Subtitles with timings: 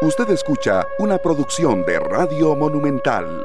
[0.00, 3.44] Usted escucha una producción de Radio Monumental.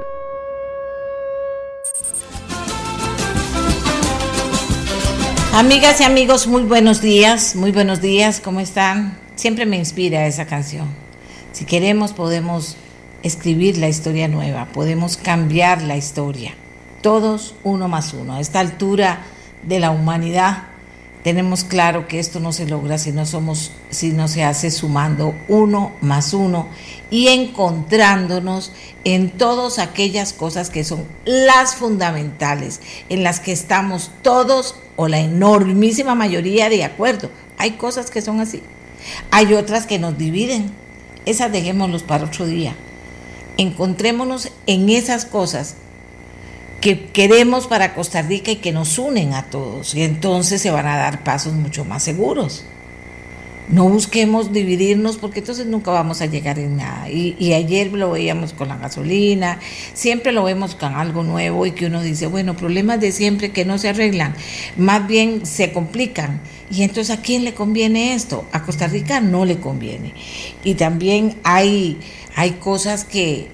[5.51, 9.17] Amigas y amigos, muy buenos días, muy buenos días, ¿cómo están?
[9.33, 10.89] Siempre me inspira esa canción.
[11.53, 12.77] Si queremos podemos
[13.23, 16.53] escribir la historia nueva, podemos cambiar la historia.
[17.01, 18.35] Todos uno más uno.
[18.35, 19.23] A esta altura
[19.63, 20.65] de la humanidad
[21.23, 25.33] tenemos claro que esto no se logra si no somos, si no se hace sumando
[25.47, 26.67] uno más uno
[27.09, 28.73] y encontrándonos
[29.05, 35.19] en todas aquellas cosas que son las fundamentales, en las que estamos todos o la
[35.19, 37.29] enormísima mayoría de acuerdo.
[37.57, 38.61] Hay cosas que son así.
[39.31, 40.71] Hay otras que nos dividen.
[41.25, 42.75] Esas dejémoslos para otro día.
[43.55, 45.75] Encontrémonos en esas cosas
[46.83, 49.95] que queremos para Costa Rica y que nos unen a todos.
[49.95, 52.65] Y entonces se van a dar pasos mucho más seguros.
[53.69, 57.09] No busquemos dividirnos porque entonces nunca vamos a llegar en nada.
[57.09, 59.59] Y, ayer lo veíamos con la gasolina,
[59.93, 63.63] siempre lo vemos con algo nuevo y que uno dice, bueno, problemas de siempre que
[63.63, 64.35] no se arreglan,
[64.75, 66.41] más bien se complican.
[66.69, 68.43] Y entonces, ¿a quién le conviene esto?
[68.51, 70.13] A Costa Rica no le conviene.
[70.65, 71.97] Y también hay,
[72.35, 73.47] hay cosas que,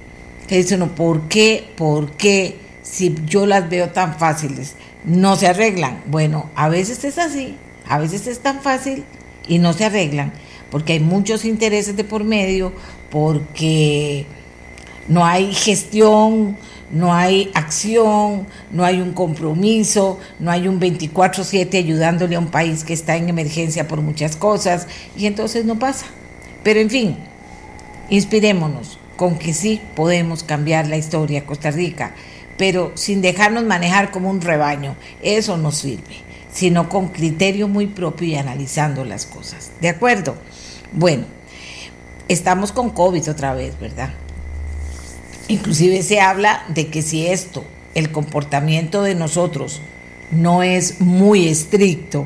[0.47, 1.69] que dicen, ¿por qué?
[1.75, 2.68] ¿Por qué?
[2.89, 6.01] Si yo las veo tan fáciles, no se arreglan.
[6.07, 7.55] Bueno, a veces es así,
[7.87, 9.03] a veces es tan fácil
[9.47, 10.33] y no se arreglan,
[10.71, 12.73] porque hay muchos intereses de por medio,
[13.11, 14.25] porque
[15.07, 16.57] no hay gestión,
[16.91, 22.83] no hay acción, no hay un compromiso, no hay un 24/7 ayudándole a un país
[22.83, 26.07] que está en emergencia por muchas cosas y entonces no pasa.
[26.63, 27.17] Pero en fin,
[28.09, 32.13] inspirémonos con que sí podemos cambiar la historia de Costa Rica
[32.59, 34.97] pero sin dejarnos manejar como un rebaño.
[35.23, 36.17] Eso no sirve,
[36.51, 39.71] sino con criterio muy propio y analizando las cosas.
[39.79, 40.35] ¿De acuerdo?
[40.91, 41.23] Bueno,
[42.27, 44.09] estamos con COVID otra vez, ¿verdad?
[45.47, 47.63] Inclusive se habla de que si esto,
[47.95, 49.79] el comportamiento de nosotros,
[50.29, 52.25] no es muy estricto,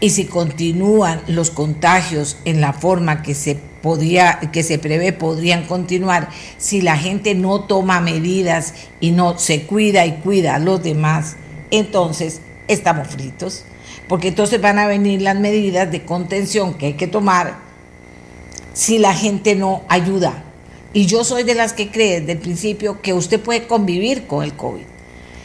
[0.00, 5.64] y si continúan los contagios en la forma que se podría, que se prevé podrían
[5.64, 6.28] continuar
[6.58, 11.36] si la gente no toma medidas y no se cuida y cuida a los demás,
[11.70, 13.64] entonces estamos fritos,
[14.08, 17.58] porque entonces van a venir las medidas de contención que hay que tomar
[18.72, 20.44] si la gente no ayuda.
[20.92, 24.42] Y yo soy de las que cree desde el principio que usted puede convivir con
[24.42, 24.84] el COVID,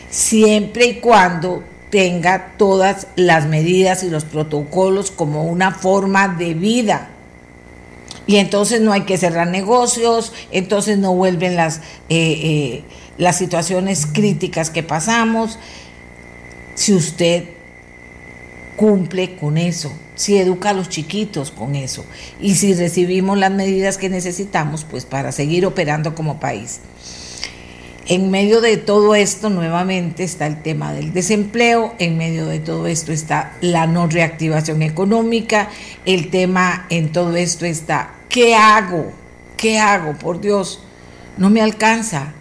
[0.10, 7.11] siempre y cuando tenga todas las medidas y los protocolos como una forma de vida.
[8.28, 12.84] Y entonces no hay que cerrar negocios, entonces no vuelven las, eh, eh,
[13.18, 15.58] las situaciones críticas que pasamos.
[16.76, 17.46] Si usted
[18.76, 22.06] cumple con eso, si educa a los chiquitos con eso
[22.40, 26.80] y si recibimos las medidas que necesitamos, pues para seguir operando como país.
[28.08, 32.88] En medio de todo esto, nuevamente está el tema del desempleo, en medio de todo
[32.88, 35.70] esto está la no reactivación económica,
[36.06, 39.12] el tema en todo esto está, ¿qué hago?
[39.56, 40.14] ¿Qué hago?
[40.18, 40.82] Por Dios,
[41.38, 42.34] no me alcanza.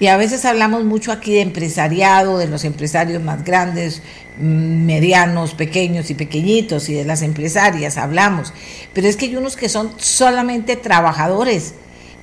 [0.00, 4.02] Y a veces hablamos mucho aquí de empresariado, de los empresarios más grandes,
[4.38, 8.52] mm, medianos, pequeños y pequeñitos, y de las empresarias hablamos.
[8.92, 11.74] Pero es que hay unos que son solamente trabajadores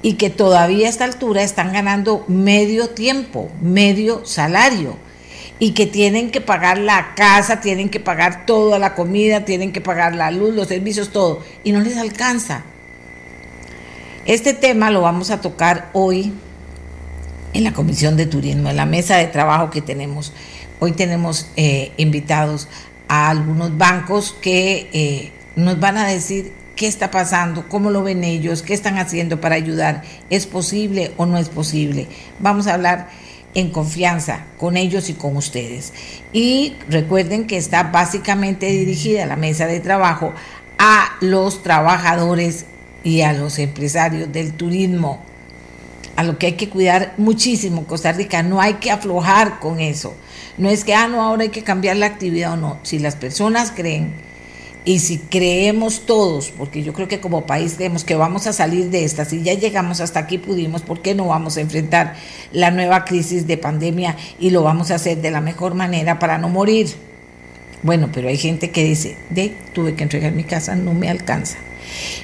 [0.02, 4.98] y que todavía a esta altura están ganando medio tiempo, medio salario
[5.60, 9.82] y que tienen que pagar la casa, tienen que pagar toda la comida, tienen que
[9.82, 12.64] pagar la luz, los servicios, todo, y no les alcanza.
[14.26, 16.34] Este tema lo vamos a tocar hoy
[17.54, 20.34] en la Comisión de Turismo, en la mesa de trabajo que tenemos.
[20.80, 22.68] Hoy tenemos eh, invitados
[23.08, 28.24] a algunos bancos que eh, nos van a decir qué está pasando, cómo lo ven
[28.24, 32.08] ellos, qué están haciendo para ayudar, es posible o no es posible.
[32.40, 33.10] Vamos a hablar
[33.56, 35.92] en confianza con ellos y con ustedes.
[36.32, 40.32] Y recuerden que está básicamente dirigida la mesa de trabajo
[40.78, 42.66] a los trabajadores
[43.04, 45.24] y a los empresarios del turismo,
[46.16, 50.16] a lo que hay que cuidar muchísimo Costa Rica, no hay que aflojar con eso.
[50.60, 52.78] No es que, ah, no, ahora hay que cambiar la actividad o no.
[52.84, 54.27] Si las personas creen
[54.88, 58.90] y si creemos todos, porque yo creo que como país creemos que vamos a salir
[58.90, 62.16] de esta, si ya llegamos hasta aquí pudimos, ¿por qué no vamos a enfrentar
[62.54, 66.38] la nueva crisis de pandemia y lo vamos a hacer de la mejor manera para
[66.38, 66.88] no morir?
[67.84, 71.58] Bueno, pero hay gente que dice, de, tuve que entregar mi casa, no me alcanza.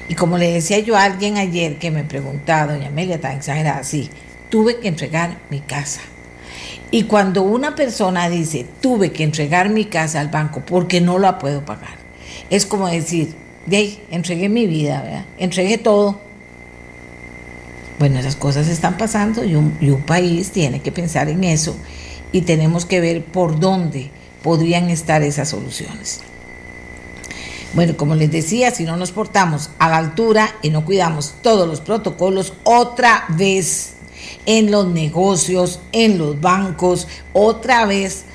[0.08, 3.84] Y como le decía yo a alguien ayer que me preguntaba, doña Amelia, tan exagerada,
[3.84, 4.10] sí,
[4.48, 6.00] tuve que entregar mi casa.
[6.92, 11.40] Y cuando una persona dice, tuve que entregar mi casa al banco porque no la
[11.40, 12.03] puedo pagar,
[12.50, 13.36] es como decir,
[13.66, 15.26] de entregué mi vida, ¿verdad?
[15.38, 16.20] entregué todo
[18.00, 21.76] Bueno, esas cosas están pasando y un, y un país tiene que pensar en eso
[22.32, 24.12] y tenemos que ver por dónde
[24.42, 26.22] podrían estar esas soluciones.
[27.74, 31.68] Bueno, como les decía, si no nos portamos a la altura y no cuidamos todos
[31.68, 33.94] los protocolos, otra vez
[34.46, 38.26] en los negocios, en los bancos, otra vez,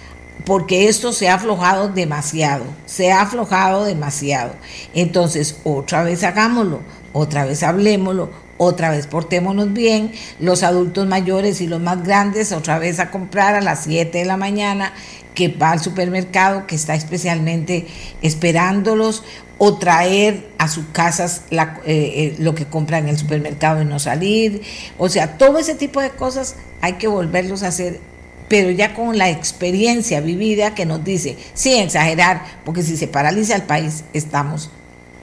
[0.45, 4.53] porque esto se ha aflojado demasiado, se ha aflojado demasiado.
[4.95, 6.81] Entonces, otra vez hagámoslo,
[7.13, 12.79] otra vez hablemoslo, otra vez portémonos bien, los adultos mayores y los más grandes otra
[12.79, 14.93] vez a comprar a las 7 de la mañana,
[15.35, 17.87] que va al supermercado, que está especialmente
[18.23, 19.23] esperándolos,
[19.59, 23.99] o traer a sus casas eh, eh, lo que compran en el supermercado y no
[23.99, 24.63] salir.
[24.99, 28.01] O sea, todo ese tipo de cosas hay que volverlos a hacer,
[28.49, 33.55] pero ya con la experiencia vivida que nos dice, sin exagerar, porque si se paraliza
[33.55, 34.71] el país, estamos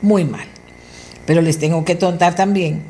[0.02, 0.48] muy mal.
[1.26, 2.84] Pero les tengo que contar también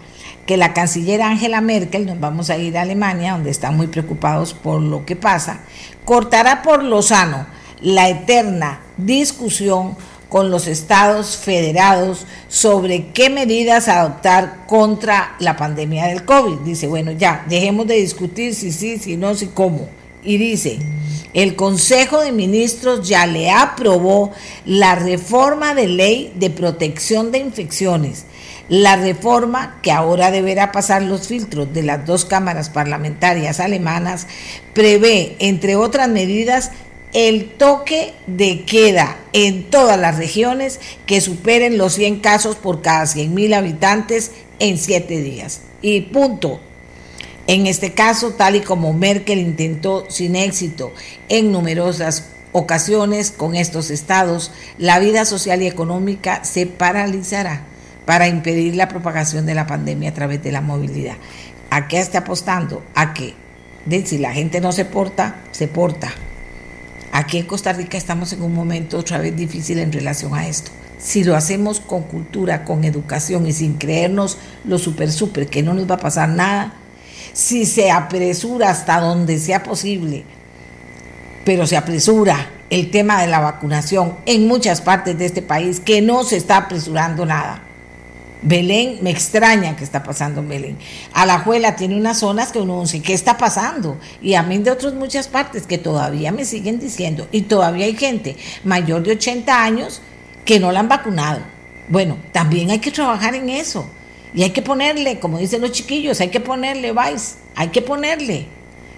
[0.46, 4.54] que la canciller Angela Merkel, nos vamos a ir a Alemania, donde están muy preocupados
[4.54, 5.62] por lo que pasa,
[6.04, 7.48] cortará por lo sano
[7.82, 9.98] la eterna discusión
[10.30, 16.60] con los estados federados sobre qué medidas adoptar contra la pandemia del COVID.
[16.60, 19.88] Dice, bueno, ya, dejemos de discutir si sí, si no, si cómo.
[20.26, 20.80] Y dice,
[21.34, 24.32] el Consejo de Ministros ya le aprobó
[24.66, 28.26] la reforma de ley de protección de infecciones
[28.68, 34.28] la reforma, que ahora deberá pasar los filtros de las dos cámaras parlamentarias alemanas,
[34.74, 36.72] prevé, entre otras medidas,
[37.14, 43.06] el toque de queda en todas las regiones que superen los 100 casos por cada
[43.06, 45.62] 100 mil habitantes en 7 días.
[45.82, 46.60] Y punto.
[47.48, 50.94] En este caso, tal y como Merkel intentó sin éxito
[51.30, 57.64] en numerosas ocasiones con estos estados, la vida social y económica se paralizará
[58.06, 61.18] para impedir la propagación de la pandemia a través de la movilidad.
[61.70, 62.84] ¿A qué está apostando?
[62.96, 63.36] A que
[64.06, 66.12] si la gente no se porta, se porta.
[67.12, 70.72] Aquí en Costa Rica estamos en un momento otra vez difícil en relación a esto.
[70.98, 75.74] Si lo hacemos con cultura, con educación y sin creernos lo super super que no
[75.74, 76.74] nos va a pasar nada,
[77.36, 80.24] si se apresura hasta donde sea posible,
[81.44, 86.02] pero se apresura el tema de la vacunación en muchas partes de este país, que
[86.02, 87.62] no se está apresurando nada
[88.46, 90.78] Belén, me extraña que está pasando en Belén.
[91.14, 93.98] Alajuela tiene unas zonas que uno dice, ¿qué está pasando?
[94.22, 97.96] Y a mí de otras muchas partes que todavía me siguen diciendo, y todavía hay
[97.96, 100.00] gente mayor de 80 años
[100.46, 101.40] que no la han vacunado.
[101.90, 103.88] Bueno, también hay que trabajar en eso.
[104.36, 108.48] Y hay que ponerle, como dicen los chiquillos, hay que ponerle, vais, hay que ponerle.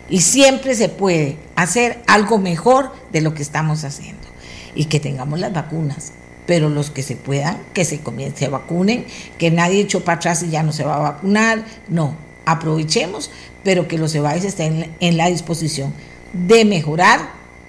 [0.09, 4.27] Y siempre se puede hacer algo mejor de lo que estamos haciendo.
[4.73, 6.13] Y que tengamos las vacunas
[6.47, 9.05] pero los que se puedan, que se comience a vacunen,
[9.37, 13.29] que nadie echó para atrás y ya no se va a vacunar, no, aprovechemos,
[13.63, 15.93] pero que los EBAIS estén en la disposición
[16.31, 17.19] de mejorar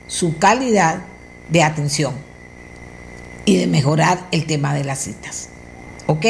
[0.07, 1.03] su calidad
[1.51, 2.15] de atención
[3.45, 5.49] y de mejorar el tema de las citas.
[6.07, 6.25] ¿Ok?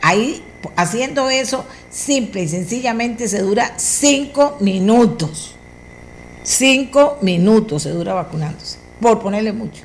[0.00, 0.42] Ahí,
[0.76, 5.54] haciendo eso, simple y sencillamente se dura cinco minutos.
[6.42, 9.82] Cinco minutos se dura vacunándose, por ponerle mucho.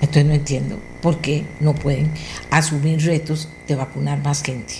[0.00, 2.10] Entonces no entiendo por qué no pueden
[2.50, 4.74] asumir retos de vacunar más gente.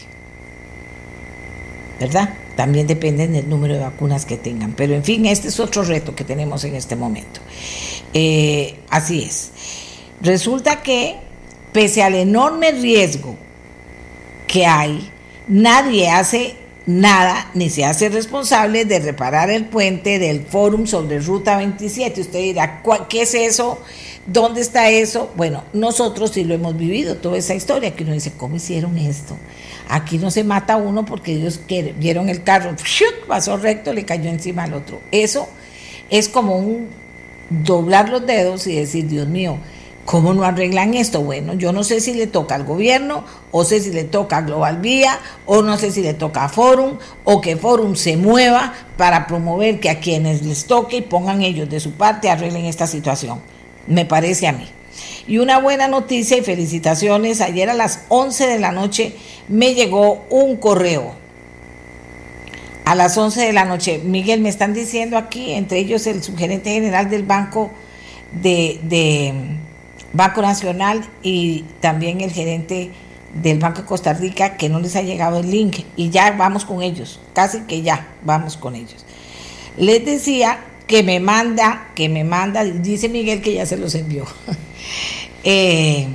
[2.01, 2.35] ¿Verdad?
[2.57, 4.73] También dependen del número de vacunas que tengan.
[4.73, 7.41] Pero en fin, este es otro reto que tenemos en este momento.
[8.13, 9.51] Eh, así es.
[10.21, 11.17] Resulta que,
[11.73, 13.37] pese al enorme riesgo
[14.47, 15.11] que hay,
[15.49, 21.57] nadie hace nada ni se hace responsable de reparar el puente del Fórum sobre Ruta
[21.57, 22.21] 27.
[22.21, 23.81] Usted dirá, ¿qué es eso?
[24.27, 25.31] ¿Dónde está eso?
[25.37, 29.37] Bueno, nosotros sí lo hemos vivido, toda esa historia, que uno dice, ¿cómo hicieron esto?
[29.89, 31.61] Aquí no se mata uno porque ellos
[31.99, 32.75] vieron el carro,
[33.29, 35.01] pasó recto, le cayó encima al otro.
[35.11, 35.49] Eso
[36.11, 36.89] es como un
[37.51, 39.59] doblar los dedos y decir, Dios mío,
[40.05, 41.23] ¿cómo no arreglan esto?
[41.23, 44.43] Bueno, yo no sé si le toca al gobierno, o sé si le toca a
[44.43, 48.73] Global Vía, o no sé si le toca a Forum, o que Forum se mueva
[48.97, 52.87] para promover que a quienes les toque y pongan ellos de su parte arreglen esta
[52.87, 53.41] situación
[53.87, 54.69] me parece a mí.
[55.27, 59.15] Y una buena noticia y felicitaciones, ayer a las 11 de la noche
[59.49, 61.15] me llegó un correo.
[62.85, 66.71] A las 11 de la noche, Miguel, me están diciendo aquí, entre ellos el subgerente
[66.71, 67.71] general del Banco
[68.33, 69.35] de,
[70.15, 72.93] Banco Nacional y también el gerente
[73.35, 76.65] del Banco de Costa Rica que no les ha llegado el link y ya vamos
[76.65, 79.05] con ellos, casi que ya vamos con ellos.
[79.77, 84.25] Les decía que me manda, que me manda, dice Miguel que ya se los envió.
[85.47, 86.07] Eh,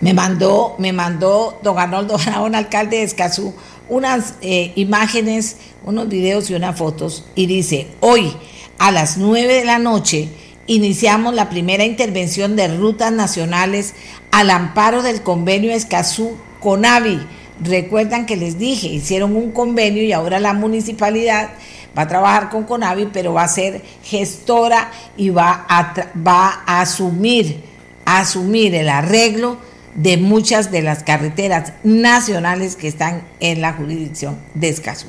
[0.00, 3.54] me mandó, me mandó don Arnoldo un alcalde de Escazú,
[3.88, 8.32] unas eh, imágenes, unos videos y unas fotos y dice, hoy
[8.78, 10.28] a las 9 de la noche
[10.68, 13.94] iniciamos la primera intervención de rutas nacionales
[14.30, 17.18] al amparo del convenio Escazú Conavi.
[17.60, 21.50] Recuerdan que les dije, hicieron un convenio y ahora la municipalidad
[21.96, 27.64] va a trabajar con Conavi, pero va a ser gestora y va a, asumir,
[28.04, 29.56] asumir el arreglo
[29.94, 35.08] de muchas de las carreteras nacionales que están en la jurisdicción de Escazú.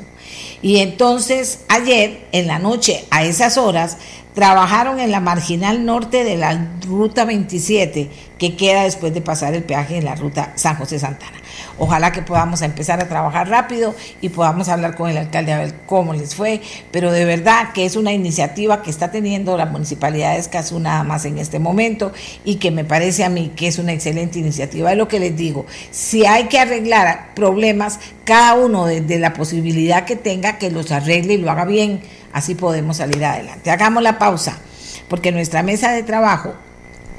[0.62, 3.98] Y entonces ayer en la noche a esas horas
[4.34, 9.64] trabajaron en la marginal norte de la ruta 27 que queda después de pasar el
[9.64, 11.38] peaje en la ruta San José Santana.
[11.78, 15.76] Ojalá que podamos empezar a trabajar rápido y podamos hablar con el alcalde a ver
[15.86, 20.34] cómo les fue, pero de verdad que es una iniciativa que está teniendo la municipalidad
[20.34, 22.12] de Escazú nada más en este momento
[22.46, 24.92] y que me parece a mí que es una excelente iniciativa.
[24.92, 30.06] Es lo que les digo, si hay que arreglar problemas, cada uno desde la posibilidad
[30.06, 32.02] que tenga que los arregle y lo haga bien,
[32.34, 33.72] así podemos salir adelante.
[33.72, 34.58] Hagamos la pausa,
[35.08, 36.54] porque nuestra mesa de trabajo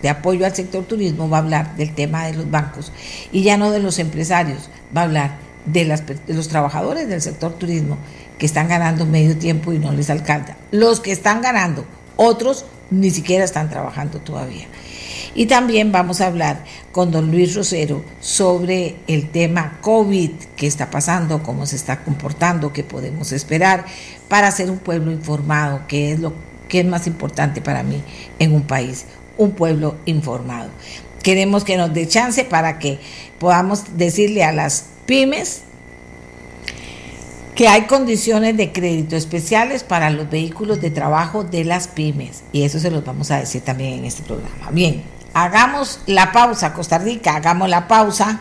[0.02, 2.93] de apoyo al sector turismo va a hablar del tema de los bancos
[3.33, 7.52] y ya no de los empresarios, va a hablar de, las, los trabajadores del sector
[7.52, 7.99] turismo
[8.38, 10.57] que están ganando medio tiempo y no les alcanza.
[10.71, 11.85] Los que están ganando,
[12.17, 14.67] otros ni siquiera están trabajando todavía.
[15.34, 20.90] Y también vamos a hablar con don Luis Rosero sobre el tema COVID, qué está
[20.90, 23.84] pasando, cómo se está comportando, qué podemos esperar
[24.28, 26.32] para ser un pueblo informado, que es lo
[26.68, 28.02] que es más importante para mí
[28.38, 29.06] en un país
[29.40, 30.70] un pueblo informado.
[31.22, 32.99] Queremos que nos dé chance para que
[33.38, 35.62] podamos decirle a las pymes
[37.54, 42.42] que hay condiciones de crédito especiales para los vehículos de trabajo de las pymes.
[42.52, 44.70] Y eso se los vamos a decir también en este programa.
[44.70, 45.02] Bien,
[45.34, 48.40] hagamos la pausa, Costa Rica, hagamos la pausa.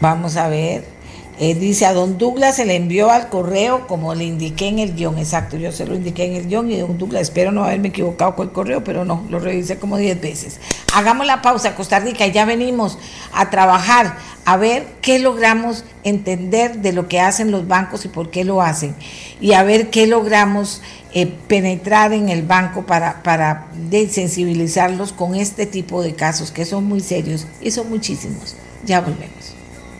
[0.00, 1.01] Vamos a ver.
[1.38, 4.94] Eh, dice a don Douglas se le envió al correo como le indiqué en el
[4.94, 7.88] guion, exacto, yo se lo indiqué en el guion y don Douglas, espero no haberme
[7.88, 10.60] equivocado con el correo, pero no, lo revisé como 10 veces.
[10.94, 12.98] Hagamos la pausa, Costa Rica, y ya venimos
[13.32, 18.30] a trabajar, a ver qué logramos entender de lo que hacen los bancos y por
[18.30, 18.94] qué lo hacen,
[19.40, 20.82] y a ver qué logramos
[21.14, 23.68] eh, penetrar en el banco para, para
[24.10, 28.54] sensibilizarlos con este tipo de casos que son muy serios y son muchísimos.
[28.84, 29.54] Ya volvemos.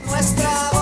[0.07, 0.82] Nuestra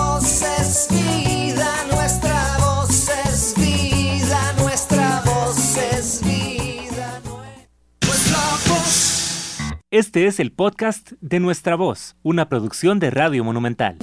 [9.91, 13.97] Este es el podcast de Nuestra Voz, una producción de Radio Monumental.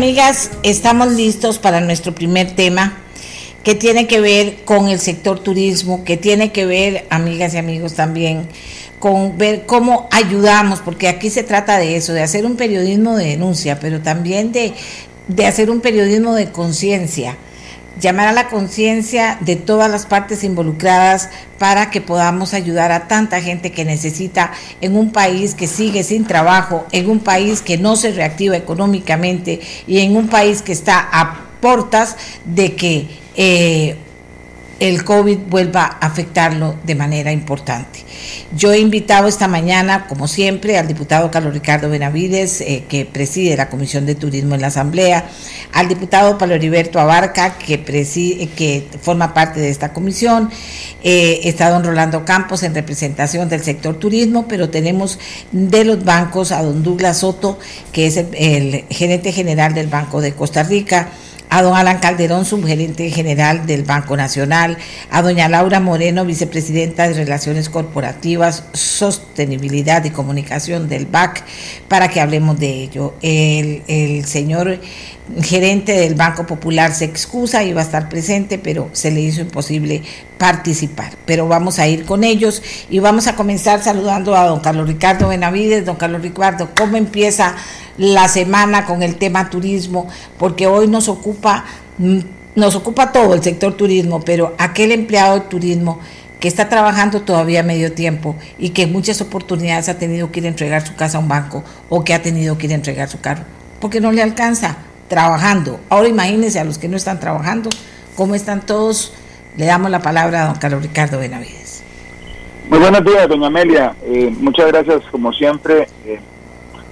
[0.00, 2.96] Amigas, estamos listos para nuestro primer tema
[3.62, 7.92] que tiene que ver con el sector turismo, que tiene que ver, amigas y amigos,
[7.92, 8.48] también
[8.98, 13.26] con ver cómo ayudamos, porque aquí se trata de eso, de hacer un periodismo de
[13.26, 14.72] denuncia, pero también de,
[15.28, 17.36] de hacer un periodismo de conciencia
[17.98, 23.40] llamar a la conciencia de todas las partes involucradas para que podamos ayudar a tanta
[23.40, 27.96] gente que necesita en un país que sigue sin trabajo, en un país que no
[27.96, 33.96] se reactiva económicamente y en un país que está a portas de que eh,
[34.80, 38.00] el COVID vuelva a afectarlo de manera importante.
[38.56, 43.56] Yo he invitado esta mañana, como siempre, al diputado Carlos Ricardo Benavides, eh, que preside
[43.56, 45.28] la Comisión de Turismo en la Asamblea,
[45.74, 50.50] al diputado Pablo Heriberto Abarca, que, preside, que forma parte de esta comisión,
[51.02, 55.18] eh, está don Rolando Campos en representación del sector turismo, pero tenemos
[55.52, 57.58] de los bancos a don Douglas Soto,
[57.92, 61.10] que es el gerente general del Banco de Costa Rica,
[61.50, 64.78] a don Alan Calderón, subgerente general del Banco Nacional,
[65.10, 71.44] a doña Laura Moreno, vicepresidenta de Relaciones Corporativas, Sostenibilidad y Comunicación del BAC,
[71.88, 73.14] para que hablemos de ello.
[73.20, 74.78] El, señor
[75.42, 80.02] gerente del Banco Popular se excusa, iba a estar presente, pero se le hizo imposible
[80.38, 81.12] participar.
[81.26, 85.28] Pero vamos a ir con ellos y vamos a comenzar saludando a don Carlos Ricardo
[85.28, 85.84] Benavides.
[85.84, 87.54] Don Carlos Ricardo, ¿cómo empieza
[87.96, 90.08] la semana con el tema turismo?
[90.38, 91.64] Porque hoy nos ocupa,
[91.98, 92.18] mm,
[92.56, 96.00] nos ocupa todo el sector turismo, pero aquel empleado de turismo
[96.40, 100.46] que está trabajando todavía medio tiempo y que en muchas oportunidades ha tenido que ir
[100.46, 103.10] a entregar su casa a un banco o que ha tenido que ir a entregar
[103.10, 103.44] su carro,
[103.78, 104.78] porque no le alcanza
[105.10, 105.80] trabajando.
[105.90, 107.68] Ahora imagínense a los que no están trabajando,
[108.16, 109.12] cómo están todos.
[109.56, 111.82] Le damos la palabra a don Carlos Ricardo Benavides.
[112.70, 113.94] Muy buenos días, doña Amelia.
[114.02, 115.88] Eh, muchas gracias, como siempre.
[116.06, 116.20] Eh,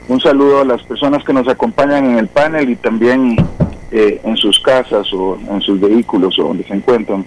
[0.09, 3.37] un saludo a las personas que nos acompañan en el panel y también
[3.93, 7.25] eh, en sus casas o en sus vehículos o donde se encuentran.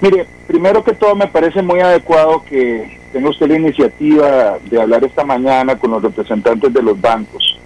[0.00, 5.04] Mire, primero que todo me parece muy adecuado que tenga usted la iniciativa de hablar
[5.04, 7.58] esta mañana con los representantes de los bancos.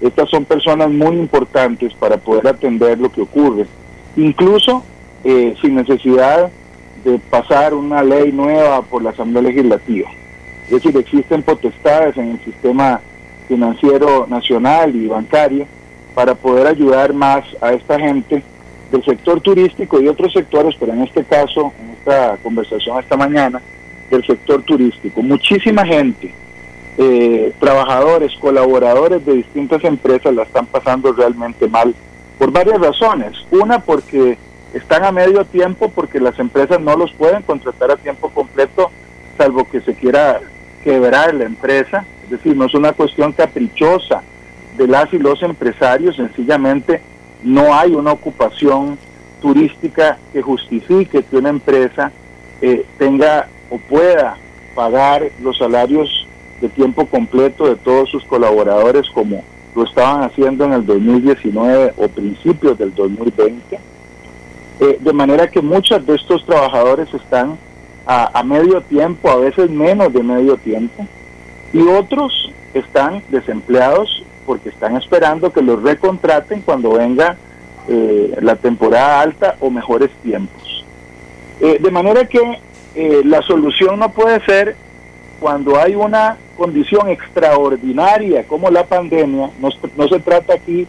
[0.00, 3.66] Estas son personas muy importantes para poder atender lo que ocurre,
[4.16, 4.84] incluso
[5.24, 6.50] eh, sin necesidad
[7.04, 10.08] de pasar una ley nueva por la Asamblea Legislativa.
[10.64, 13.00] Es decir, existen potestades en el sistema
[13.48, 15.66] financiero nacional y bancario
[16.14, 18.42] para poder ayudar más a esta gente
[18.92, 23.60] del sector turístico y otros sectores, pero en este caso, en esta conversación esta mañana,
[24.10, 25.22] del sector turístico.
[25.22, 26.32] Muchísima gente,
[27.00, 31.94] eh, trabajadores, colaboradores de distintas empresas la están pasando realmente mal
[32.38, 33.32] por varias razones.
[33.52, 34.36] Una, porque
[34.74, 38.90] están a medio tiempo, porque las empresas no los pueden contratar a tiempo completo,
[39.36, 40.40] salvo que se quiera
[40.82, 42.04] quebrar la empresa.
[42.24, 44.22] Es decir, no es una cuestión caprichosa
[44.76, 47.00] de las y los empresarios, sencillamente
[47.44, 48.98] no hay una ocupación
[49.40, 52.10] turística que justifique que una empresa
[52.60, 54.36] eh, tenga o pueda
[54.74, 56.27] pagar los salarios
[56.60, 59.42] de tiempo completo de todos sus colaboradores como
[59.74, 63.78] lo estaban haciendo en el 2019 o principios del 2020.
[64.80, 67.58] Eh, de manera que muchos de estos trabajadores están
[68.06, 71.06] a, medio tiempo, a veces menos de medio tiempo,
[71.74, 77.36] y otros están desempleados porque están esperando que los recontraten cuando venga
[77.86, 80.84] eh, la temporada alta o mejores tiempos.
[81.60, 82.40] Eh, de manera que
[82.94, 84.76] eh, la solución no puede ser
[85.38, 90.86] cuando hay una condición extraordinaria como la pandemia, no, no se trata aquí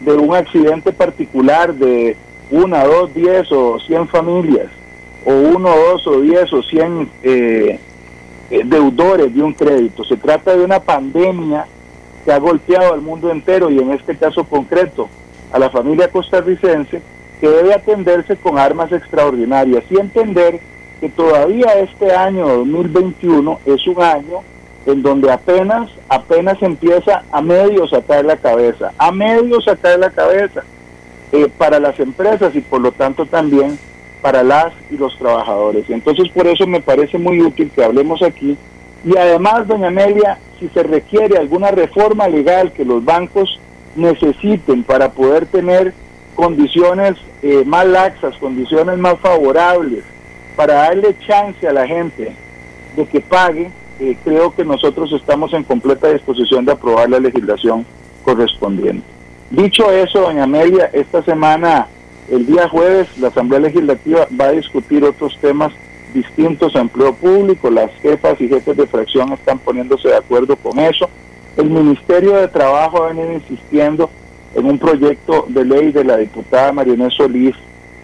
[0.00, 2.16] de un accidente particular de
[2.50, 4.68] una, dos, diez o cien familias,
[5.24, 7.08] o uno, dos o diez o cien
[8.50, 10.04] deudores de un crédito.
[10.04, 11.66] Se trata de una pandemia
[12.24, 15.08] que ha golpeado al mundo entero y en este caso concreto
[15.52, 17.02] a la familia costarricense,
[17.40, 20.60] que debe atenderse con armas extraordinarias y entender
[21.00, 24.42] que todavía este año 2021 es un año
[24.86, 30.62] en donde apenas, apenas empieza a medio sacar la cabeza, a medio sacar la cabeza
[31.32, 33.78] eh, para las empresas y por lo tanto también
[34.22, 35.88] para las y los trabajadores.
[35.88, 38.56] Entonces por eso me parece muy útil que hablemos aquí
[39.04, 43.58] y además, doña Amelia, si se requiere alguna reforma legal que los bancos
[43.96, 45.94] necesiten para poder tener
[46.34, 50.04] condiciones eh, más laxas, condiciones más favorables,
[50.56, 52.32] para darle chance a la gente
[52.96, 53.70] de que pague,
[54.24, 57.84] creo que nosotros estamos en completa disposición de aprobar la legislación
[58.24, 59.06] correspondiente.
[59.50, 61.86] Dicho eso, doña Amelia, esta semana,
[62.30, 65.72] el día jueves, la Asamblea Legislativa va a discutir otros temas
[66.14, 70.78] distintos a empleo público, las jefas y jefes de fracción están poniéndose de acuerdo con
[70.78, 71.08] eso.
[71.56, 74.10] El Ministerio de Trabajo ha venido insistiendo
[74.54, 77.54] en un proyecto de ley de la diputada Marionés Solís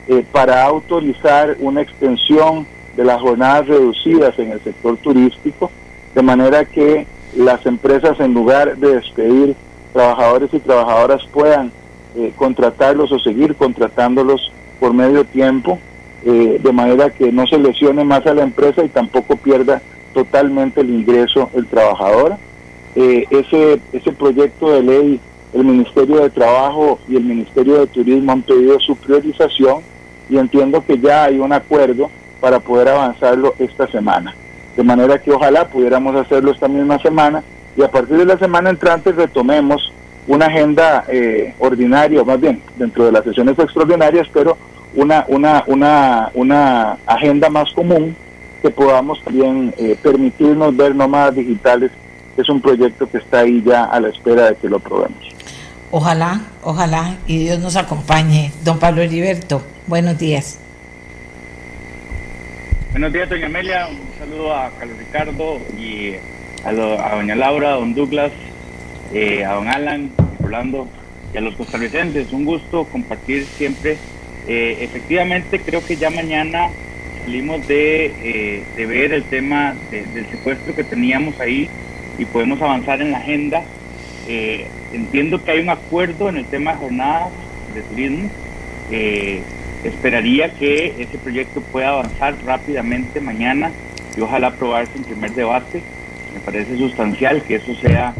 [0.09, 5.71] eh, para autorizar una extensión de las jornadas reducidas en el sector turístico,
[6.17, 9.55] de manera que las empresas en lugar de despedir
[9.93, 11.71] trabajadores y trabajadoras puedan
[12.17, 14.51] eh, contratarlos o seguir contratándolos
[14.81, 15.79] por medio tiempo
[16.25, 19.83] eh, de manera que no se lesione más a la empresa y tampoco pierda
[20.15, 22.37] totalmente el ingreso el trabajador.
[22.95, 25.21] Eh, ese, ese proyecto de ley,
[25.53, 29.83] el Ministerio de Trabajo y el Ministerio de Turismo han pedido su priorización
[30.31, 34.35] y entiendo que ya hay un acuerdo para poder avanzarlo esta semana.
[34.77, 37.43] De manera que ojalá pudiéramos hacerlo esta misma semana
[37.77, 39.93] y a partir de la semana entrante retomemos
[40.27, 44.57] una agenda eh, ordinaria, o más bien dentro de las sesiones extraordinarias, pero
[44.95, 48.17] una, una, una, una agenda más común
[48.63, 51.91] que podamos también eh, permitirnos ver nómadas digitales.
[52.37, 55.23] Es un proyecto que está ahí ya a la espera de que lo probemos.
[55.91, 58.53] Ojalá, ojalá, y Dios nos acompañe.
[58.65, 60.59] Don Pablo Heriberto, buenos días.
[62.97, 63.89] Buenos días, doña Amelia.
[63.89, 66.13] Un saludo a Carlos Ricardo y
[66.65, 68.33] a, do, a doña Laura, a don Douglas,
[69.13, 70.11] eh, a don Alan,
[70.43, 70.89] Orlando.
[71.35, 72.33] y a los costarricenses.
[72.33, 73.99] Un gusto compartir siempre.
[74.49, 76.71] Eh, efectivamente, creo que ya mañana
[77.23, 81.69] salimos de, eh, de ver el tema de- del secuestro que teníamos ahí
[82.19, 83.63] y podemos avanzar en la agenda.
[84.95, 87.29] Entiendo que hay un acuerdo en el tema de jornadas
[87.75, 88.31] de turismo.
[89.87, 93.71] Esperaría que ese proyecto pueda avanzar rápidamente mañana
[94.17, 95.81] y ojalá aprobarse en primer debate.
[96.35, 98.13] Me parece sustancial que eso sea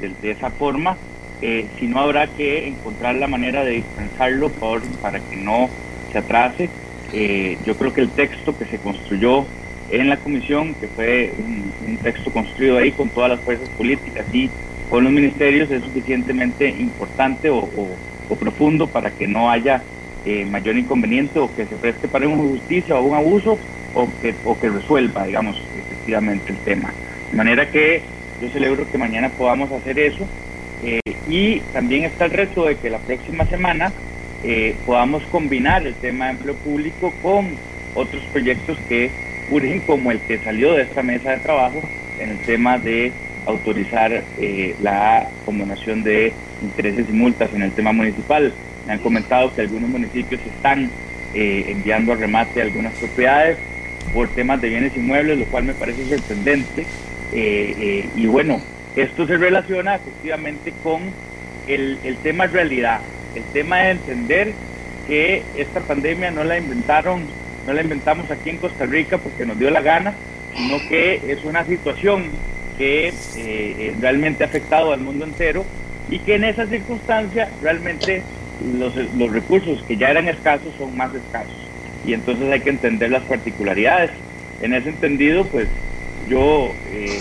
[0.00, 0.96] de, esa forma.
[1.40, 5.70] Eh, si no, habrá que encontrar la manera de dispensarlo por, para que no
[6.10, 6.68] se atrase.
[7.12, 9.46] Eh, yo creo que el texto que se construyó
[9.90, 14.50] en la comisión, que fue un, texto construido ahí con todas las fuerzas políticas y
[14.88, 17.70] con los ministerios, es suficientemente importante o-
[18.28, 19.82] o profundo para que no haya
[20.24, 23.58] eh, mayor inconveniente o que se preste para una injusticia o un abuso
[23.94, 26.92] o que, o que resuelva, digamos, efectivamente el tema.
[27.30, 28.02] De manera que
[28.40, 30.24] yo celebro que mañana podamos hacer eso
[30.84, 33.92] eh, y también está el reto de que la próxima semana
[34.44, 37.48] eh, podamos combinar el tema de empleo público con
[37.94, 39.10] otros proyectos que
[39.50, 41.82] urgen, como el que salió de esta mesa de trabajo
[42.20, 43.12] en el tema de
[43.44, 44.22] autorizar
[44.80, 46.32] la combinación de
[46.62, 48.52] intereses y multas en el tema municipal.
[48.86, 50.90] Me han comentado que algunos municipios están
[51.34, 53.56] eh, enviando a remate algunas propiedades
[54.12, 56.82] por temas de bienes inmuebles, lo cual me parece sorprendente.
[57.32, 58.60] Eh, eh, y bueno,
[58.96, 61.00] esto se relaciona efectivamente con
[61.66, 63.00] el, el tema realidad,
[63.34, 64.52] el tema de entender
[65.06, 67.22] que esta pandemia no la inventaron,
[67.66, 70.14] no la inventamos aquí en Costa Rica porque nos dio la gana,
[70.54, 72.24] sino que es una situación
[72.76, 73.14] que
[74.00, 75.64] realmente ha afectado al mundo entero
[76.10, 78.22] y que en esa circunstancia realmente
[78.78, 81.56] los, los recursos que ya eran escasos son más escasos
[82.04, 84.10] y entonces hay que entender las particularidades.
[84.60, 85.68] En ese entendido, pues
[86.28, 87.18] yo eh,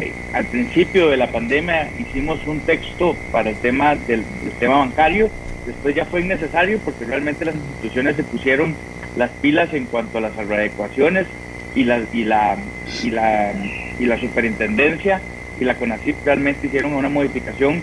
[0.00, 4.78] eh, al principio de la pandemia hicimos un texto para el tema del, del tema
[4.78, 5.30] bancario,
[5.66, 8.74] después ya fue innecesario porque realmente las instituciones se pusieron
[9.16, 11.26] las pilas en cuanto a las readecuaciones
[11.74, 12.56] y la, y la,
[13.02, 13.52] y la,
[13.98, 15.20] y la superintendencia
[15.60, 17.82] y la CONACYT realmente hicieron una modificación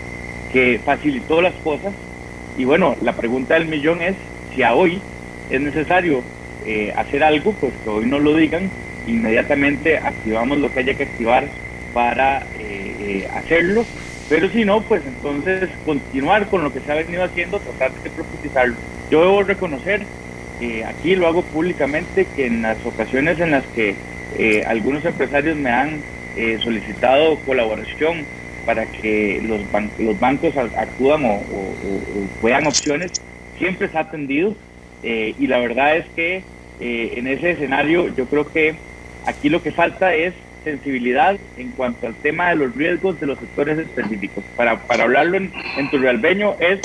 [0.52, 1.94] que facilitó las cosas.
[2.58, 4.16] Y bueno, la pregunta del millón es
[4.54, 5.02] si a hoy
[5.50, 6.24] es necesario
[6.66, 8.70] eh, hacer algo, pues que hoy no lo digan,
[9.08, 11.48] inmediatamente activamos lo que haya que activar
[11.94, 13.86] para eh, eh, hacerlo,
[14.28, 18.10] pero si no, pues entonces continuar con lo que se ha venido haciendo, tratar de
[18.10, 18.76] profundizarlo.
[19.12, 20.02] Yo debo reconocer,
[20.62, 23.96] eh, aquí lo hago públicamente, que en las ocasiones en las que
[24.38, 26.02] eh, algunos empresarios me han
[26.62, 28.26] solicitado colaboración
[28.66, 29.62] para que los,
[30.00, 33.12] los bancos acudan o, o- o- puedan opciones,
[33.58, 34.56] siempre se ha atendido
[35.04, 36.38] eh, y la verdad es que
[36.80, 38.80] eh, en ese escenario yo creo que
[39.26, 43.40] aquí lo que falta es sensibilidad en cuanto al tema de los riesgos de los
[43.40, 44.44] sectores específicos.
[44.56, 45.90] Para, para hablarlo en, en
[46.60, 46.82] es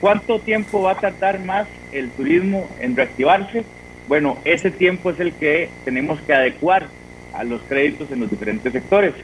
[0.00, 3.64] cuánto tiempo va a tardar más el turismo en reactivarse.
[4.06, 6.90] Bueno, ese tiempo es el que tenemos que adecuar
[7.32, 9.14] a los créditos en los diferentes sectores.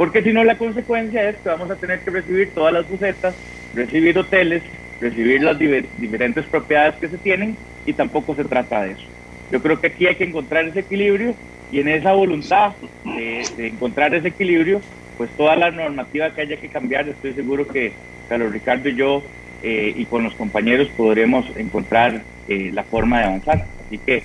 [0.00, 3.36] Porque si no, la consecuencia es que vamos a tener que recibir todas las bucetas,
[3.70, 4.62] recibir hoteles,
[4.98, 9.04] recibir las diver- diferentes propiedades que se tienen y tampoco se trata de eso.
[9.50, 11.36] Yo creo que aquí hay que encontrar ese equilibrio
[11.68, 14.82] y en esa voluntad de, encontrar ese equilibrio,
[15.18, 19.28] pues toda la normativa que haya que cambiar, estoy seguro que Carlos Ricardo y yo
[19.60, 23.68] eh, y con los compañeros podremos encontrar eh, la forma de avanzar.
[23.78, 24.24] Así que,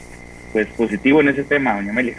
[0.55, 2.15] pues positivo en ese tema, doña Amelia.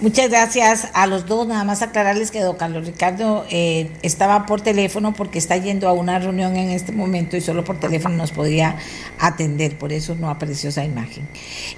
[0.00, 1.46] Muchas gracias a los dos.
[1.46, 5.92] Nada más aclararles que don Carlos Ricardo eh, estaba por teléfono porque está yendo a
[5.92, 8.74] una reunión en este momento y solo por teléfono nos podía
[9.20, 9.78] atender.
[9.78, 11.28] Por eso no apareció esa imagen.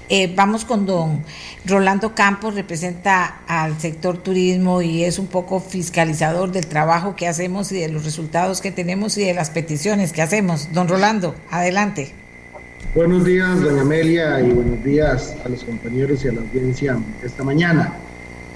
[0.09, 1.23] Eh, vamos con don
[1.63, 7.71] Rolando Campos, representa al sector turismo y es un poco fiscalizador del trabajo que hacemos
[7.71, 10.73] y de los resultados que tenemos y de las peticiones que hacemos.
[10.73, 12.18] Don Rolando, adelante.
[12.95, 17.43] Buenos días, doña Amelia, y buenos días a los compañeros y a la audiencia esta
[17.43, 17.93] mañana.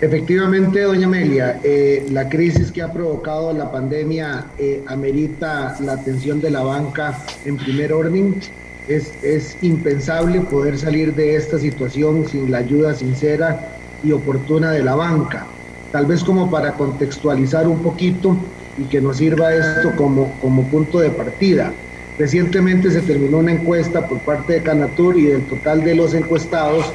[0.01, 6.41] Efectivamente, doña Amelia, eh, la crisis que ha provocado la pandemia eh, amerita la atención
[6.41, 7.15] de la banca
[7.45, 8.33] en primer orden.
[8.87, 14.83] Es, es impensable poder salir de esta situación sin la ayuda sincera y oportuna de
[14.83, 15.45] la banca.
[15.91, 18.35] Tal vez como para contextualizar un poquito
[18.79, 21.71] y que nos sirva esto como, como punto de partida.
[22.17, 26.93] Recientemente se terminó una encuesta por parte de Canatur y del total de los encuestados,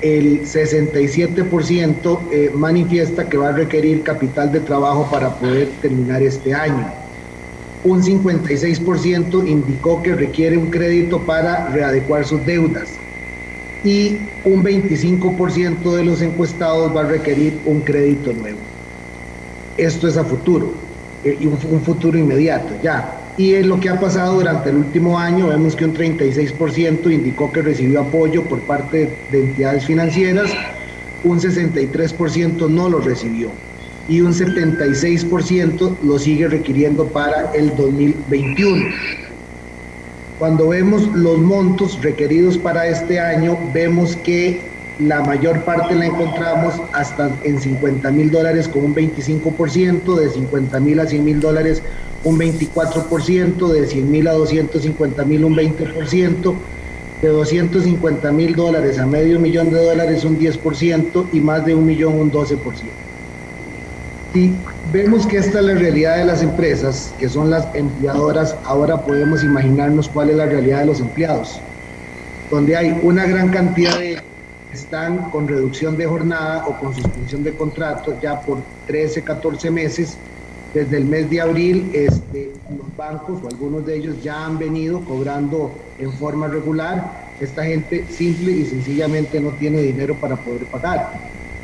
[0.00, 6.54] el 67% eh, manifiesta que va a requerir capital de trabajo para poder terminar este
[6.54, 6.86] año.
[7.82, 12.90] Un 56% indicó que requiere un crédito para readecuar sus deudas
[13.82, 18.58] y un 25% de los encuestados va a requerir un crédito nuevo.
[19.76, 20.72] Esto es a futuro
[21.24, 23.19] eh, y un, un futuro inmediato ya.
[23.40, 27.50] Y en lo que ha pasado durante el último año, vemos que un 36% indicó
[27.50, 30.50] que recibió apoyo por parte de entidades financieras,
[31.24, 33.48] un 63% no lo recibió.
[34.10, 38.84] Y un 76% lo sigue requiriendo para el 2021.
[40.38, 44.60] Cuando vemos los montos requeridos para este año, vemos que
[44.98, 50.80] la mayor parte la encontramos hasta en 50 mil dólares con un 25%, de 50
[50.80, 51.82] mil a 100 mil dólares
[52.24, 56.54] un 24%, de 100 mil a 250 mil un 20%,
[57.22, 61.84] de 250 mil dólares a medio millón de dólares un 10% y más de un
[61.84, 62.56] millón un 12%.
[64.32, 64.54] Si
[64.92, 69.42] vemos que esta es la realidad de las empresas, que son las empleadoras, ahora podemos
[69.42, 71.60] imaginarnos cuál es la realidad de los empleados,
[72.50, 74.18] donde hay una gran cantidad de
[74.72, 80.16] están con reducción de jornada o con suspensión de contrato ya por 13, 14 meses.
[80.72, 85.00] Desde el mes de abril, este, los bancos o algunos de ellos ya han venido
[85.00, 87.30] cobrando en forma regular.
[87.40, 91.12] Esta gente simple y sencillamente no tiene dinero para poder pagar.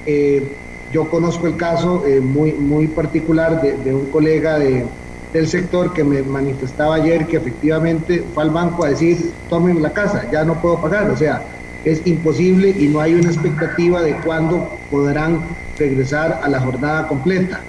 [0.07, 0.49] Eh,
[0.93, 4.85] yo conozco el caso eh, muy, muy particular de, un colega de,
[5.33, 9.93] del sector que me manifestaba ayer que efectivamente fue al banco a decir, tomen la
[9.93, 11.11] casa, ya no puedo pagar.
[11.11, 11.43] O sea,
[11.85, 15.41] es imposible y no hay una expectativa de cuándo podrán
[15.79, 17.61] regresar a la jornada completa.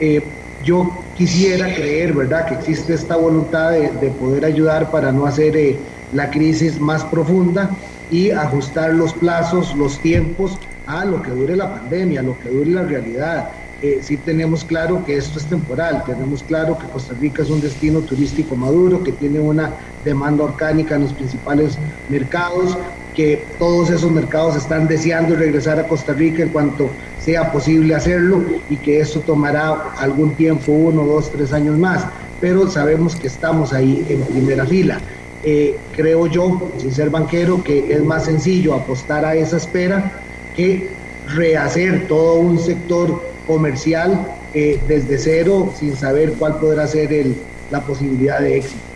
[0.00, 0.20] Eh,
[0.64, 5.56] yo quisiera creer, ¿verdad?, que existe esta voluntad de, de poder ayudar para no hacer
[5.56, 7.76] eh, la crisis más profunda
[8.08, 12.48] y ajustar los plazos, los tiempos a lo que dure la pandemia, a lo que
[12.48, 13.48] dure la realidad.
[13.80, 17.60] Eh, sí tenemos claro que esto es temporal, tenemos claro que Costa Rica es un
[17.60, 22.78] destino turístico maduro, que tiene una demanda orgánica en los principales mercados,
[23.14, 28.42] que todos esos mercados están deseando regresar a Costa Rica en cuanto sea posible hacerlo
[28.68, 32.04] y que eso tomará algún tiempo, uno, dos, tres años más,
[32.40, 35.00] pero sabemos que estamos ahí en primera fila.
[35.42, 40.12] Eh, creo yo, sin ser banquero, que es más sencillo apostar a esa espera
[40.56, 40.90] que
[41.28, 47.36] rehacer todo un sector comercial eh, desde cero sin saber cuál podrá ser el,
[47.70, 48.93] la posibilidad de éxito.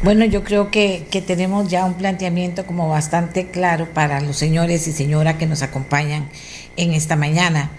[0.00, 4.92] Bueno, yo creo que, tenemos ya un planteamiento como bastante claro para los señores y
[4.92, 6.28] señoras que nos acompañan
[6.76, 7.72] en esta mañana.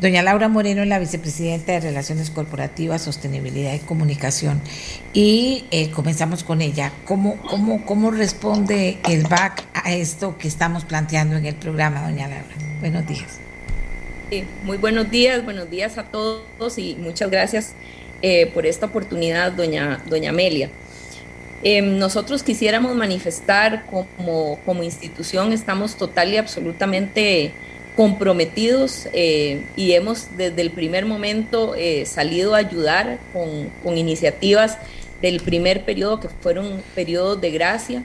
[0.00, 4.62] Doña Laura Moreno es la vicepresidenta de Relaciones Corporativas, Sostenibilidad y Comunicación.
[5.12, 6.92] Y eh, comenzamos con ella.
[7.04, 12.26] ¿Cómo, cómo, ¿Cómo responde el BAC a esto que estamos planteando en el programa, doña
[12.26, 12.54] Laura?
[12.80, 13.38] Buenos días.
[14.30, 17.74] Sí, muy buenos días, buenos días a todos y muchas gracias
[18.22, 20.70] eh, por esta oportunidad, doña, doña Amelia.
[21.62, 27.52] Eh, nosotros quisiéramos manifestar como, como institución, estamos total y absolutamente
[27.96, 34.76] comprometidos eh, y hemos desde el primer momento eh, salido a ayudar con, con, iniciativas
[35.22, 38.02] del primer periodo, que fueron periodos de gracia.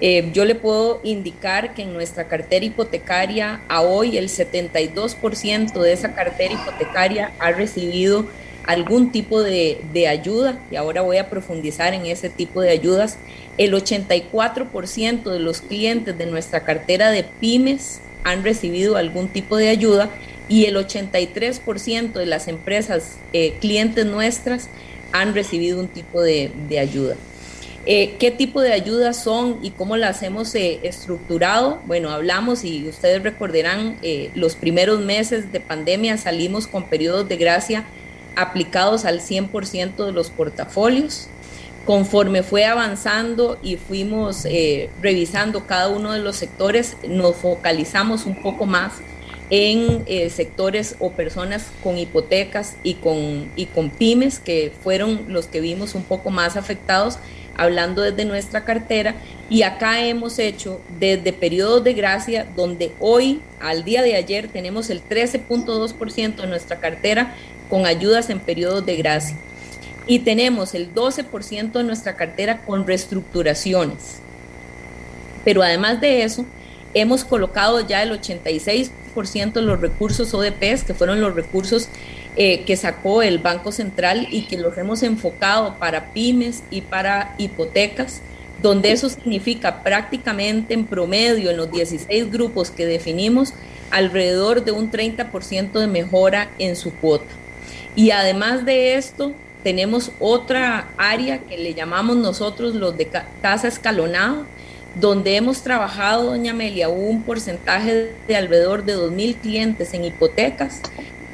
[0.00, 5.92] Eh, yo le puedo indicar que en nuestra cartera hipotecaria, a hoy el 72% de
[5.92, 8.26] esa cartera hipotecaria ha recibido
[8.68, 13.16] algún tipo de, ayuda, y ahora voy a profundizar en ese tipo de ayudas.
[13.56, 19.70] El 84% de los clientes de nuestra cartera de pymes han recibido algún tipo de
[19.70, 20.10] ayuda
[20.50, 24.68] y el 83% de las empresas eh, clientes nuestras
[25.12, 27.16] han recibido un tipo de, ayuda.
[27.86, 31.80] Eh, ¿Qué tipo de ayudas son y cómo las hemos eh, estructurado?
[31.86, 33.96] Bueno, hablamos y ustedes recordarán,
[34.34, 37.86] los primeros meses de pandemia salimos con periodos de gracia
[38.38, 41.28] aplicados al 100% de los portafolios.
[41.84, 48.42] Conforme fue avanzando y fuimos eh, revisando cada uno de los sectores, nos focalizamos un
[48.42, 48.92] poco más
[49.50, 55.46] en eh, sectores o personas con hipotecas y con, y con pymes, que fueron los
[55.46, 57.18] que vimos un poco más afectados,
[57.58, 59.16] hablando desde nuestra cartera.
[59.50, 64.88] Y acá hemos hecho desde periodos de gracia, donde hoy, al día de ayer, tenemos
[64.88, 67.34] el 13.2% de nuestra cartera
[67.68, 69.36] con ayudas en periodos de gracia.
[70.06, 74.20] Y tenemos el 12% de nuestra cartera con reestructuraciones.
[75.44, 76.46] Pero además de eso,
[76.94, 81.88] hemos colocado ya el 86% de los recursos ODPs, que fueron los recursos
[82.36, 87.34] eh, que sacó el Banco Central y que los hemos enfocado para pymes y para
[87.38, 88.20] hipotecas,
[88.62, 93.54] donde eso significa prácticamente en promedio en los 16 grupos que definimos
[93.90, 97.26] alrededor de un 30% de mejora en su cuota.
[97.96, 99.32] Y además de esto,
[99.64, 103.06] tenemos otra área que le llamamos nosotros los de
[103.42, 104.46] tasa escalonada,
[104.94, 110.80] donde hemos trabajado, doña Amelia, un porcentaje de alrededor de 2.000 clientes en hipotecas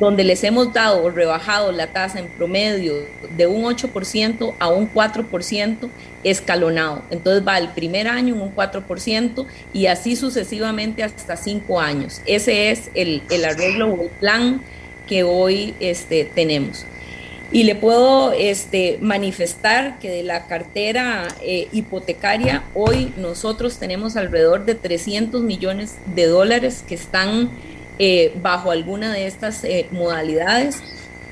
[0.01, 2.95] donde les hemos dado o rebajado la tasa en promedio
[3.37, 5.89] de un 8% a un 4%
[6.25, 7.03] escalonado.
[7.11, 12.21] Entonces va el primer año en un 4% y así sucesivamente hasta 5 años.
[12.27, 14.63] Ese es el, arreglo o el plan
[15.07, 16.87] que hoy este, tenemos.
[17.53, 24.65] Y le puedo este, manifestar que de la cartera eh, hipotecaria, hoy nosotros tenemos alrededor
[24.65, 27.51] de 300 millones de dólares que están
[27.99, 30.83] eh, bajo alguna de estas eh, modalidades.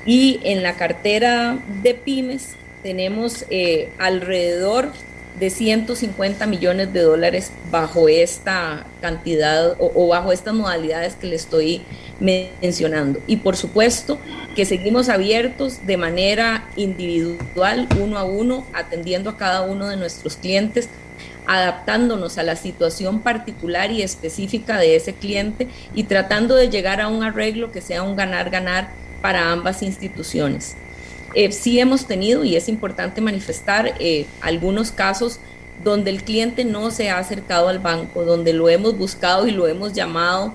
[0.05, 4.91] Y en la cartera de pymes tenemos eh, alrededor
[5.39, 11.81] de 150 millones de dólares bajo esta cantidad o, bajo estas modalidades que le estoy
[12.19, 13.19] mencionando.
[13.25, 14.19] Y por supuesto
[14.55, 20.37] que seguimos abiertos de manera individual, uno a uno, atendiendo a cada uno de nuestros
[20.37, 20.87] clientes
[21.47, 27.07] adaptándonos a la situación particular y específica de ese cliente y tratando de llegar a
[27.07, 28.89] un arreglo que sea un ganar-ganar
[29.21, 30.75] para ambas instituciones.
[31.35, 35.39] Eh, sí hemos tenido, y es importante manifestar, eh, algunos casos
[35.83, 39.67] donde el cliente no se ha acercado al banco, donde lo hemos buscado y lo
[39.67, 40.53] hemos llamado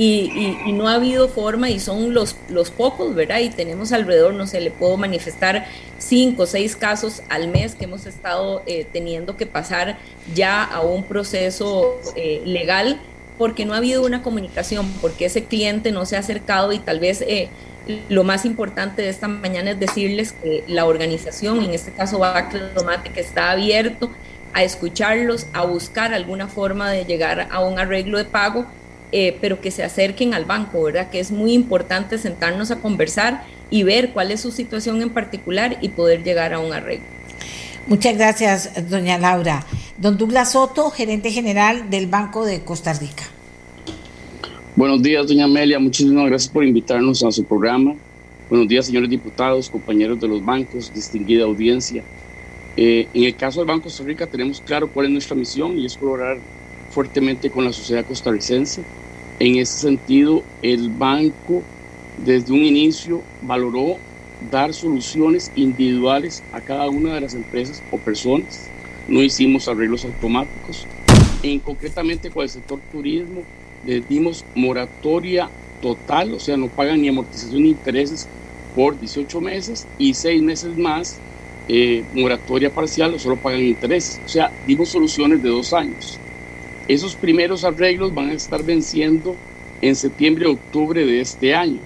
[0.00, 3.40] y, no ha habido forma y son los, los pocos, ¿verdad?
[3.40, 5.66] Y tenemos alrededor, no sé, le puedo manifestar
[5.98, 9.98] cinco o seis casos al mes que hemos estado eh, teniendo que pasar
[10.36, 13.00] ya a un proceso eh, legal
[13.38, 17.00] porque no ha habido una comunicación, porque ese cliente no se ha acercado y tal
[17.00, 17.48] vez eh,
[18.08, 22.60] lo más importante de esta mañana es decirles que la organización, en este caso Bacle
[22.72, 24.12] Tomate, que está abierto
[24.52, 28.64] a escucharlos, a buscar alguna forma de llegar a un arreglo de pago
[29.12, 31.10] eh, pero que se acerquen al banco, ¿verdad?
[31.10, 35.78] Que es muy importante sentarnos a conversar y ver cuál es su situación en particular
[35.80, 37.06] y poder llegar a un arreglo.
[37.86, 39.64] Muchas gracias, doña Laura.
[39.96, 43.24] Don Douglas Soto, gerente general del Banco de Costa Rica.
[44.76, 45.78] Buenos días, doña Amelia.
[45.78, 47.94] Muchísimas gracias por invitarnos a su programa.
[48.48, 52.04] Buenos días, señores diputados, compañeros de los bancos, distinguida audiencia.
[52.76, 55.76] Eh, en el caso del Banco de Costa Rica tenemos claro cuál es nuestra misión
[55.78, 56.38] y es colaborar
[56.90, 58.82] fuertemente con la sociedad costarricense.
[59.38, 61.62] En ese sentido, el banco
[62.24, 63.96] desde un inicio valoró
[64.50, 68.68] dar soluciones individuales a cada una de las empresas o personas.
[69.08, 70.86] No hicimos arreglos automáticos.
[71.42, 73.42] En concretamente con el sector turismo,
[73.86, 75.48] les dimos moratoria
[75.80, 78.26] total, o sea, no pagan ni amortización ni intereses
[78.74, 81.16] por 18 meses y 6 meses más
[81.68, 84.20] eh, moratoria parcial o solo pagan intereses.
[84.24, 86.18] O sea, dimos soluciones de dos años.
[86.88, 89.36] Esos primeros arreglos van a estar venciendo
[89.82, 91.80] en septiembre o octubre de este año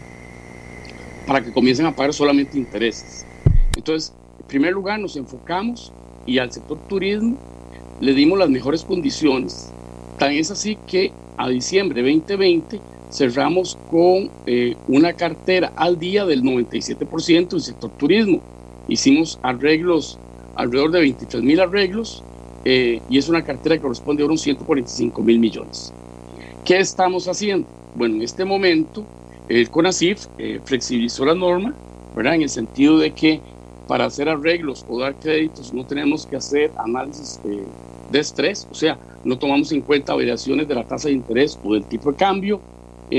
[1.27, 3.27] para que comiencen a pagar solamente intereses.
[3.77, 5.93] Entonces, en primer lugar, nos enfocamos
[6.25, 7.37] y al sector turismo
[8.01, 9.73] le dimos las mejores condiciones.
[10.21, 16.45] Tan es así que a diciembre 2020 cerramos con eh, una cartera al día del
[16.45, 18.41] 97% del sector turismo.
[18.87, 20.17] Hicimos arreglos,
[20.55, 22.23] alrededor de 23 mil arreglos
[22.65, 25.93] eh, y es una cartera que corresponde a unos 145 mil millones.
[26.65, 27.67] ¿Qué estamos haciendo?
[27.95, 29.05] Bueno, en este momento
[29.49, 31.75] el CONACIF eh, flexibilizó la norma,
[32.15, 32.37] ¿verdad?
[32.37, 33.41] En el sentido de que
[33.89, 37.65] para hacer arreglos o dar créditos no tenemos que hacer análisis eh,
[38.11, 41.75] de estrés, o sea, no tomamos en cuenta variaciones de la tasa de interés o
[41.75, 42.61] del tipo de cambio,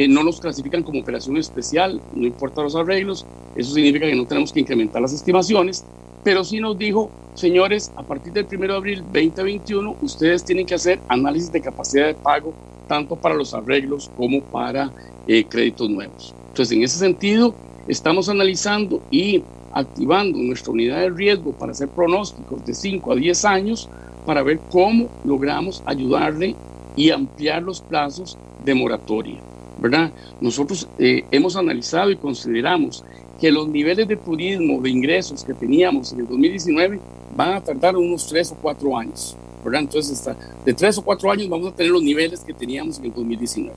[0.10, 4.51] no nos clasifican como operación especial, no importa los arreglos, eso significa que no tenemos
[4.51, 5.86] que incrementar las estimaciones,
[6.24, 10.76] pero sí nos dijo señores, a partir del 1 de abril 2021, ustedes tienen que
[10.76, 12.54] hacer análisis de capacidad de pago,
[12.88, 14.92] tanto para los arreglos como para
[15.28, 16.34] eh, créditos nuevos.
[16.50, 17.56] Entonces, en ese sentido,
[17.88, 23.46] estamos analizando y activando nuestra unidad de riesgo para hacer pronósticos de 5 a 10
[23.46, 23.90] años
[24.26, 26.56] para ver cómo logramos ayudarle
[26.96, 29.40] y ampliar los plazos de moratoria.
[29.80, 30.12] ¿verdad?
[30.40, 33.04] Nosotros eh, hemos analizado y consideramos
[33.39, 37.00] que los niveles de turismo, de ingresos que teníamos en el 2019
[37.36, 39.36] van a tardar unos tres o cuatro años.
[39.63, 39.82] ¿verdad?
[39.82, 40.30] Entonces,
[40.65, 43.76] de tres o cuatro años vamos a tener los niveles que teníamos en el 2019.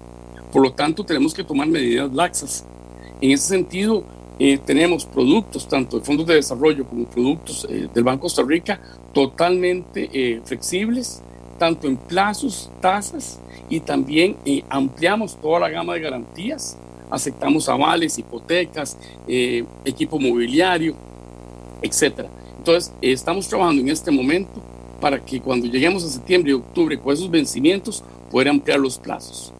[0.52, 2.64] Por lo tanto, tenemos que tomar medidas laxas.
[3.20, 4.04] En ese sentido,
[4.38, 8.80] eh, tenemos productos, tanto de fondos de desarrollo como productos eh, del Banco Costa Rica,
[9.14, 11.22] totalmente eh, flexibles,
[11.58, 13.40] tanto en plazos, tasas,
[13.70, 14.36] y también
[14.68, 16.76] ampliamos toda la gama de garantías.
[17.10, 18.96] Aceptamos avales, hipotecas,
[19.84, 20.94] equipo mobiliario,
[21.82, 22.28] etcétera.
[22.58, 24.60] Entonces, estamos trabajando en este momento
[25.00, 29.52] para que cuando lleguemos a septiembre y octubre con esos vencimientos, poder ampliar los plazos.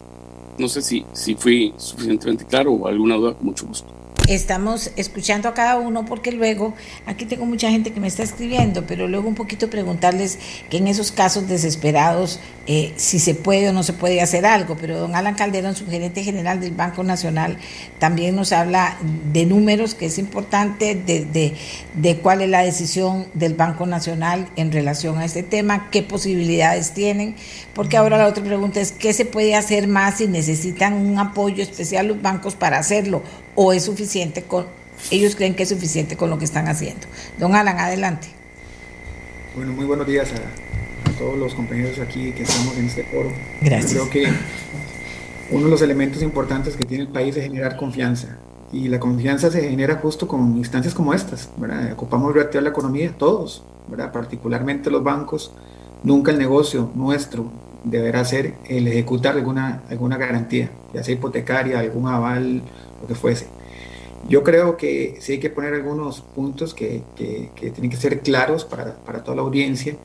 [0.58, 3.95] No sé si, si fui suficientemente claro o alguna duda, con mucho gusto.
[4.28, 6.74] Estamos escuchando a cada uno porque luego,
[7.06, 10.38] aquí tengo mucha gente que me está escribiendo, pero luego un poquito preguntarles
[10.70, 14.76] que en esos casos desesperados, eh, si se puede o no se puede hacer algo.
[14.80, 17.58] Pero don Alan Calderón, su gerente general del Banco Nacional,
[17.98, 18.96] también nos habla
[19.32, 21.54] de números, que es importante, de, de,
[21.94, 26.92] de cuál es la decisión del Banco Nacional en relación a este tema, qué posibilidades
[26.92, 27.36] tienen,
[27.74, 31.62] porque ahora la otra pregunta es, ¿qué se puede hacer más si necesitan un apoyo
[31.62, 33.22] especial los bancos para hacerlo?
[33.56, 34.66] ¿O es suficiente con,
[35.10, 37.06] ellos creen que es suficiente con lo que están haciendo?
[37.38, 38.28] Don Alan, adelante.
[39.56, 43.32] Bueno, muy buenos días a, a todos los compañeros aquí que estamos en este foro.
[43.62, 43.94] Gracias.
[43.94, 44.32] Yo creo que
[45.50, 48.36] uno de los elementos importantes que tiene el país es generar confianza.
[48.72, 51.48] Y la confianza se genera justo con instancias como estas.
[51.56, 51.92] ¿verdad?
[51.92, 54.12] Ocupamos reactivar la economía, todos, ¿verdad?
[54.12, 55.52] particularmente los bancos.
[56.02, 57.50] Nunca el negocio nuestro
[57.84, 62.62] deberá ser el ejecutar alguna, alguna garantía, ya sea hipotecaria, algún aval,
[63.00, 63.46] lo que fuese.
[64.28, 68.20] Yo creo que sí hay que poner algunos puntos que, que, que tienen que ser
[68.20, 69.96] claros para, para, toda la audiencia.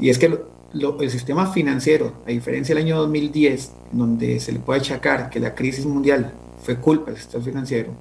[0.00, 0.40] Y es que lo,
[0.72, 5.38] lo, el sistema financiero, a diferencia del año 2010, donde se le puede achacar que
[5.38, 6.32] la crisis mundial
[6.62, 7.92] fue culpa del sistema financiero,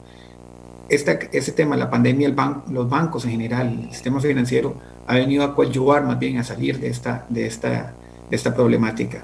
[0.89, 4.73] esta, ese tema, la pandemia, el ban los bancos en general, el sistema financiero,
[5.05, 7.93] ha venido a coadyuvar más bien a salir de esta, de esta,
[8.29, 9.23] de esta problemática.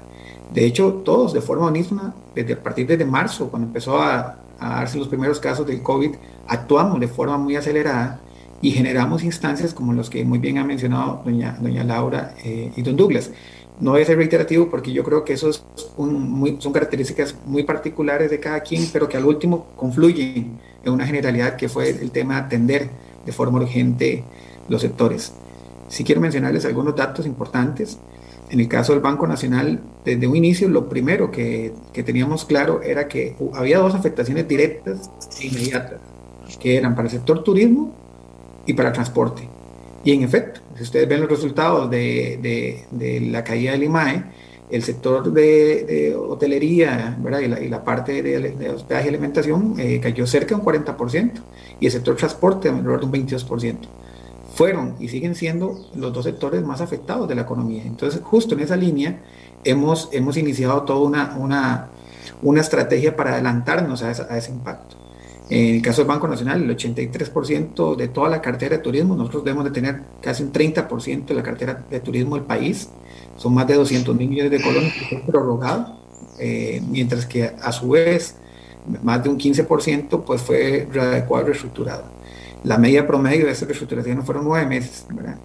[0.52, 4.76] De hecho, todos de forma unísona, desde a partir de marzo, cuando empezó a, a
[4.76, 6.14] darse los primeros casos del COVID,
[6.48, 8.20] actuamos de forma muy acelerada
[8.62, 12.82] y generamos instancias como los que muy bien ha mencionado doña, doña Laura eh, y
[12.82, 13.30] don Douglas.
[13.78, 15.62] No voy a ser reiterativo porque yo creo que eso es
[15.98, 20.92] un, muy, son características muy particulares de cada quien, pero que al último confluyen en
[20.92, 22.90] una generalidad que fue el tema de atender
[23.26, 24.24] de forma urgente
[24.68, 25.34] los sectores.
[25.88, 27.98] Sí quiero mencionarles algunos datos importantes.
[28.48, 32.80] En el caso del Banco Nacional, desde un inicio lo primero que, que teníamos claro
[32.80, 36.00] era que había dos afectaciones directas e inmediatas,
[36.60, 37.92] que eran para el sector turismo
[38.64, 39.48] y para transporte.
[40.04, 44.22] Y en efecto, si ustedes ven los resultados de, de, la caída del IMAE,
[44.70, 47.40] el sector de, hotelería ¿verdad?
[47.40, 51.32] Y, la, parte de, de hospedaje y alimentación eh, cayó cerca de un 40%
[51.80, 53.76] y el sector transporte alrededor de un 22%
[54.56, 57.82] fueron y siguen siendo los dos sectores más afectados de la economía.
[57.84, 59.20] Entonces, justo en esa línea
[59.64, 61.88] hemos, hemos iniciado toda una, una,
[62.42, 64.96] una estrategia para adelantarnos a, ese impacto.
[65.50, 69.44] En el caso del Banco Nacional, el 83% de toda la cartera de turismo, nosotros
[69.44, 72.88] debemos de tener casi un 30% de la cartera de turismo del país,
[73.36, 76.00] son más de 200 mil millones de colones que fue prorrogado,
[76.38, 78.36] eh, mientras que a su vez
[79.02, 82.16] más de un 15% pues fue readecuado reestructurado.
[82.66, 85.36] La media promedio de esa reestructuración fueron nueve meses, ¿verdad?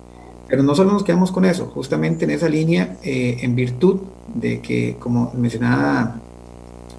[0.48, 4.00] Pero no solo nos quedamos con eso, justamente en esa línea, eh, en virtud
[4.34, 6.20] de que, como mencionaba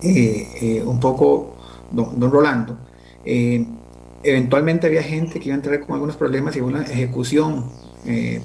[0.00, 1.56] eh, eh, un poco
[1.90, 2.76] don, don Rolando,
[3.24, 7.64] eventualmente había gente que iba a entrar con algunos problemas y una ejecución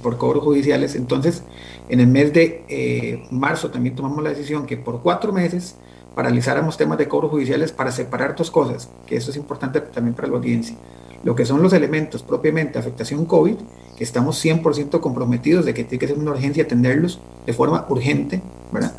[0.01, 0.95] por cobros judiciales.
[0.95, 1.43] Entonces,
[1.89, 5.75] en el mes de marzo también tomamos la decisión que por cuatro meses
[6.15, 10.27] paralizáramos temas de cobros judiciales para separar dos cosas, que eso es importante también para
[10.27, 10.75] la audiencia
[11.23, 13.55] lo que son los elementos propiamente afectación COVID,
[13.97, 18.41] que estamos 100% comprometidos de que tiene que ser una urgencia atenderlos de forma urgente,
[18.71, 18.93] ¿verdad?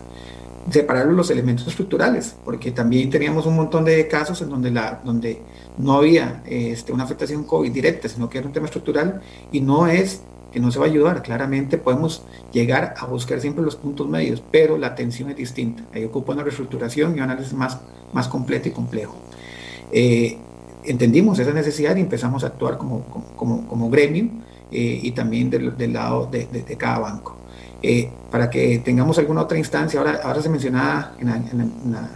[0.71, 5.41] Separarlos los elementos estructurales, porque también teníamos un montón de casos en donde, la, donde
[5.79, 9.87] no había este, una afectación COVID directa, sino que era un tema estructural y no
[9.87, 10.21] es
[10.53, 11.23] que no se va a ayudar.
[11.23, 15.85] Claramente podemos llegar a buscar siempre los puntos medios, pero la atención es distinta.
[15.95, 17.79] Ahí ocupa una reestructuración y un análisis más,
[18.13, 19.15] más completo y complejo.
[19.93, 20.39] Eh,
[20.85, 23.05] entendimos esa necesidad y empezamos a actuar como,
[23.37, 24.29] como, como gremio
[24.71, 27.37] eh, y también del, del lado de, cada banco.
[27.83, 31.65] Eh, para que tengamos alguna otra instancia, ahora, ahora se mencionaba en la, en, la,
[31.65, 32.11] en la,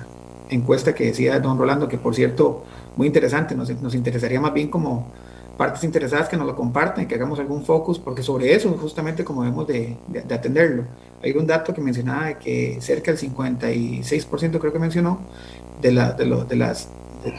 [0.51, 2.65] encuesta que decía don Rolando, que por cierto,
[2.97, 5.07] muy interesante, nos, nos interesaría más bien como
[5.57, 9.43] partes interesadas que nos lo compartan, que hagamos algún focus, porque sobre eso justamente como
[9.43, 10.85] debemos de, de, de atenderlo.
[11.23, 15.21] Hay un dato que mencionaba de que cerca del 56% creo que mencionó
[15.81, 16.89] de, la, de, lo, de las,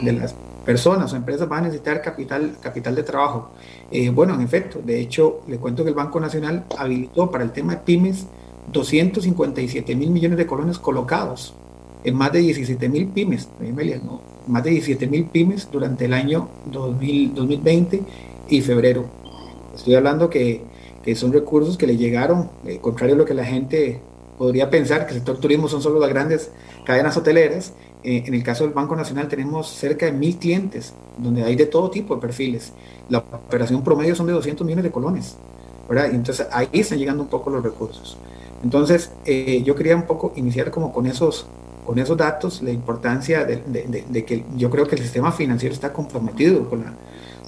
[0.02, 0.34] de las
[0.64, 3.50] personas o empresas van a necesitar capital, capital de trabajo.
[3.90, 7.52] Eh, bueno, en efecto, de hecho, le cuento que el Banco Nacional habilitó para el
[7.52, 8.26] tema de pymes
[8.72, 11.54] 257 mil millones de colones colocados
[12.04, 13.48] en más de 17 mil pymes,
[14.46, 18.02] más de 17 mil pymes durante el año 2000, 2020
[18.48, 19.06] y febrero.
[19.74, 20.62] Estoy hablando que,
[21.02, 24.00] que son recursos que le llegaron, eh, contrario a lo que la gente
[24.38, 26.50] podría pensar, que el sector turismo son solo las grandes
[26.84, 27.72] cadenas hoteleras,
[28.04, 31.64] eh, en el caso del Banco Nacional tenemos cerca de mil clientes, donde hay de
[31.64, 32.72] todo tipo de perfiles.
[33.08, 35.36] La operación promedio son de 200 millones de colones,
[35.88, 36.10] ¿verdad?
[36.12, 38.18] Y entonces ahí están llegando un poco los recursos.
[38.62, 41.46] Entonces, eh, yo quería un poco iniciar como con esos,
[41.86, 46.68] con esos datos la importancia de, que yo creo que el sistema financiero está comprometido
[46.68, 46.92] con la,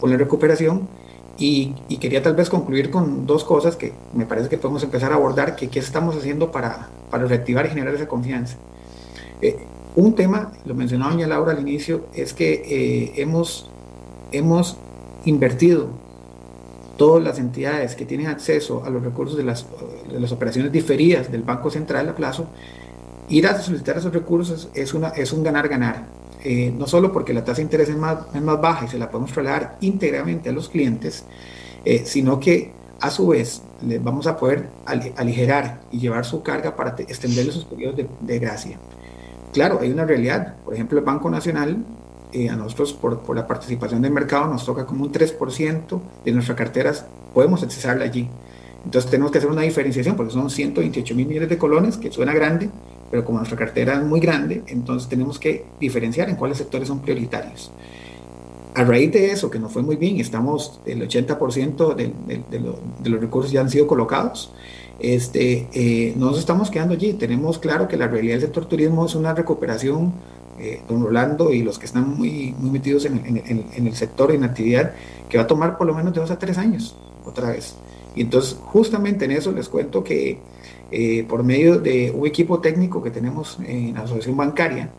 [0.01, 0.89] con la recuperación
[1.39, 5.13] y, y, quería tal vez concluir con dos cosas que me parece que podemos empezar
[5.13, 8.57] a abordar, que qué estamos haciendo para, para reactivar y generar esa confianza.
[9.43, 9.59] Eh,
[9.97, 13.69] un tema, lo mencionaba doña Laura al inicio, es que eh, hemos,
[14.31, 14.77] hemos
[15.25, 15.89] invertido
[16.97, 19.67] todas las entidades que tienen acceso a los recursos de las,
[20.11, 22.47] de las operaciones diferidas del Banco Central a plazo,
[23.29, 26.07] ir a solicitar esos recursos es, una, es un ganar-ganar.
[26.45, 28.99] Eh, no solo porque la tasa de interés es más, es más baja y se
[28.99, 31.25] la podemos trasladar íntegramente a los clientes,
[31.85, 36.77] eh, sino que a su vez les vamos a poder aligerar y llevar su carga
[36.77, 38.79] para extender esos periodos de, gracia.
[39.57, 40.57] Claro, hay una realidad.
[40.67, 41.79] Por ejemplo, el Banco Nacional,
[42.31, 46.33] eh, a nosotros por, por, la participación del mercado nos toca como un 3% de
[46.33, 48.29] nuestras carteras, podemos accesarla allí.
[48.85, 52.35] Entonces tenemos que hacer una diferenciación porque son 128 mil millones de colones, que suena
[52.35, 52.69] grande,
[53.11, 57.01] pero como nuestra cartera es muy grande, entonces tenemos que diferenciar en cuáles sectores son
[57.01, 57.73] prioritarios.
[58.75, 62.61] A raíz de eso, que nos fue muy bien, estamos, el 80% de, de, de,
[62.61, 64.53] lo, de, los recursos ya han sido colocados,
[64.99, 67.13] este, eh, no nos estamos quedando allí.
[67.15, 70.13] Tenemos claro que la realidad del sector turismo es una recuperación,
[70.59, 74.93] eh, don Rolando y los que están muy, muy metidos en el sector, en actividad,
[75.29, 77.77] que va a tomar por lo menos de dos a tres años, otra vez.
[78.17, 80.39] Y entonces, justamente en eso les cuento que
[80.91, 84.91] eh, por medio de un equipo técnico que tenemos en la asociación bancaria,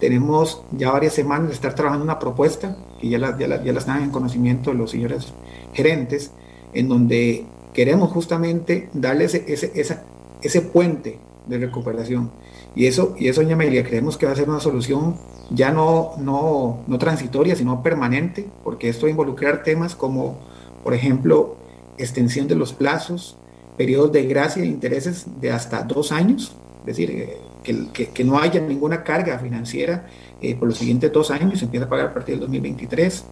[0.00, 3.72] tenemos ya varias semanas de estar trabajando una propuesta, que ya la, ya la, ya
[3.72, 5.32] la están en conocimiento los señores
[5.72, 6.32] gerentes,
[6.72, 10.04] en donde queremos justamente darle ese, ese, esa,
[10.40, 12.30] ese puente de recuperación.
[12.74, 15.16] Y eso, y eso, doña Amelia, creemos que va a ser una solución
[15.50, 20.38] ya no, no, no transitoria, sino permanente, porque esto va a involucrar temas como,
[20.82, 21.56] por ejemplo,
[21.98, 23.36] extensión de los plazos,
[23.76, 28.24] periodos de gracia e intereses de hasta dos años, es decir, eh, que, que, que,
[28.24, 30.06] no haya ninguna carga financiera
[30.40, 33.24] eh, por los siguientes dos años, se empieza a pagar a partir del 2023.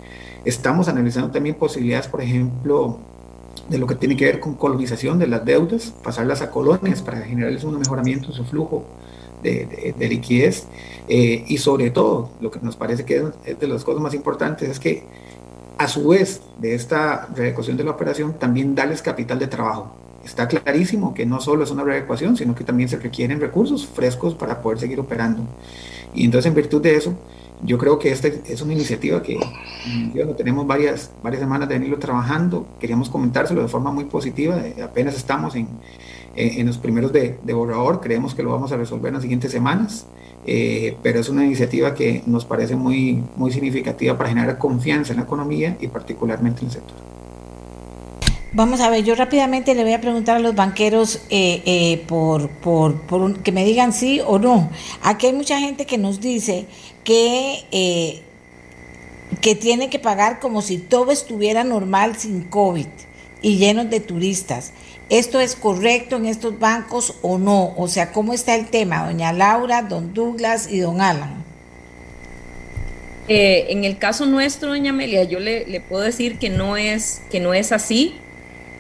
[0.45, 2.99] Estamos analizando también posibilidades, por ejemplo,
[3.69, 7.23] de lo que tiene que ver con colonización de las deudas, pasarlas a colonias para
[7.23, 8.85] generarles un mejoramiento en su flujo
[9.43, 10.67] de, de, de liquidez.
[11.09, 14.69] Eh, y sobre todo, lo que nos parece que es de las cosas más importantes
[14.69, 15.05] es que
[15.79, 20.47] a su vez de esta reecuación de la operación, también darles capital de trabajo está
[20.49, 24.61] clarísimo que no solo es una reecuación, sino que también se requieren recursos frescos para
[24.61, 25.43] poder seguir operando.
[26.15, 27.15] Y entonces, en virtud de eso,
[27.63, 29.39] yo creo que esta es una iniciativa que
[30.37, 32.67] tenemos varias, varias semanas de venirlo trabajando.
[32.81, 34.57] Queríamos comentárselo de forma muy positiva.
[34.83, 35.69] Apenas estamos en,
[36.35, 38.01] en los primeros de, de borrador.
[38.01, 40.07] Creemos que lo vamos a resolver en las siguientes semanas.
[40.45, 45.19] Eh, pero es una iniciativa que nos parece muy, muy significativa para generar confianza en
[45.19, 47.12] la economía y particularmente en el sector.
[48.55, 52.51] Vamos a ver, yo rápidamente le voy a preguntar a los banqueros eh, eh, por,
[52.51, 54.71] por, que me digan sí o no.
[55.01, 56.67] Aquí hay mucha gente que nos dice
[57.03, 58.21] que, eh,
[59.41, 62.89] que tiene que pagar como si todo estuviera normal sin COVID
[63.41, 64.75] y llenos de turistas.
[65.09, 67.73] ¿Esto es correcto en estos bancos o no?
[67.79, 71.43] O sea, ¿cómo está el tema, doña Laura, don Douglas y don Alan?
[73.29, 77.41] En el caso nuestro, doña Amelia, yo le, le, puedo decir que no es, que
[77.41, 78.19] no es así.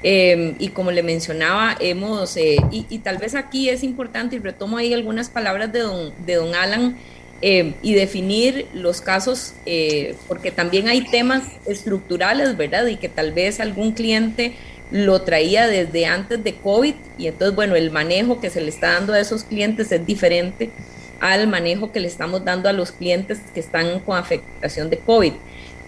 [0.02, 4.38] Eh, y como le mencionaba, hemos, eh, y, y, tal vez aquí es importante, y
[4.40, 6.96] retomo ahí algunas palabras de don, de don Alan,
[7.44, 12.86] eh, y definir los casos, eh, porque también hay temas estructurales, ¿verdad?
[12.86, 14.54] Y que tal vez algún cliente
[14.92, 18.92] lo traía desde antes de COVID, y entonces, bueno, el manejo que se le está
[18.92, 20.70] dando a esos clientes es diferente
[21.18, 25.32] al manejo que le estamos dando a los clientes que están con afectación de COVID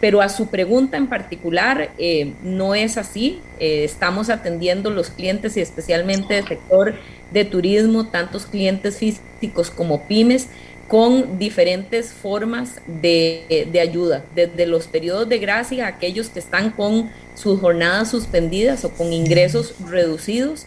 [0.04, 3.40] pero a su pregunta en particular eh, no es así.
[3.58, 6.94] Eh, estamos atendiendo los clientes y especialmente del sector
[7.32, 10.48] de turismo, tantos clientes físicos como pymes,
[10.88, 17.10] con diferentes formas de, de ayuda, desde los periodos de gracia, aquellos que están con
[17.34, 20.66] sus jornadas suspendidas o con ingresos reducidos,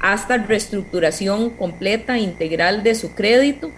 [0.00, 3.72] hasta reestructuración completa, integral de su crédito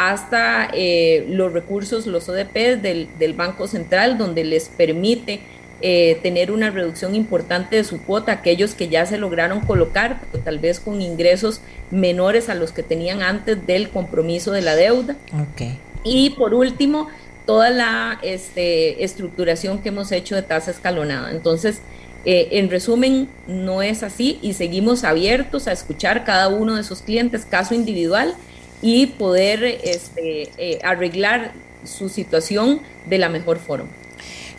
[0.00, 5.40] hasta eh, los recursos, los ODP del, del, Banco Central, donde les permite
[5.82, 10.42] eh, tener una reducción importante de su cuota, aquellos que ya se lograron colocar, pero
[10.42, 15.16] tal vez con ingresos menores a los que tenían antes del compromiso de la deuda.
[15.52, 15.78] Okay.
[16.02, 17.08] Y por último,
[17.44, 21.30] toda la este, estructuración que hemos hecho de tasa escalonada.
[21.30, 21.82] Entonces,
[22.24, 27.02] eh, en resumen, no es así y seguimos abiertos a escuchar cada uno de esos
[27.02, 28.34] clientes, caso individual,
[28.82, 31.52] y poder este, eh, arreglar
[31.84, 33.88] su situación de la mejor forma.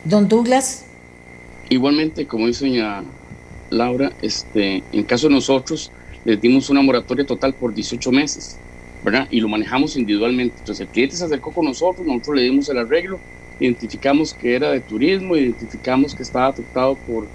[0.04, 0.86] Don Douglas.
[1.68, 3.04] Igualmente, como dice doña
[3.70, 5.90] Laura, este, en caso de nosotros,
[6.24, 8.58] les dimos una moratoria total por 18 meses.
[9.04, 9.26] ¿verdad?
[9.30, 10.56] Y lo manejamos individualmente.
[10.58, 13.18] Entonces el cliente se acercó con nosotros, nosotros le dimos el arreglo,
[13.58, 17.26] identificamos que era de turismo, identificamos que estaba afectado por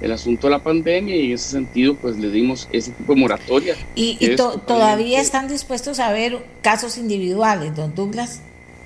[0.00, 3.20] el asunto de la pandemia y en ese sentido pues le dimos ese tipo de
[3.20, 3.76] moratoria.
[3.94, 8.40] ¿Y, y to todavía están dispuestos a ver casos individuales, don Douglas?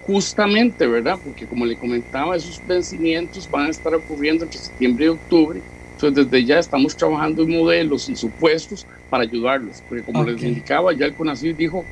[0.07, 1.19] Justamente, ¿verdad?
[1.23, 5.61] Porque como le comentaba, esos vencimientos van a estar ocurriendo entre septiembre y octubre.
[5.95, 9.83] Entonces desde ya estamos trabajando en modelos y supuestos para ayudarlos.
[9.89, 10.35] Porque como okay.
[10.35, 11.85] les indicaba, ya el CONACYT dijo,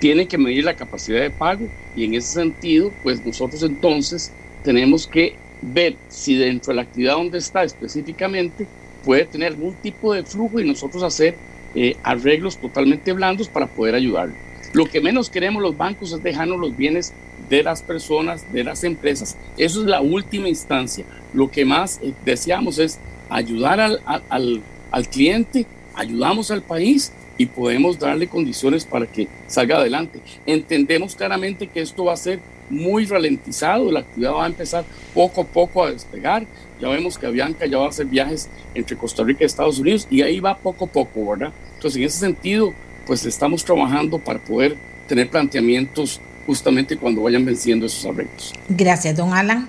[0.00, 4.32] tiene que medir la capacidad de pago y en ese sentido, pues nosotros entonces
[4.64, 8.66] tenemos que ver si dentro de la actividad donde está específicamente
[9.04, 11.36] puede tener algún tipo de flujo y nosotros hacer
[11.74, 14.34] eh, arreglos totalmente blandos para poder ayudarlo.
[14.72, 17.12] Lo que menos queremos los bancos es dejarnos los bienes
[17.48, 19.36] de las personas, de las empresas.
[19.56, 21.04] Eso es la última instancia.
[21.34, 22.98] Lo que más eh, deseamos es
[23.28, 29.76] ayudar al, al, al cliente, ayudamos al país y podemos darle condiciones para que salga
[29.76, 30.20] adelante.
[30.46, 32.38] Entendemos claramente que esto va a ser
[32.70, 36.46] muy ralentizado, la actividad va a empezar poco a poco a despegar.
[36.80, 40.06] Ya vemos que Avianca ya va a hacer viajes entre Costa Rica y Estados Unidos
[40.08, 41.52] y ahí va poco a poco, ¿verdad?
[41.74, 42.72] Entonces, en ese sentido,
[43.08, 44.76] pues estamos trabajando para poder
[45.08, 48.52] tener planteamientos justamente cuando vayan venciendo esos arreglos.
[48.68, 49.68] Gracias, don Alan.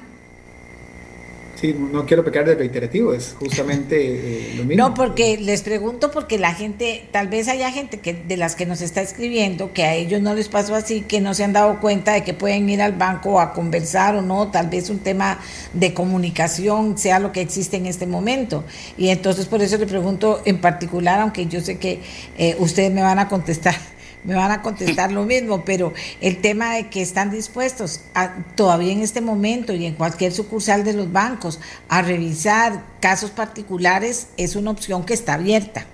[1.72, 4.84] No quiero pecar de reiterativo, es justamente eh, lo mismo.
[4.84, 8.66] No, porque les pregunto porque la gente, tal vez haya gente que de las que
[8.66, 11.80] nos está escribiendo que a ellos no les pasó así, que no se han dado
[11.80, 15.40] cuenta de que pueden ir al banco a conversar o no, tal vez un tema
[15.74, 18.64] de comunicación sea lo que existe en este momento.
[18.98, 22.00] Y entonces por eso le pregunto en particular, aunque yo sé que
[22.38, 23.76] eh, ustedes me van a contestar
[24.24, 28.92] me van a contestar lo mismo, pero el tema de que están dispuestos a, todavía
[28.92, 31.60] en este momento y en cualquier sucursal de los bancos
[31.90, 35.86] a revisar casos particulares es una opción que está abierta.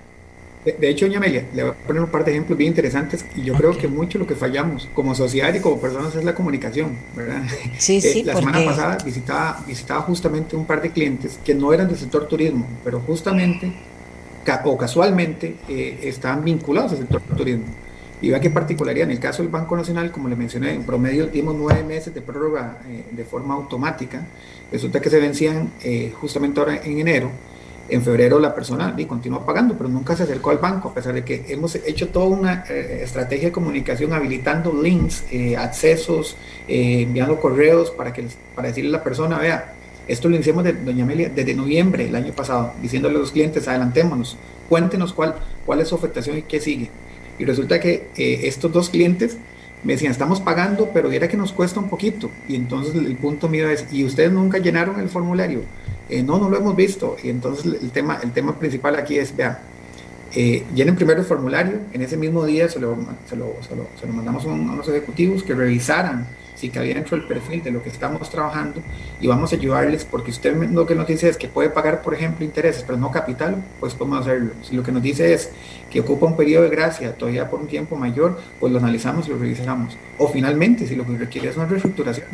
[0.64, 3.24] De, de hecho, doña Amelia, le voy a poner un par de ejemplos bien interesantes
[3.34, 3.66] y yo okay.
[3.66, 7.42] creo que mucho lo que fallamos como sociedad y como personas es la comunicación, ¿verdad?
[7.78, 8.46] Sí, sí, eh, la porque...
[8.46, 12.66] semana pasada visitaba, visitaba justamente un par de clientes que no eran del sector turismo,
[12.84, 13.72] pero justamente
[14.64, 17.66] o casualmente eh, estaban vinculados al sector turismo.
[18.22, 21.26] Y vea qué particularidad, en el caso del Banco Nacional, como le mencioné, en promedio
[21.26, 24.26] dimos nueve meses de prórroga eh, de forma automática.
[24.70, 27.30] Resulta que se vencían eh, justamente ahora en enero.
[27.88, 31.12] En febrero la persona y continuó pagando, pero nunca se acercó al banco, a pesar
[31.12, 35.24] de que hemos hecho toda una eh, estrategia de comunicación habilitando links,
[35.58, 36.36] accesos,
[36.68, 39.74] enviando correos para, que, para decirle a la persona, vea,
[40.06, 43.66] esto lo iniciamos de Doña Amelia desde noviembre del año pasado, diciéndole a los clientes,
[43.66, 44.36] adelantémonos,
[44.68, 45.34] cuéntenos cuál,
[45.66, 46.90] cuál es su afectación y qué sigue.
[47.40, 49.38] Y resulta que eh, estos dos clientes
[49.82, 52.30] me decían, estamos pagando, pero era que nos cuesta un poquito.
[52.46, 55.62] Y entonces el punto mío es, ¿y ustedes nunca llenaron el formulario?
[56.10, 57.16] Eh, no, no lo hemos visto.
[57.24, 59.56] Y entonces el tema, el tema principal aquí es, vean,
[60.34, 62.94] eh, llenen primero el formulario, en ese mismo día se lo,
[63.26, 66.26] se lo, se lo, mandamos a unos ejecutivos que revisaran
[66.60, 68.82] si cabía dentro del perfil de lo que estamos trabajando
[69.18, 72.12] y vamos a ayudarles porque usted lo que nos dice es que puede pagar, por
[72.12, 74.52] ejemplo, intereses, pero no capital, pues podemos hacerlo.
[74.62, 75.50] Si lo que nos dice es
[75.90, 79.30] que ocupa un periodo de gracia todavía por un tiempo mayor, pues lo analizamos y
[79.30, 79.96] lo revisamos.
[80.18, 82.26] O finalmente, si lo que requiere es una reestructuración.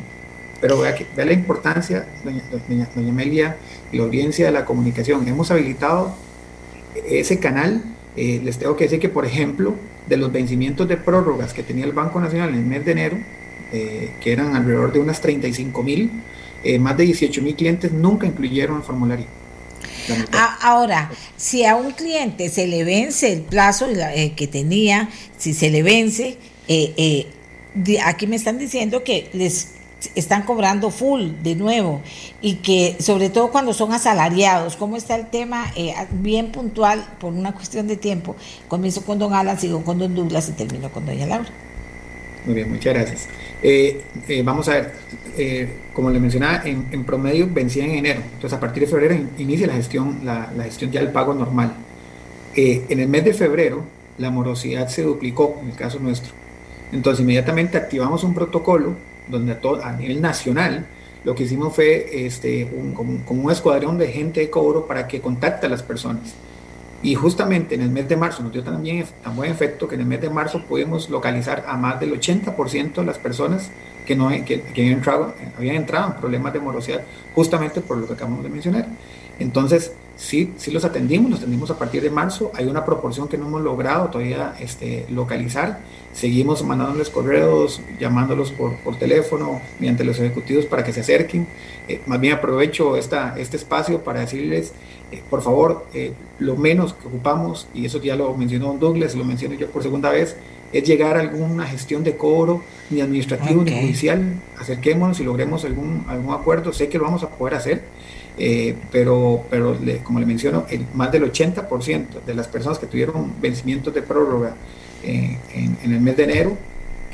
[0.61, 3.57] Pero vea, que, vea la importancia, doña, doña, doña Amelia,
[3.93, 5.27] la audiencia de la comunicación.
[5.29, 6.15] Hemos habilitado
[7.09, 7.83] ese canal.
[8.17, 9.75] Eh, les tengo que decir que, por ejemplo,
[10.09, 13.19] de los vencimientos de prórrogas que tenía el Banco Nacional en el mes de enero,
[13.73, 16.11] eh, que eran alrededor de unas 35 mil,
[16.65, 19.27] eh, más de 18 mil clientes nunca incluyeron el formulario.
[20.63, 25.71] Ahora, si a un cliente se le vence el plazo eh, que tenía, si se
[25.71, 26.39] le vence,
[26.69, 29.73] eh, eh, aquí me están diciendo que les
[30.15, 32.03] están cobrando full de nuevo
[32.41, 35.73] y que sobre todo cuando son asalariados, ¿cómo está el tema?
[35.75, 38.37] Eh, bien puntual por una cuestión de tiempo.
[38.69, 41.49] Comienzo con don Alan, sigo con don Douglas y termino con doña Laura.
[42.47, 43.29] Muy bien, muchas gracias.
[43.61, 44.93] Eh, eh, vamos a ver,
[45.37, 49.31] eh, como le mencionaba, en, promedio vencía en enero, entonces a partir de febrero in,
[49.39, 51.75] inicia la gestión, la, gestión ya del pago normal.
[52.55, 53.83] en el mes de febrero
[54.19, 56.33] la morosidad se duplicó, en el caso nuestro.
[56.93, 58.95] Entonces inmediatamente activamos un protocolo
[59.29, 60.87] donde a, nivel nacional
[61.25, 65.67] lo que hicimos fue este, como un escuadrón de gente de cobro para que contacte
[65.67, 66.35] a las personas.
[67.03, 70.03] Y justamente en el mes de marzo nos dio también tan buen efecto que en
[70.03, 73.71] el mes de marzo pudimos localizar a más del 80% de las personas
[74.07, 77.03] que, no, que, que habían, entrado, habían entrado en problemas de morosidad,
[77.35, 78.87] justamente por lo que acabamos de mencionar.
[79.39, 82.51] Entonces, sí, sí los atendimos, los atendimos a partir de marzo.
[82.55, 85.81] Hay una proporción que no hemos logrado todavía este, localizar.
[86.13, 91.47] Seguimos mandándoles correos, llamándolos por, por teléfono, mediante los ejecutivos para que se acerquen.
[91.89, 94.73] Eh, más bien aprovecho esta, este espacio para decirles,
[95.13, 99.15] eh, por favor, eh, lo menos que ocupamos, y eso ya lo mencionó don Douglas,
[99.15, 100.37] lo menciono yo por segunda vez,
[100.73, 104.35] es llegar a alguna gestión de cobro, ni administrativo ni judicial.
[104.59, 106.73] Acerquémonos y logremos algún, algún acuerdo.
[106.73, 107.85] Sé que lo vamos a poder hacer,
[108.37, 113.33] eh, pero, pero como le menciono, el, más del 80% de las personas que tuvieron
[113.41, 114.57] vencimientos de prórroga
[115.05, 116.57] en, el mes de enero,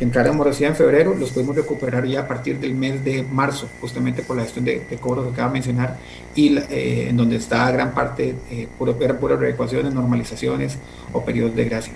[0.03, 3.69] que entráramos recién en febrero, los podemos recuperar ya a partir del mes de marzo,
[3.81, 5.97] justamente por la gestión de, de cobros que acaba de mencionar,
[6.35, 10.77] y eh, en donde está gran parte, eh, puro, puras reecuaciones, normalizaciones
[11.13, 11.93] o periodos de gracia.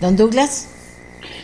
[0.00, 0.68] Don Douglas.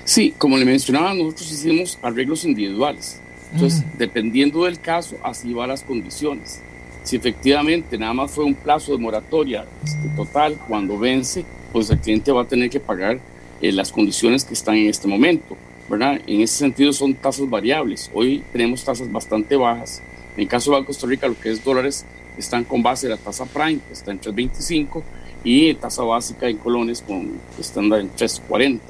[0.04, 3.20] Sí, como le mencionaba, nosotros hicimos arreglos individuales.
[3.52, 6.60] Entonces, dependiendo del caso, así van las condiciones.
[7.02, 11.98] Si efectivamente nada más fue un plazo de moratoria este, total, cuando vence, pues el
[11.98, 13.18] cliente va a tener que pagar
[13.60, 15.56] eh, las condiciones que están en este momento.
[15.88, 16.20] ¿Verdad?
[16.26, 18.10] En ese sentido son tasas variables.
[18.12, 20.02] Hoy tenemos tasas bastante bajas.
[20.36, 22.04] En caso de Banco Costa Rica, lo que es dólares,
[22.36, 25.02] están con base de la tasa prime, que está en 3.25,
[25.44, 28.80] y tasa básica en colones con estándar en 3.40.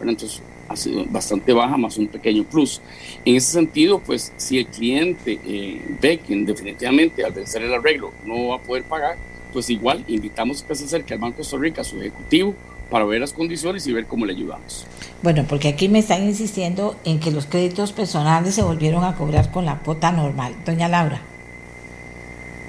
[0.00, 2.80] Entonces, ha sido bastante baja, más un pequeño plus.
[3.24, 8.12] En ese sentido, pues si el cliente eh, ve que definitivamente al vencer el arreglo
[8.24, 9.16] no va a poder pagar,
[9.52, 12.54] pues igual invitamos que se acerque al Banco de Costa Rica, a su ejecutivo,
[12.90, 14.86] para ver las condiciones y ver cómo le ayudamos.
[15.22, 19.50] Bueno, porque aquí me están insistiendo en que los créditos personales se volvieron a cobrar
[19.50, 20.54] con la cuota normal.
[20.64, 21.20] Doña Laura.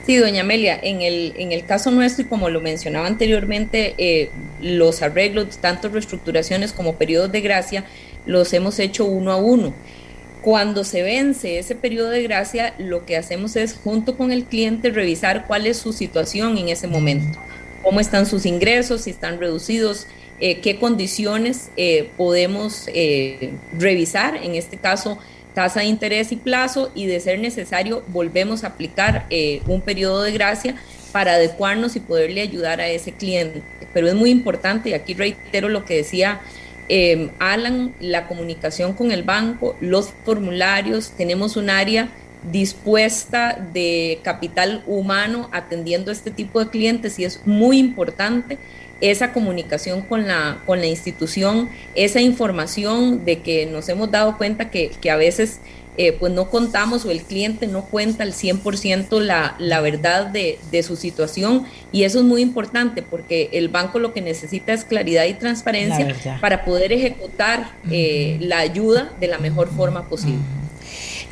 [0.06, 4.32] Sí, doña Amelia, en el, en el caso nuestro, y como lo mencionaba anteriormente, eh,
[4.60, 7.86] los arreglos, tanto reestructuraciones como periodos de gracia,
[8.26, 9.74] los hemos hecho uno a uno.
[10.42, 14.90] Cuando se vence ese periodo de gracia, lo que hacemos es, junto con el cliente,
[14.90, 17.38] revisar cuál es su situación en ese momento,
[17.84, 20.08] cómo están sus ingresos, si están reducidos,
[20.40, 22.86] eh, qué condiciones eh, podemos
[23.78, 25.20] revisar, en este caso,
[25.54, 30.22] tasa de interés y plazo y de ser necesario volvemos a aplicar eh, un periodo
[30.22, 30.76] de gracia
[31.12, 33.62] para adecuarnos y poderle ayudar a ese cliente.
[33.94, 36.40] Pero es muy importante, y aquí reitero lo que decía
[36.90, 42.10] eh, Alan, la comunicación con el banco, los formularios, tenemos un área
[42.52, 48.58] dispuesta de capital humano atendiendo este tipo de clientes y es muy importante
[49.02, 54.70] esa comunicación con la, con la institución, esa información de que nos hemos dado cuenta
[54.70, 55.60] que, que a veces
[56.02, 60.58] eh, pues no contamos o el cliente no cuenta al 100% la, la verdad de,
[60.72, 61.66] de, su situación.
[61.92, 66.16] Y eso es muy importante porque el banco lo que necesita es claridad y transparencia
[66.40, 70.40] para poder ejecutar eh, la ayuda de la mejor forma posible.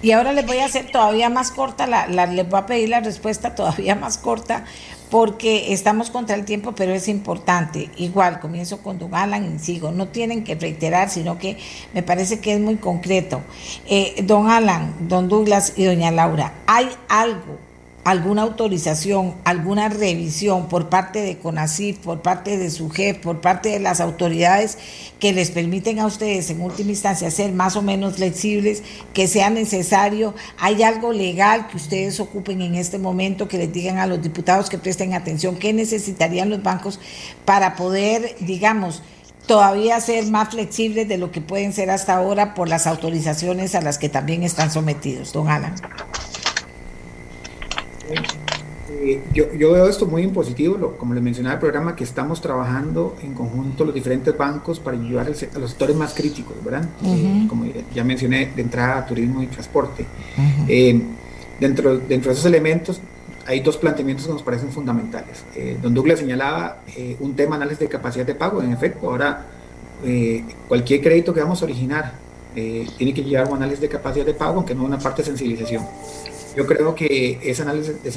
[0.02, 2.90] Y ahora les voy a hacer todavía más corta, la, la, les voy a pedir
[2.90, 4.66] la respuesta todavía más corta,
[5.10, 7.90] porque estamos contra el tiempo, pero es importante.
[7.98, 9.92] Igual, comienzo con Don Alan y sigo.
[9.92, 11.58] No tienen que reiterar, sino que
[11.94, 13.42] me parece que es muy concreto.
[13.88, 17.67] Eh, don Alan, Don Douglas y Doña Laura, ¿hay algo
[18.08, 23.68] alguna autorización, alguna revisión por parte de CONACYT, por parte de su jefe, por parte
[23.68, 24.78] de las autoridades
[25.20, 28.82] que les permiten a ustedes en última instancia ser más o menos flexibles,
[29.14, 33.98] que sea necesario, hay algo legal que ustedes ocupen en este momento, que les digan
[33.98, 37.02] a los diputados que presten atención, qué necesitarían los bancos
[37.44, 39.04] para poder, digamos,
[39.48, 43.82] todavía ser más flexibles de lo que pueden ser hasta ahora por las autorizaciones a
[43.82, 45.34] las que también están sometidos.
[45.34, 45.76] Don Alan.
[48.90, 52.42] Eh, yo, yo, veo esto muy impositivo, lo, como les mencionaba el programa, que estamos
[52.42, 56.88] trabajando en conjunto los diferentes bancos para ayudar a los sectores más críticos, ¿verdad?
[57.02, 57.44] Uh -huh.
[57.44, 60.06] eh, como ya mencioné, de entrada, turismo y transporte.
[60.38, 60.66] Uh -huh.
[60.70, 61.02] eh,
[61.60, 63.02] dentro, dentro de esos elementos
[63.46, 65.46] hay dos planteamientos que nos parecen fundamentales.
[65.82, 66.82] Don Douglas señalaba
[67.22, 69.46] un tema análisis de capacidad de pago, en efecto, ahora
[70.68, 72.12] cualquier crédito que vamos a originar
[72.54, 75.82] tiene que llevar un análisis de capacidad de pago, aunque no una parte de sensibilización.
[76.58, 78.12] Yo creo que ese análisis de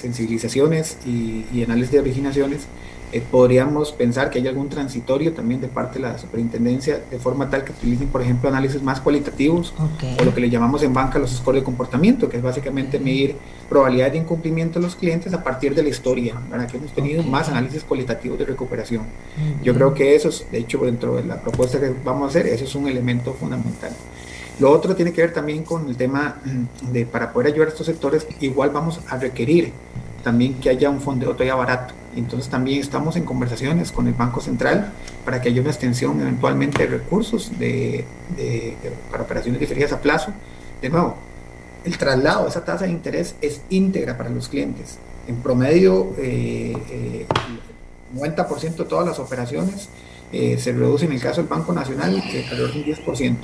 [0.00, 2.68] sensibilizaciones y, y análisis de originaciones
[3.14, 7.48] eh, podríamos pensar que hay algún transitorio también de parte de la superintendencia de forma
[7.48, 10.16] tal que utilicen, por ejemplo, análisis más cualitativos okay.
[10.20, 13.36] o lo que le llamamos en banca los scores de comportamiento, que es básicamente medir
[13.68, 17.20] probabilidad de incumplimiento de los clientes a partir de la historia, para que hemos tenido
[17.20, 17.30] okay.
[17.30, 19.02] más análisis cualitativos de recuperación.
[19.02, 19.62] Uh -huh.
[19.62, 22.48] Yo creo que eso, es, de hecho, dentro de la propuesta que vamos a hacer,
[22.48, 23.92] eso es un elemento fundamental.
[24.60, 26.36] Lo otro tiene que ver también con el tema
[26.92, 29.72] de para poder ayudar a estos sectores, igual vamos a requerir
[30.22, 31.94] también que haya un fondeo todavía barato.
[32.16, 34.92] Entonces también estamos en conversaciones con el Banco Central
[35.24, 38.04] para que haya una extensión eventualmente de recursos de,
[39.10, 40.32] para operaciones diferidas a plazo.
[40.80, 41.16] De nuevo,
[41.84, 44.98] el traslado esa tasa de interés es íntegra para los clientes.
[45.26, 47.26] En promedio, eh, eh,
[48.14, 49.88] 90% de todas las operaciones
[50.32, 53.36] eh, se reducen en el caso del Banco Nacional alrededor de un 10%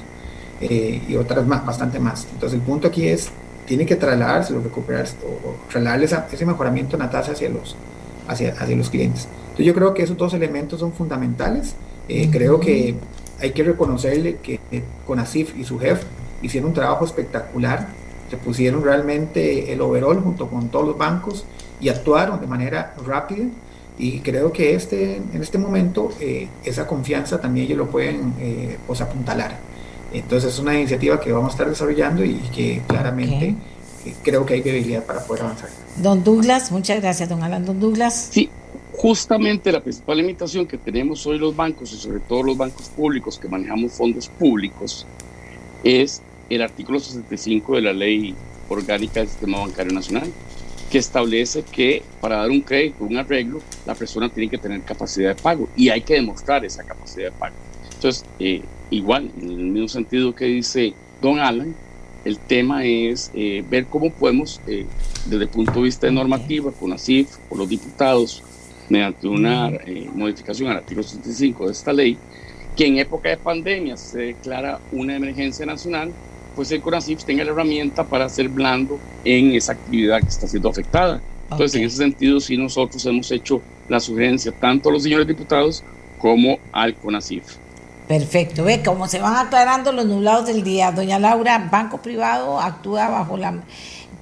[0.61, 2.27] eh, y otras más, bastante más.
[2.33, 3.31] Entonces el punto aquí es,
[3.67, 7.77] tiene que trasladarse o recuperarse o, trasladarle ese mejoramiento en la tasa hacia los,
[8.29, 9.29] hacia, hacia los clientes.
[9.43, 11.75] Entonces yo creo que esos dos elementos son fundamentales.
[12.09, 12.95] Eh, creo que
[13.41, 14.61] hay que reconocerle que
[15.07, 16.05] CONACIF y su jefe
[16.43, 17.89] hicieron un trabajo espectacular,
[18.31, 21.45] se pusieron realmente el overall junto con todos los bancos
[21.81, 23.47] y actuaron de manera rápida
[23.99, 28.79] y creo que este, en este momento eh, esa confianza también ellos lo pueden eh,
[28.87, 29.59] pues apuntalar.
[30.13, 33.55] Entonces es una iniciativa que vamos a estar desarrollando y que claramente
[34.05, 35.69] eh, creo que hay debilidad para poder avanzar.
[35.97, 37.65] Don Douglas, muchas gracias, don Alan.
[37.65, 38.29] Don Douglas.
[38.33, 38.51] Sí,
[38.93, 43.39] justamente la principal limitación que tenemos hoy los bancos y sobre todo los bancos públicos
[43.39, 45.07] que manejamos fondos públicos
[45.85, 48.35] es el artículo 65 de la ley
[48.69, 50.31] orgánica del sistema bancario nacional
[50.91, 55.37] que establece que para dar un crédito, un arreglo, la persona tiene que tener capacidad
[55.37, 57.55] de pago y hay que demostrar esa capacidad de pago.
[57.95, 61.75] Entonces, eh, igual, en el mismo sentido que dice don Alan,
[62.25, 64.87] el tema es eh, ver cómo podemos, eh,
[65.27, 68.43] desde el punto de vista de normativa, con ASIF o los diputados,
[68.89, 72.19] mediante una eh, modificación al artículo 65 de esta ley,
[72.77, 76.13] que en época de pandemia se declara una emergencia nacional,
[76.55, 80.69] pues el CONACIF tenga la herramienta para ser blando en esa actividad que está siendo
[80.69, 81.23] afectada.
[81.51, 85.83] Entonces, en ese sentido, sí nosotros hemos hecho la sugerencia tanto a los señores diputados
[86.19, 87.45] como al CONACIF.
[88.11, 90.91] Perfecto, ve cómo se van aclarando los nublados del día.
[90.91, 93.63] Doña Laura, banco privado actúa bajo la,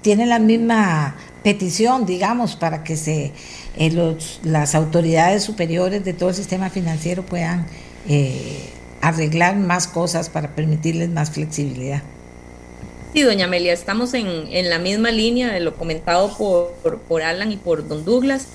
[0.03, 3.33] tiene la misma petición, digamos, para que se
[3.79, 7.67] eh, los, las autoridades superiores de todo el sistema financiero puedan
[8.07, 8.69] eh,
[9.01, 12.03] arreglar más cosas para permitirles más flexibilidad.
[13.15, 17.23] Sí, doña Amelia, estamos en, en la misma línea de lo comentado por, por, por
[17.23, 18.49] Alan y por don Douglas.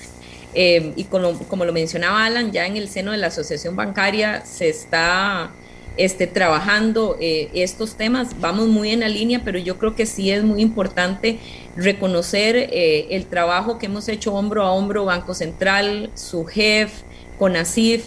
[0.54, 4.44] Eh, y como, como, lo mencionaba Alan, ya en el seno de la Asociación Bancaria
[4.46, 5.50] se está
[5.96, 8.40] este, trabajando eh, estos temas.
[8.40, 11.38] Vamos muy en la línea, pero yo creo que sí es muy importante
[11.76, 17.02] reconocer eh, el trabajo que hemos hecho hombro a hombro, Banco Central, su SUGEF,
[17.38, 18.04] CONACIF.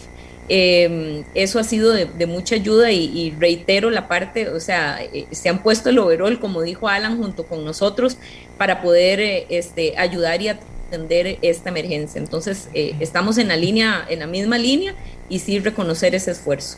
[0.50, 5.00] Eh, eso ha sido de, mucha ayuda y, reitero la parte, o sea,
[5.32, 8.18] se han puesto el overall, como dijo Alan, junto con nosotros
[8.58, 10.48] para poder este, ayudar y
[10.88, 12.20] atender esta emergencia.
[12.20, 14.96] Entonces, eh, estamos en la línea, en la misma línea
[15.30, 16.78] y sí reconocer ese esfuerzo.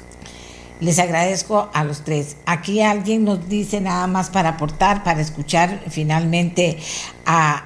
[0.82, 2.38] Les agradezco a los tres.
[2.46, 6.78] Aquí alguien nos dice nada más para aportar, para escuchar finalmente
[7.26, 7.66] a,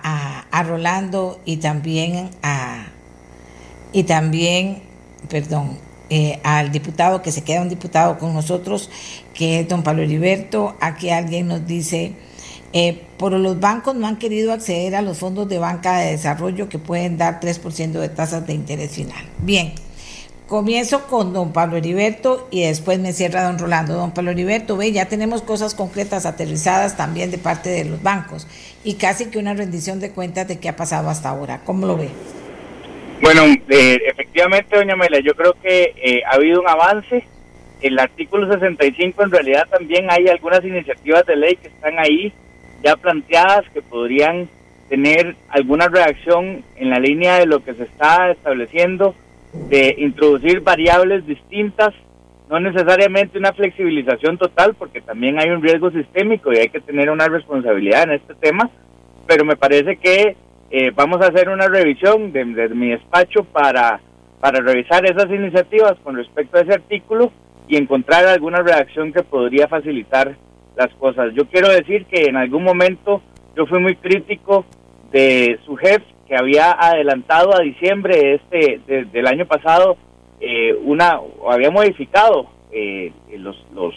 [0.52, 2.88] a, a Rolando y también a
[3.94, 4.82] y también,
[5.30, 5.78] perdón,
[6.10, 8.90] eh, al diputado que se queda un diputado con nosotros,
[9.36, 10.76] que es don Pablo Heriberto.
[10.82, 12.14] Aquí alguien nos dice,
[12.74, 16.70] eh, por los bancos no han querido acceder a los fondos de banca de desarrollo
[16.70, 19.24] que pueden dar 3% de tasas de interés final.
[19.38, 19.74] Bien,
[20.48, 23.94] comienzo con don Pablo Heriberto y después me cierra don Rolando.
[23.94, 28.48] Don Pablo Heriberto, ve, ya tenemos cosas concretas aterrizadas también de parte de los bancos
[28.84, 31.62] y casi que una rendición de cuentas de qué ha pasado hasta ahora.
[31.66, 32.10] ¿Cómo lo ve?
[33.22, 37.24] Bueno, eh, efectivamente, doña Mela, yo creo que eh, ha habido un avance.
[37.82, 42.34] El artículo 65 en realidad también hay algunas iniciativas de ley que están ahí
[42.84, 44.50] ya planteadas que podrían
[44.90, 49.16] tener alguna reacción en la línea de lo que se está estableciendo
[49.54, 51.94] de introducir variables distintas,
[52.50, 57.10] no necesariamente una flexibilización total, porque también hay un riesgo sistémico y hay que tener
[57.10, 58.70] una responsabilidad en este tema,
[59.26, 60.36] pero me parece que
[60.70, 64.02] eh, vamos a hacer una revisión de, de, mi despacho para,
[64.40, 67.32] para revisar esas iniciativas con respecto a ese artículo
[67.68, 70.36] y encontrar alguna reacción que podría facilitar
[70.76, 71.34] las cosas.
[71.34, 73.22] Yo quiero decir que en algún momento
[73.56, 74.66] yo fui muy crítico
[75.12, 79.98] de su jefe que había adelantado a diciembre este de, del año pasado
[80.40, 81.20] eh, una
[81.50, 83.94] había modificado eh, los, los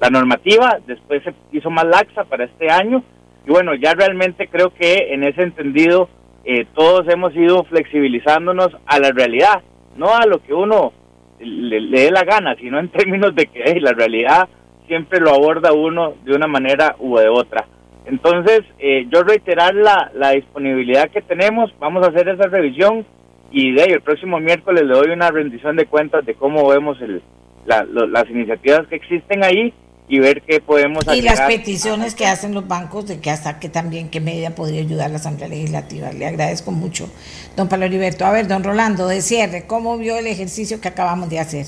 [0.00, 3.02] la normativa, después se hizo más laxa para este año
[3.46, 6.08] y bueno, ya realmente creo que en ese entendido
[6.44, 9.62] eh, todos hemos ido flexibilizándonos a la realidad,
[9.96, 10.92] no a lo que uno
[11.40, 14.48] le, le dé la gana, sino en términos de que la realidad
[14.88, 17.66] siempre lo aborda uno de una manera u de otra.
[18.06, 23.06] Entonces, eh, yo reiterar la, la, disponibilidad que tenemos, vamos a hacer esa revisión
[23.50, 27.00] y de ahí el próximo miércoles le doy una rendición de cuentas de cómo vemos
[27.02, 27.22] el,
[27.66, 29.74] la, lo, las iniciativas que existen ahí
[30.08, 31.22] y ver qué podemos hacer.
[31.22, 34.80] Y las peticiones que hacen los bancos de que hasta que también qué medida podría
[34.80, 36.10] ayudar la Asamblea Legislativa.
[36.12, 37.10] Le agradezco mucho,
[37.56, 38.24] don Pablo Heriberto.
[38.24, 41.66] A ver, don Rolando, de cierre, ¿cómo vio el ejercicio que acabamos de hacer?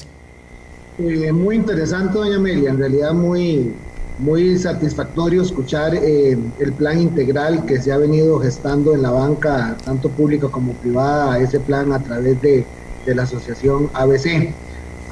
[0.99, 3.75] Eh, muy interesante, doña Amelia, en realidad muy,
[4.19, 9.81] muy satisfactorio escuchar eh, el plan integral que se ha venido gestando en la banca,
[9.83, 12.67] tanto pública como privada, ese plan a través de,
[13.07, 14.55] de la asociación ABC.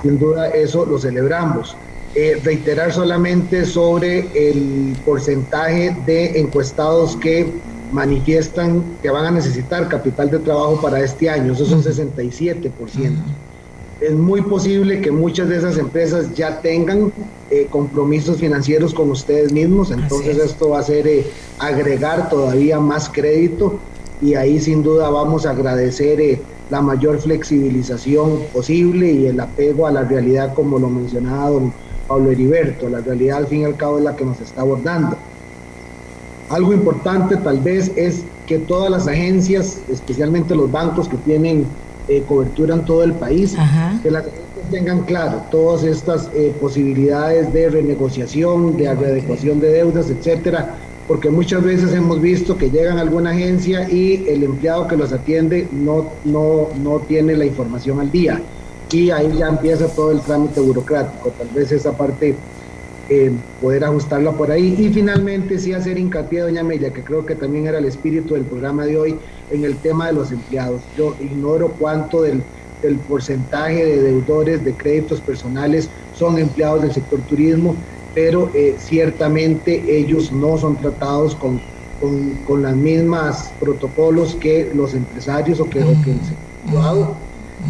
[0.03, 1.74] Sin duda eso lo celebramos.
[2.14, 10.31] Eh, reiterar solamente sobre el porcentaje de encuestados que manifiestan que van a necesitar capital
[10.31, 13.47] de trabajo para este año, eso es un 67%
[14.01, 17.12] es muy posible que muchas de esas empresas ya tengan
[17.51, 21.26] eh, compromisos financieros con ustedes mismos, entonces esto va a ser eh,
[21.59, 23.78] agregar todavía más crédito
[24.20, 26.40] y ahí sin duda vamos a agradecer eh,
[26.70, 31.72] la mayor flexibilización posible y el apego a la realidad como lo mencionaba don
[32.07, 35.16] Pablo Heriberto, la realidad al fin y al cabo es la que nos está abordando.
[36.49, 41.66] Algo importante tal vez es que todas las agencias, especialmente los bancos que tienen
[42.09, 43.56] eh, cobertura en todo el país,
[44.02, 44.24] que las
[44.70, 50.74] tengan claro todas estas eh, posibilidades de renegociación, de readecuación de deudas, etcétera,
[51.06, 55.12] porque muchas veces hemos visto que llegan a alguna agencia y el empleado que los
[55.12, 58.40] atiende no, no, no tiene la información al día.
[58.92, 62.34] Y ahí ya empieza todo el trámite burocrático, tal vez esa parte
[63.11, 64.76] eh, poder ajustarla por ahí.
[64.78, 68.44] Y finalmente sí hacer hincapié, doña Amelia, que creo que también era el espíritu del
[68.44, 69.18] programa de hoy,
[69.51, 70.82] en el tema de los empleados.
[70.96, 72.42] Yo ignoro cuánto del,
[72.82, 77.76] del porcentaje de deudores de créditos personales son empleados del sector turismo,
[78.14, 81.61] pero eh, ciertamente ellos no son tratados con,
[82.01, 86.36] con, con las mismas protocolos que los empresarios o que, o que el sector
[86.66, 87.16] privado.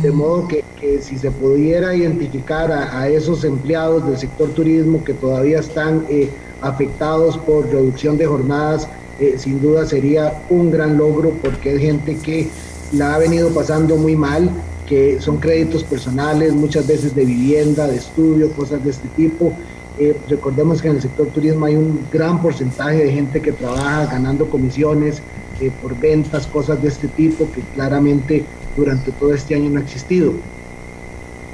[0.03, 5.03] De modo que, que, si se pudiera identificar a, a, esos empleados del sector turismo
[5.03, 6.29] que todavía están eh,
[6.61, 8.87] afectados por reducción de jornadas,
[9.21, 12.49] eh, sin duda sería un gran logro porque es gente que
[12.93, 14.49] la ha venido pasando muy mal,
[14.87, 19.53] que son créditos personales, muchas veces de vivienda, de estudio, cosas de este tipo.
[19.99, 24.07] Eh, recordemos que en el sector turismo hay un gran porcentaje de gente que trabaja
[24.07, 25.21] ganando comisiones
[25.61, 28.45] eh, por ventas, cosas de este tipo que claramente
[28.77, 30.33] durante todo este año no ha existido.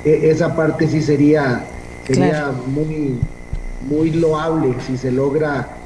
[0.05, 1.65] E, esa parte sí sería,
[2.07, 2.55] sería claro.
[2.67, 3.19] muy,
[3.89, 5.79] muy loable si se logra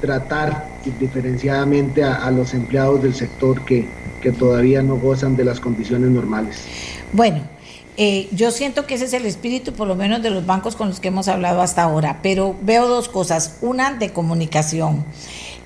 [0.00, 3.86] tratar diferenciadamente a, los empleados del sector que,
[4.20, 6.64] que todavía no gozan de las condiciones normales.
[7.12, 7.42] Bueno,
[7.96, 10.88] eh, yo siento que ese es el espíritu, por lo menos de los bancos con
[10.88, 13.58] los que hemos hablado hasta ahora, pero veo dos cosas.
[13.60, 15.04] Una de comunicación.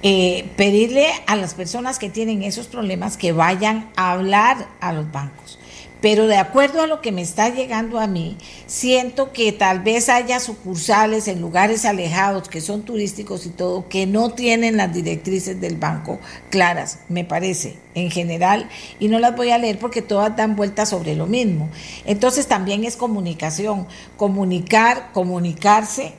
[0.03, 5.11] Eh, pedirle a las personas que tienen esos problemas que vayan a hablar a los
[5.11, 5.59] bancos.
[6.05, 8.37] Pero de acuerdo a lo que me está llegando a mí,
[8.67, 14.05] siento que tal vez haya sucursales en lugares alejados que son turísticos y todo, que
[14.05, 19.49] no tienen las directrices del banco claras, me parece, en general, y no las voy
[19.49, 21.71] a leer porque todas dan vueltas sobre lo mismo.
[22.05, 23.87] Entonces también es comunicación,
[24.19, 26.13] comunicar, comunicarse.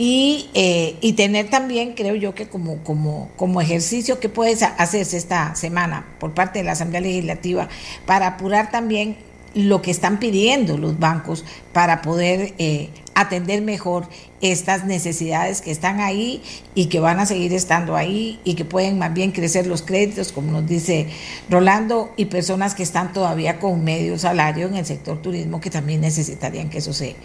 [0.00, 5.16] Y, eh, y, tener también, creo yo que como, como, como ejercicio que puede hacerse
[5.16, 7.68] esta semana por parte de la Asamblea Legislativa
[8.06, 9.16] para apurar también
[9.54, 14.06] lo que están pidiendo los bancos para poder eh, atender mejor
[14.40, 16.40] estas necesidades que están ahí
[16.76, 20.30] y que van a seguir estando ahí y que pueden más bien crecer los créditos,
[20.30, 21.08] como nos dice
[21.50, 26.00] Rolando, y personas que están todavía con medio salario en el sector turismo que también
[26.00, 27.16] necesitarían que eso se,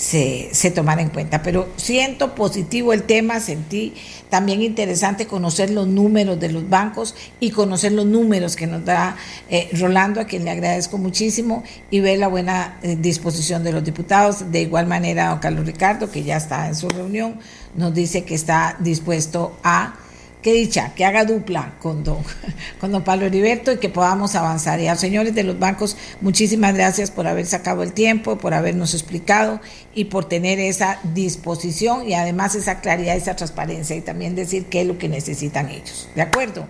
[0.00, 1.42] se, se en cuenta.
[1.42, 3.92] Pero siento positivo el tema, sentí
[4.30, 9.16] también interesante conocer los números de los bancos y conocer los números que nos da
[9.50, 13.84] eh, Rolando, a quien le agradezco muchísimo, y ver la buena eh, disposición de los
[13.84, 14.50] diputados.
[14.50, 17.38] De igual manera, don Carlos Ricardo, que ya está en su reunión,
[17.74, 19.96] nos dice que está dispuesto a,
[20.42, 22.18] que dicha, que haga dupla con don,
[22.80, 24.80] con don Pablo Heriberto y que podamos avanzar.
[24.80, 28.54] Y a los señores de los bancos, muchísimas gracias por haber sacado el tiempo, por
[28.54, 29.60] habernos explicado
[29.94, 34.82] y por tener esa disposición y además esa claridad, esa transparencia y también decir qué
[34.82, 36.08] es lo que necesitan ellos.
[36.14, 36.66] ¿De acuerdo?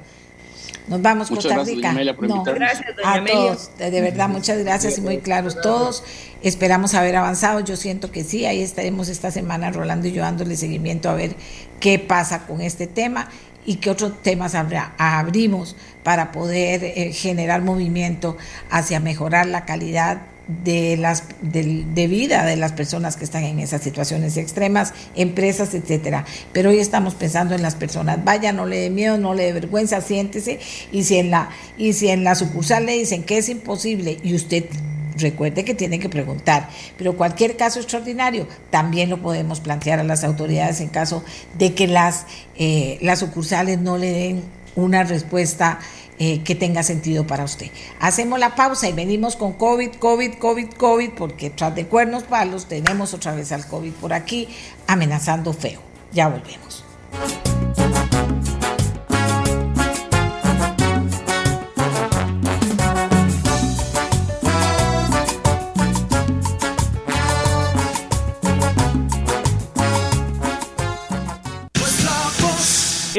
[0.89, 1.91] Nos vamos, muchas Costa gracias, Rica.
[1.91, 6.03] Amelia, por no, gracias, doña a todos, de verdad, muchas gracias y muy claros todos.
[6.43, 7.61] Esperamos haber avanzado.
[7.61, 11.37] Yo siento que sí, ahí estaremos esta semana, Rolando y yo, dándole seguimiento a ver
[11.79, 13.29] qué pasa con este tema
[13.67, 18.37] y qué otros temas habrá, abrimos para poder eh, generar movimiento
[18.71, 20.23] hacia mejorar la calidad
[20.65, 25.75] de las de, de, vida de las personas que están en esas situaciones extremas, empresas,
[25.75, 26.25] etcétera.
[26.53, 28.25] Pero hoy estamos pensando en las personas.
[28.25, 30.59] Vaya, no le dé miedo, no le dé vergüenza, siéntese.
[30.91, 34.35] Y si en la y si en la sucursal le dicen que es imposible y
[34.35, 34.65] usted
[35.21, 40.25] recuerde que tiene que preguntar, pero cualquier caso extraordinario también lo podemos plantear a las
[40.25, 41.25] autoridades en caso
[41.59, 44.43] de que las eh, las sucursales no le den
[44.77, 45.79] una respuesta
[46.19, 47.71] eh, que tenga sentido para usted.
[47.99, 52.67] Hacemos la pausa y venimos con COVID, COVID, COVID, COVID, porque tras de cuernos palos
[52.67, 54.47] tenemos otra vez al COVID por aquí
[54.87, 55.81] amenazando feo.
[56.13, 56.85] Ya volvemos.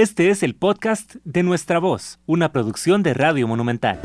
[0.02, 4.00] Este es el podcast de Nuestra Voz, una producción de Radio Monumental.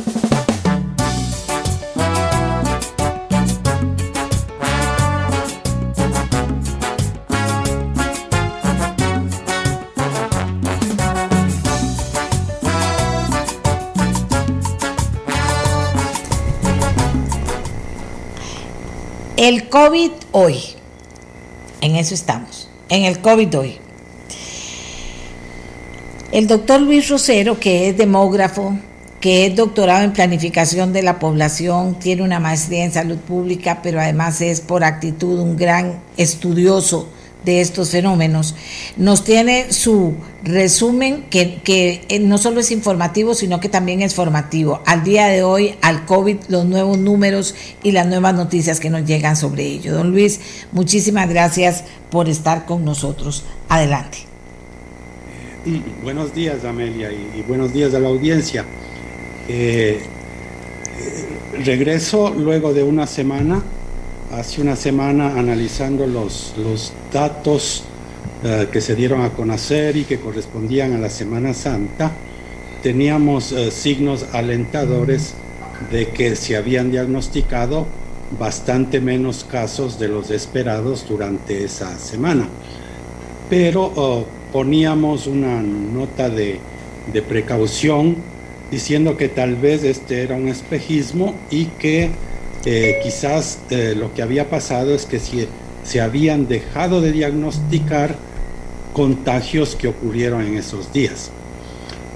[19.38, 20.58] El COVID hoy.
[21.80, 22.68] En eso estamos.
[22.90, 23.85] En el COVID hoy.
[26.36, 28.76] El doctor Luis Rosero, que es demógrafo,
[29.22, 34.02] que es doctorado en planificación de la población, tiene una maestría en salud pública, pero
[34.02, 37.08] además es por actitud un gran estudioso
[37.46, 38.54] de estos fenómenos,
[38.98, 40.12] nos tiene su
[40.42, 44.82] resumen que, eh, no solo es informativo, sino que también es formativo.
[44.84, 49.06] Al día de hoy, al COVID, los nuevos números y las nuevas noticias que nos
[49.06, 49.94] llegan sobre ello.
[49.94, 50.40] Don Luis,
[50.72, 53.44] muchísimas gracias por estar con nosotros.
[53.70, 54.35] Adelante.
[56.04, 58.64] Buenos días, Amelia, y, y buenos días a la audiencia.
[59.48, 60.00] Eh,
[60.96, 63.64] eh, regreso luego de una semana,
[64.30, 67.82] hace una semana, analizando los, los datos
[68.44, 72.12] eh, que se dieron a conocer y que correspondían a la Semana Santa.
[72.80, 75.34] Teníamos eh, signos alentadores
[75.90, 77.88] de que se habían diagnosticado
[78.38, 82.48] bastante menos casos de los esperados durante esa semana.
[83.48, 84.26] Pero oh,
[84.56, 86.58] poníamos una nota de,
[87.12, 88.16] de, precaución
[88.70, 92.08] diciendo que tal vez este era un espejismo y que
[92.64, 95.46] eh, quizás eh, lo que había pasado es que si,
[95.84, 98.16] se habían dejado de diagnosticar
[98.94, 101.30] contagios que ocurrieron en esos días.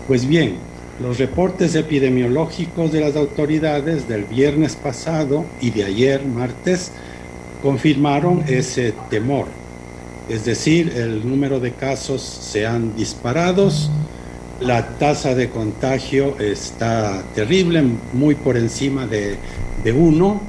[0.09, 0.55] Pues bien,
[0.99, 6.91] los reportes epidemiológicos de las autoridades del viernes pasado y de ayer, martes,
[7.63, 9.60] confirmaron ese temor
[10.31, 13.71] es decir, el número de casos se han disparado,
[14.61, 19.37] la tasa de contagio está terrible, muy por encima de,
[19.83, 20.41] de uno.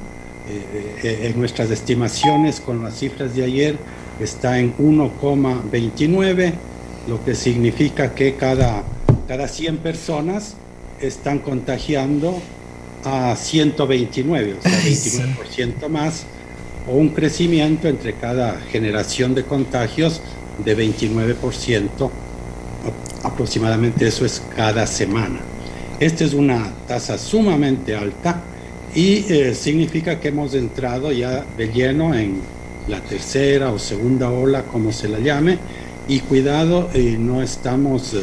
[0.48, 3.76] Eh, eh, en nuestras estimaciones con las cifras de ayer
[4.20, 6.52] está en 1,29,
[7.06, 8.82] lo que significa que cada,
[9.28, 10.56] cada 100 personas
[11.00, 12.40] están contagiando
[13.04, 16.24] a 129, o sea, 29% más
[16.86, 20.20] o un crecimiento entre cada generación de contagios
[20.64, 22.10] de 29%,
[23.22, 25.40] aproximadamente eso es cada semana.
[26.00, 28.42] Esta es una tasa sumamente alta
[28.94, 32.40] y eh, significa que hemos entrado ya de lleno en
[32.88, 35.58] la tercera o segunda ola, como se la llame,
[36.08, 38.14] y cuidado, eh, no estamos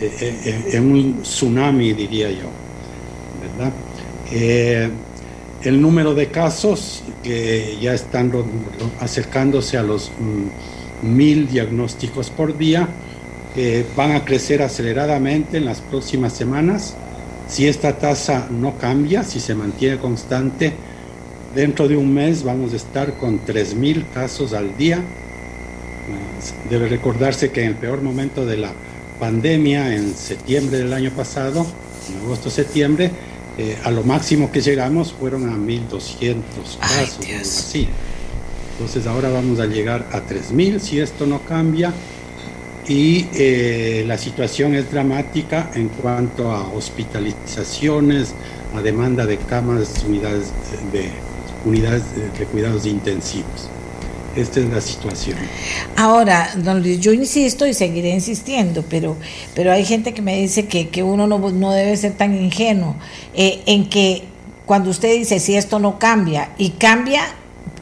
[0.00, 2.50] eh, en un tsunami, diría yo,
[3.40, 3.72] ¿verdad?
[5.62, 8.32] El número de casos que ya están
[9.00, 12.88] acercándose a los mm, mil diagnósticos por día,
[13.96, 16.94] van a crecer aceleradamente en las próximas semanas.
[17.48, 20.72] Si esta tasa no cambia, si se mantiene constante,
[21.54, 25.02] dentro de un mes vamos a estar con 3.000 casos al día.
[26.68, 28.72] Debe recordarse que en el peor momento de la
[29.18, 31.66] pandemia, en septiembre del año pasado,
[32.08, 33.10] en agosto-septiembre,
[33.60, 37.18] eh, a lo máximo que llegamos fueron a 1.200 casos.
[37.38, 37.86] Así.
[38.72, 41.92] Entonces ahora vamos a llegar a 3.000 si esto no cambia.
[42.88, 48.34] Y eh, la situación es dramática en cuanto a hospitalizaciones,
[48.74, 50.52] a demanda de camas, unidades
[50.90, 51.10] de,
[51.66, 52.04] unidades
[52.38, 53.68] de cuidados intensivos.
[54.36, 55.36] Esta es la situación.
[55.96, 59.16] Ahora, don Luis, yo insisto y seguiré insistiendo, pero,
[59.54, 62.94] pero hay gente que me dice que, que uno no, no, debe ser tan ingenuo
[63.34, 64.24] eh, en que
[64.66, 67.22] cuando usted dice si esto no cambia y cambia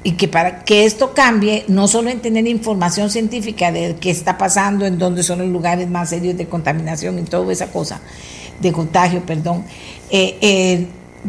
[0.02, 4.38] y que para que esto cambie, no solo en tener información científica de qué está
[4.38, 8.00] pasando, en dónde son los lugares más serios de contaminación y toda esa cosa,
[8.58, 9.64] de contagio, perdón,
[10.10, 10.86] eh, eh,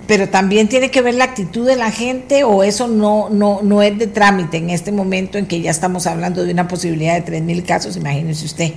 [0.07, 3.81] pero también tiene que ver la actitud de la gente o eso no, no, no
[3.81, 7.39] es de trámite en este momento en que ya estamos hablando de una posibilidad de
[7.39, 8.73] 3.000 casos, imagínese usted.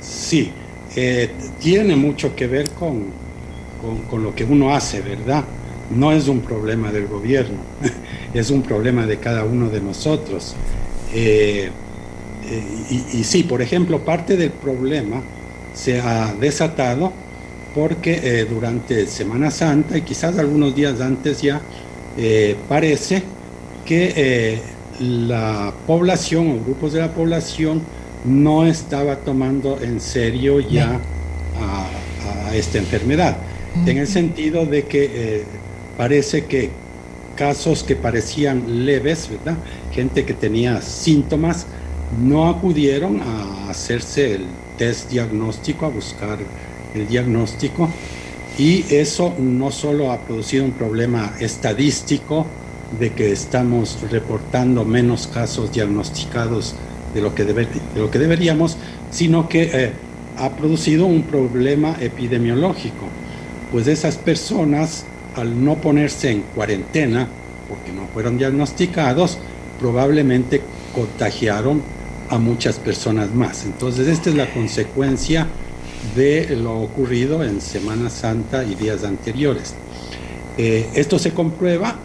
[0.00, 0.50] Sí,
[0.94, 1.30] eh,
[1.60, 3.04] tiene mucho que ver con,
[3.80, 5.44] con, con, lo que uno hace, ¿verdad?
[5.90, 7.58] No es un problema del gobierno,
[8.34, 10.54] es un problema de cada uno de nosotros.
[11.14, 11.70] Eh,
[12.48, 15.22] eh, y, y sí, por ejemplo, parte del problema
[15.74, 17.12] se ha desatado
[17.76, 21.60] porque eh, durante Semana Santa y quizás algunos días antes ya
[22.16, 23.22] eh, parece
[23.84, 24.62] que eh,
[24.98, 27.82] la población o grupos de la población
[28.24, 30.98] no estaba tomando en serio ya
[31.60, 33.36] a, a esta enfermedad,
[33.84, 35.44] en el sentido de que
[35.98, 36.70] parece que
[37.36, 39.58] casos que parecían leves, ¿verdad?
[39.92, 41.66] Gente que tenía síntomas,
[42.18, 44.46] no acudieron a hacerse el
[44.78, 46.38] test diagnóstico, a buscar
[46.96, 47.88] el diagnóstico,
[48.58, 52.46] y eso no solo ha producido un problema estadístico
[52.98, 56.74] de que estamos reportando menos casos diagnosticados
[57.14, 57.66] de lo que, de
[57.96, 58.76] lo que deberíamos,
[59.10, 59.92] sino que eh,
[60.38, 63.06] ha producido un problema epidemiológico,
[63.72, 65.04] pues esas personas
[65.34, 67.28] al no ponerse en cuarentena,
[67.68, 69.38] porque no fueron diagnosticados,
[69.78, 70.62] probablemente
[70.94, 71.82] contagiaron
[72.30, 73.64] a muchas personas más.
[73.64, 75.46] Entonces, esta es la consecuencia
[76.14, 79.74] de lo ocurrido en Semana Santa y días anteriores.
[80.58, 81.96] Eh, esto se comprueba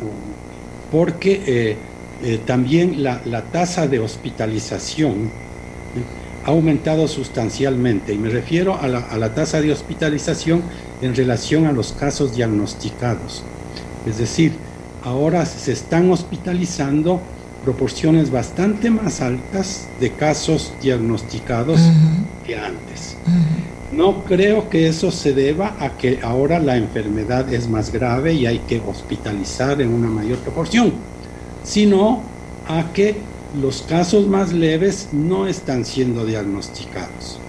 [0.91, 1.77] porque eh,
[2.23, 5.29] eh, también la, la, tasa de hospitalización
[6.43, 10.63] ha aumentado sustancialmente y me refiero a la, a la tasa de hospitalización
[11.01, 13.43] en relación a los casos diagnosticados.
[14.05, 14.53] Es decir,
[15.03, 17.21] ahora se están hospitalizando
[17.63, 22.45] proporciones bastante más altas de casos diagnosticados uh -huh.
[22.45, 23.17] que antes.
[23.25, 23.95] Uh -huh.
[23.97, 28.45] No creo que eso se deba a que ahora la enfermedad es más grave y
[28.45, 30.93] hay que hospitalizar en una mayor proporción,
[31.63, 32.21] sino
[32.67, 33.15] a que
[33.61, 37.39] los casos más leves no están siendo diagnosticados.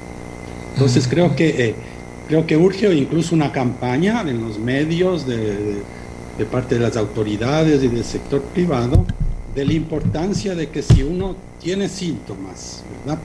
[0.74, 1.10] Entonces uh -huh.
[1.10, 1.74] creo que eh,
[2.28, 5.82] creo que urge incluso una campaña en los medios de, de,
[6.39, 9.05] de parte de las autoridades y del sector privado
[9.55, 13.20] de la importancia de que si uno tiene síntomas, ¿verdad?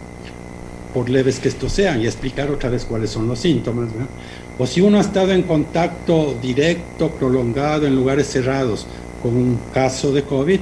[0.94, 4.10] Por leves que estos sean, y explicar otra vez cuáles son los síntomas, ¿verdad?
[4.58, 8.88] O si uno ha estado en contacto directo, prolongado, en lugares cerrados
[9.22, 10.60] con un caso de COVID,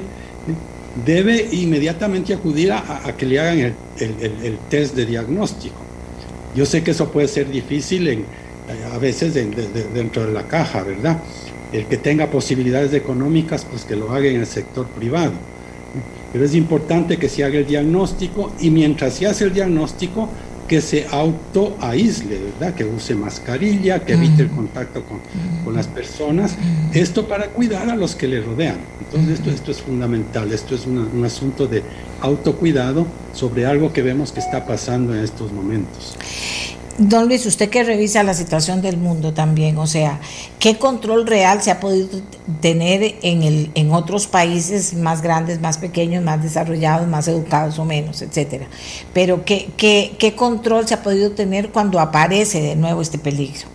[1.05, 5.75] debe inmediatamente acudir a, que le hagan el, el, el, test de diagnóstico.
[6.55, 8.25] Yo sé que eso puede ser difícil en,
[8.93, 9.45] a veces de,
[9.93, 11.21] dentro de la caja, ¿verdad?
[11.73, 15.33] El que tenga posibilidades económicas, pues que lo haga en el sector privado
[16.35, 20.27] pero es importante que se haga el diagnóstico y mientras se hace el diagnóstico
[20.67, 22.75] que se auto aísle, ¿verdad?
[22.75, 25.21] Que use mascarilla, que evite el contacto con,
[25.63, 26.57] con, las personas,
[26.91, 28.79] esto para cuidar a los que le rodean.
[28.99, 31.83] Entonces esto, esto es fundamental, esto es una, un asunto de
[32.19, 36.17] autocuidado sobre algo que vemos que está pasando en estos momentos.
[36.97, 40.21] Don Luis, usted que revisa la situación del mundo también, o sea,
[40.59, 42.21] ¿qué control real se ha podido
[42.61, 47.85] tener en, el, en otros países más grandes, más pequeños, más desarrollados, más educados o
[47.85, 48.67] menos, etcétera?
[49.13, 53.67] Pero ¿qué, qué, qué control se ha podido tener cuando aparece de nuevo este peligro?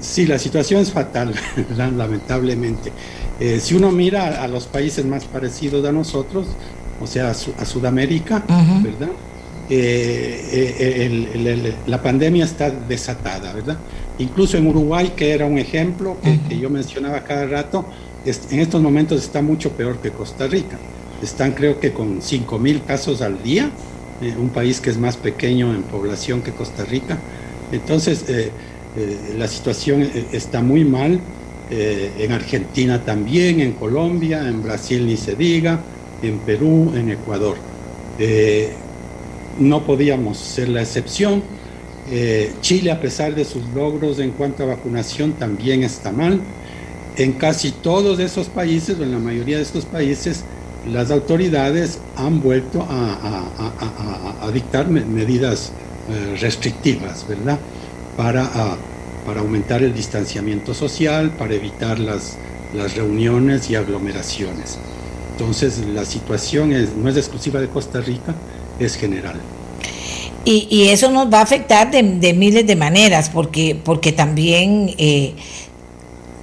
[0.00, 1.34] Sí, la situación es fatal,
[1.96, 2.92] lamentablemente.
[3.40, 6.48] Eh, si uno mira a, los países más parecidos a nosotros,
[7.00, 8.82] o sea, a, su, a Sudamérica, uh -huh.
[8.82, 9.08] ¿verdad?
[9.70, 13.78] Eh, el, el, el, la pandemia está desatada, ¿verdad?
[14.18, 16.16] Incluso en Uruguay, que era un ejemplo
[16.48, 17.84] que, yo mencionaba cada rato,
[18.24, 20.78] es, en estos momentos está mucho peor que Costa Rica.
[21.22, 23.70] Están creo que con 5 mil casos al día,
[24.22, 27.18] eh, un país que es más pequeño en población que Costa Rica.
[27.72, 28.50] Entonces, eh,
[28.96, 31.20] eh la situación eh, está muy mal.
[31.70, 35.80] en Argentina también, en Colombia, en Brasil ni se diga,
[36.22, 37.56] en Perú, en Ecuador
[39.58, 41.42] no podíamos ser la excepción.
[42.10, 46.40] Eh, Chile, a pesar de sus logros en cuanto a vacunación, también está mal.
[47.16, 50.44] En casi todos esos países, o en la mayoría de estos países,
[50.90, 53.48] las autoridades han vuelto a,
[54.42, 55.72] a, dictar medidas
[56.10, 57.58] eh, restrictivas, ¿verdad?
[58.16, 58.48] Para,
[59.24, 62.36] para aumentar el distanciamiento social, para evitar las,
[62.74, 64.78] las reuniones y aglomeraciones.
[65.32, 68.34] Entonces, la situación es, no es exclusiva de Costa Rica,
[68.78, 69.40] es general.
[70.44, 74.94] Y, y, eso nos va a afectar de, de, miles de maneras, porque, porque también
[74.98, 75.32] eh,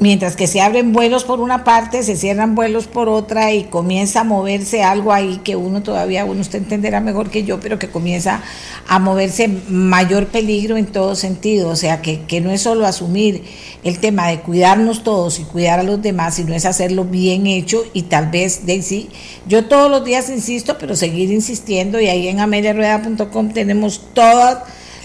[0.02, 4.22] mientras que se abren vuelos por una parte, se cierran vuelos por otra y comienza
[4.22, 7.88] a moverse algo ahí que uno todavía, uno usted entenderá mejor que yo, pero que
[7.88, 8.42] comienza
[8.88, 11.70] a moverse mayor peligro en todo sentido.
[11.70, 13.44] O sea, que, que no es solo asumir
[13.84, 17.84] el tema de cuidarnos todos y cuidar a los demás, sino es hacerlo bien hecho
[17.94, 19.10] y tal vez, Daisy,
[19.48, 24.58] yo todos los días insisto, pero seguir insistiendo y ahí en ameliarueda.com tenemos todos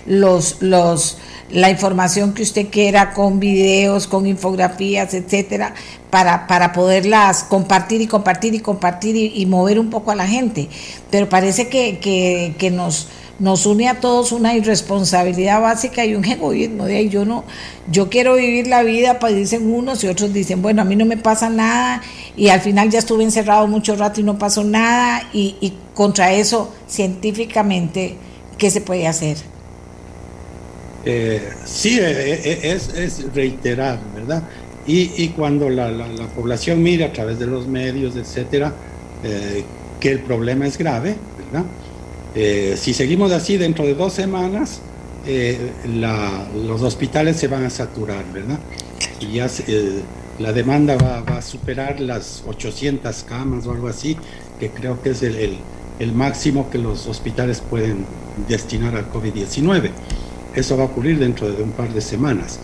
[0.07, 0.57] los...
[0.61, 1.19] los
[1.51, 5.75] la información que usted quiera con videos, con infografías, etcétera,
[6.11, 10.69] para, para poderlas compartir y compartir y compartir y, mover un poco a la gente.
[11.11, 13.09] Pero parece que, que, que, nos,
[13.39, 16.87] nos une a todos una irresponsabilidad básica y un egoísmo.
[16.87, 17.45] De ahí yo no,
[17.91, 21.05] yo quiero vivir la vida, pues dicen unos y otros dicen, bueno, a mí no
[21.05, 22.03] me pasa nada,
[22.37, 26.33] y al final ya estuve encerrado mucho rato y no pasó nada, y, y contra
[26.33, 28.17] eso científicamente
[28.59, 29.37] ¿qué se puede hacer?
[31.09, 34.43] Eh, sí, eh, eh, es, reiterar, ¿verdad?
[34.89, 38.73] Y, cuando la, la, la, población mire a través de los medios, etcétera,
[39.99, 41.67] que el problema es grave, ¿verdad?
[42.77, 44.81] Si seguimos así dentro de dos semanas,
[46.55, 48.61] los hospitales se van a saturar, ¿verdad?
[49.19, 49.49] Y ya
[50.39, 54.17] la demanda va, a superar las 800 camas o algo así,
[54.61, 58.05] que creo que es el máximo que los hospitales pueden
[58.47, 59.91] destinar al COVID-19.
[60.57, 62.59] Eso va a ocurrir dentro de un par de semanas.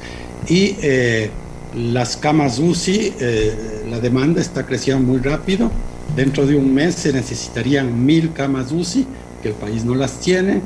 [0.49, 1.31] Y eh,
[1.77, 5.71] las camas UCI, eh, la demanda está creciendo muy rápido.
[6.17, 9.07] Dentro de un mes se necesitarían mil camas UCI,
[9.43, 10.61] que el país no las tiene.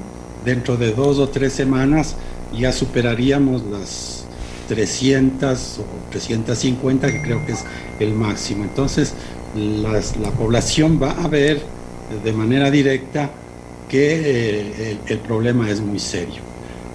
[0.45, 2.17] Dentro de dos o tres semanas
[2.57, 4.25] ya superaríamos las
[4.69, 7.65] 300 o 350, que creo que es
[8.01, 8.65] el máximo.
[8.65, 9.15] Entonces,
[9.55, 11.61] la población va a ver
[12.25, 13.31] de manera directa
[13.89, 16.43] que eh, el, problema es muy serio.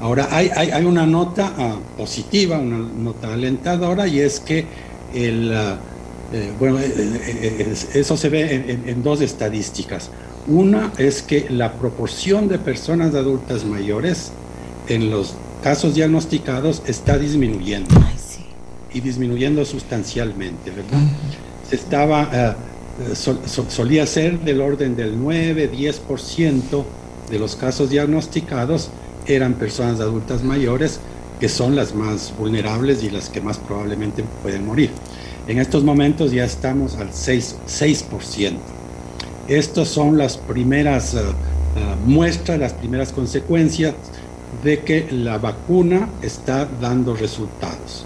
[0.02, 4.65] Ahora, hay, hay, hay una nota uh, positiva, una nota alentadora, y es que
[5.14, 10.10] el, uh, eh, bueno, eh, eso se ve en, en, dos estadísticas.
[10.48, 14.32] Una es que la proporción de personas adultas mayores
[14.88, 17.94] en los casos diagnosticados está disminuyendo.
[18.03, 18.45] Ay, sí.
[18.94, 20.99] Y disminuyendo sustancialmente, ¿verdad?
[21.69, 22.56] Se estaba...
[22.57, 22.72] Uh,
[23.15, 26.84] Sol, sol, solía ser del orden del 9-10%
[27.32, 28.91] de los casos diagnosticados
[29.35, 30.99] eran personas adultas mayores
[31.39, 34.91] que son las más vulnerables y las que más probablemente pueden morir.
[35.47, 37.55] En estos momentos ya estamos al 6%.
[37.67, 38.53] 6%.
[39.47, 43.95] Estas son las primeras uh, uh, muestras, las primeras consecuencias
[44.63, 48.05] de que la vacuna está dando resultados.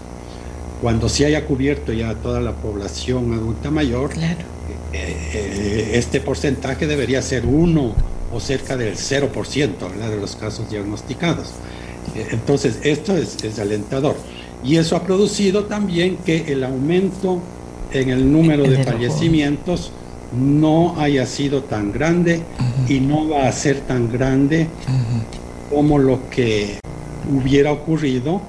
[0.80, 4.56] Cuando se haya cubierto ya toda la población adulta mayor, claro
[4.92, 7.94] eh, este porcentaje debería ser uno
[8.32, 9.30] o cerca del 0%
[9.80, 10.10] ¿verdad?
[10.10, 11.48] de los casos diagnosticados.
[12.14, 14.16] Eh, entonces, esto es, es, alentador.
[14.64, 17.40] Y eso ha producido también que el aumento
[17.92, 19.92] en el número de fallecimientos
[20.36, 22.96] no haya sido tan grande uh -huh.
[22.96, 25.74] y no va a ser tan grande uh -huh.
[25.74, 26.78] como lo que
[27.32, 28.40] hubiera ocurrido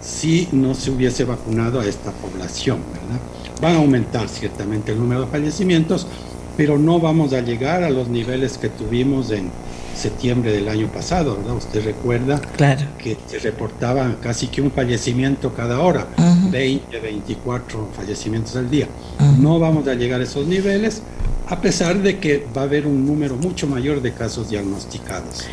[0.00, 3.20] si no se hubiese vacunado a esta población, ¿verdad?
[3.62, 6.08] van a aumentar ciertamente el número de fallecimientos,
[6.56, 9.50] pero no vamos a llegar a los niveles que tuvimos en
[9.96, 11.56] septiembre del año pasado, ¿verdad?
[11.56, 12.86] Usted recuerda claro.
[12.98, 16.50] que se reportaban casi que un fallecimiento cada hora, uh -huh.
[16.50, 18.88] 20, 24 fallecimientos al día.
[19.18, 19.38] Uh -huh.
[19.38, 21.02] No vamos a llegar a esos niveles,
[21.48, 25.44] a pesar de que va a haber un número mucho mayor de casos diagnosticados.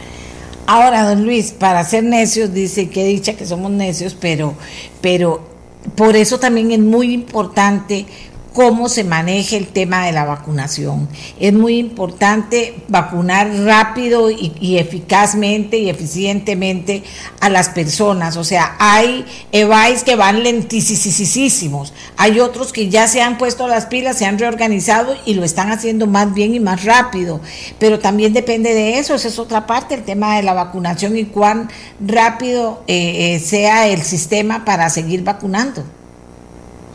[0.65, 4.53] Ahora, don Luis, para ser necios, dice que dicha que somos necios, pero,
[5.01, 5.41] pero
[5.95, 8.05] por eso también es muy importante
[8.53, 11.07] cómo se maneja el tema de la vacunación.
[11.39, 17.03] Es muy importante vacunar rápido y, y, eficazmente y eficientemente
[17.39, 18.37] a las personas.
[18.37, 23.85] O sea, hay EVAIS que van lentísimos, hay otros que ya se han puesto las
[23.85, 27.41] pilas, se han reorganizado y lo están haciendo más bien y más rápido.
[27.77, 31.25] Pero también depende de eso, esa es otra parte, el tema de la vacunación y
[31.25, 31.69] cuán
[31.99, 35.83] rápido eh, eh, sea el sistema para seguir vacunando.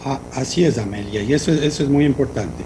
[0.04, 2.62] Ah, así es, Amelia, y eso, eso es muy importante.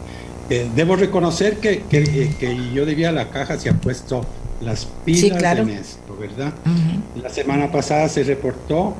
[0.50, 4.24] Eh, debo reconocer que, que, eh, que, yo diría la caja se ha puesto
[4.60, 5.62] las pilas sí, claro.
[5.62, 6.52] en esto, ¿verdad?
[6.64, 7.22] Uh -huh.
[7.22, 8.94] La semana pasada se reportó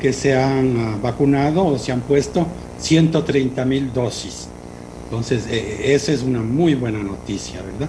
[0.00, 2.46] que se han uh, vacunado o se han puesto
[2.80, 4.48] 130 mil dosis.
[5.04, 7.88] Entonces, eh, esa es una muy buena noticia, ¿verdad?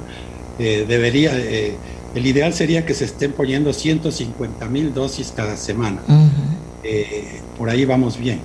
[0.60, 1.76] Eh, debería, eh,
[2.14, 6.02] el ideal sería que se estén poniendo 150 mil dosis cada semana.
[6.08, 7.58] Uh -huh.
[7.58, 8.40] por ahí vamos bien.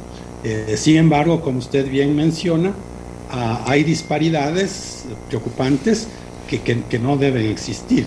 [0.48, 6.06] Eh, sin embargo, como usted bien menciona, uh, hay disparidades preocupantes
[6.48, 8.06] que, que, no deben existir.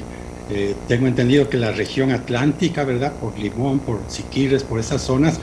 [0.50, 3.12] Eh, tengo entendido que la región atlántica, ¿verdad?
[3.12, 5.38] Por Limón, por Siquirres, por esas zonas,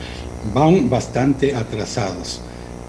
[0.54, 2.40] van bastante atrasados.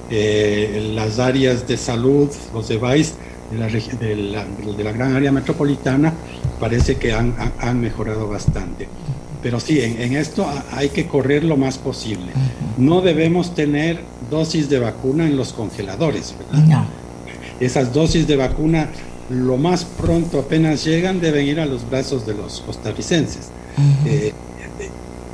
[0.09, 3.15] Eh, las áreas de salud, los devices
[3.51, 4.45] de la, de, la,
[4.77, 6.13] de la gran área metropolitana,
[6.61, 8.87] parece que han mejorado bastante
[9.41, 12.31] pero sí, en, en, esto hay que correr lo más posible.
[12.35, 12.81] Uh.
[12.81, 16.35] No debemos tener dosis de vacuna en los congeladores.
[16.37, 16.65] ¿verdad?
[16.65, 16.85] No.
[17.59, 18.89] Esas dosis de vacuna,
[19.29, 23.49] lo más pronto apenas llegan, deben ir a los brazos de los costarricenses.
[23.77, 24.07] Uh -huh.
[24.07, 24.33] eh,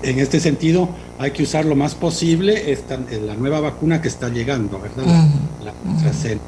[0.04, 4.28] en este sentido, hay que usar lo más posible esta, la nueva vacuna que está
[4.30, 5.06] llegando, ¿verdad?
[5.06, 5.66] Uh -huh.
[5.66, 6.44] La, la AstraZeneca.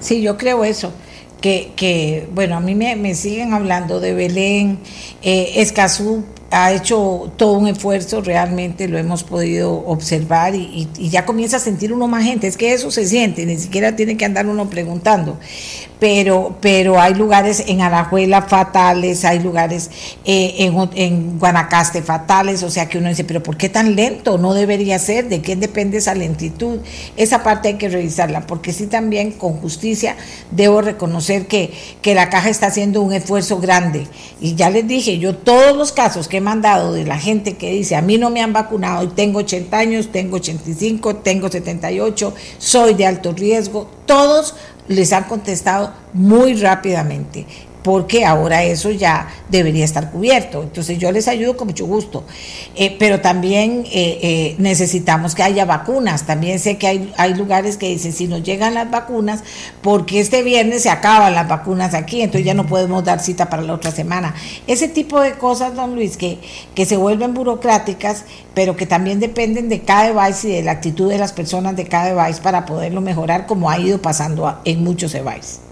[0.00, 0.92] Sí, yo creo eso
[1.40, 4.78] que, que, bueno, a mí me, me siguen hablando de Belén,
[5.22, 11.10] eh, Escazú ha hecho todo un esfuerzo, realmente lo hemos podido observar y, y, y,
[11.10, 14.16] ya comienza a sentir uno más gente, es que eso se siente, ni siquiera tiene
[14.16, 15.38] que andar uno preguntando.
[15.98, 19.90] Pero, pero hay lugares en Alajuela fatales, hay lugares
[20.24, 24.38] eh, en, en Guanacaste fatales, o sea que uno dice, pero ¿por qué tan lento?
[24.38, 26.78] No debería ser, ¿de quién depende esa lentitud?
[27.16, 30.16] Esa parte hay que revisarla, porque sí también con justicia
[30.50, 34.06] debo reconocer que, que la caja está haciendo un esfuerzo grande.
[34.40, 37.72] Y ya les dije, yo todos los casos que he mandado de la gente que
[37.72, 42.94] dice, a mí no me han vacunado tengo 80 años, tengo 85, tengo 78, soy
[42.94, 44.54] de alto riesgo, todos
[44.88, 47.46] les han contestado muy rápidamente
[47.82, 50.62] porque ahora eso ya debería estar cubierto.
[50.62, 52.24] Entonces yo les ayudo con mucho gusto.
[52.74, 56.26] Eh, pero también eh, eh, necesitamos que haya vacunas.
[56.26, 59.42] También sé que hay, hay lugares que dicen, si nos llegan las vacunas,
[59.82, 63.62] porque este viernes se acaban las vacunas aquí, entonces ya no podemos dar cita para
[63.62, 64.34] la otra semana.
[64.66, 66.38] Ese tipo de cosas, don Luis, que,
[66.74, 68.24] que se vuelven burocráticas,
[68.54, 71.86] pero que también dependen de cada device y de la actitud de las personas de
[71.86, 75.67] cada device para poderlo mejorar, como ha ido pasando en muchos devices.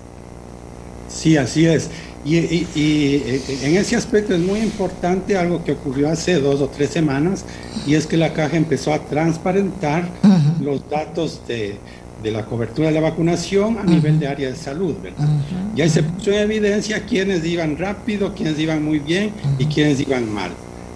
[1.08, 1.90] Sí, así es.
[2.24, 6.68] Y, y, y, en ese aspecto es muy importante algo que ocurrió hace dos o
[6.68, 7.44] tres semanas,
[7.86, 10.60] y es que la caja empezó a transparentar uh -huh.
[10.60, 11.78] los datos de,
[12.24, 13.90] de, la cobertura de la vacunación a uh -huh.
[13.90, 15.24] nivel de área de salud, ¿verdad?
[15.24, 15.78] Uh -huh.
[15.78, 19.30] Y ahí se puso en evidencia quiénes iban rápido, quiénes iban muy bien
[19.60, 20.50] y quiénes iban mal.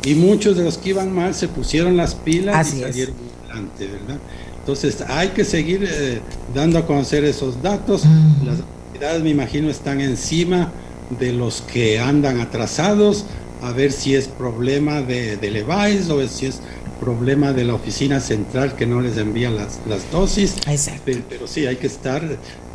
[0.04, 3.14] Y muchos de los que iban mal se pusieron las pilas Así y salieron
[3.44, 4.18] adelante, ¿verdad?
[4.60, 6.20] Entonces hay que seguir eh,
[6.54, 8.02] dando a conocer esos datos.
[8.44, 8.58] Las
[9.00, 10.70] autoridades, me imagino, están encima
[11.18, 13.24] de los que andan atrasados,
[13.62, 16.60] a ver si es problema de, de Levi's o si es
[17.00, 20.56] problema de la oficina central que no les envía las, las dosis.
[21.04, 22.22] Pero, pero, sí, hay que estar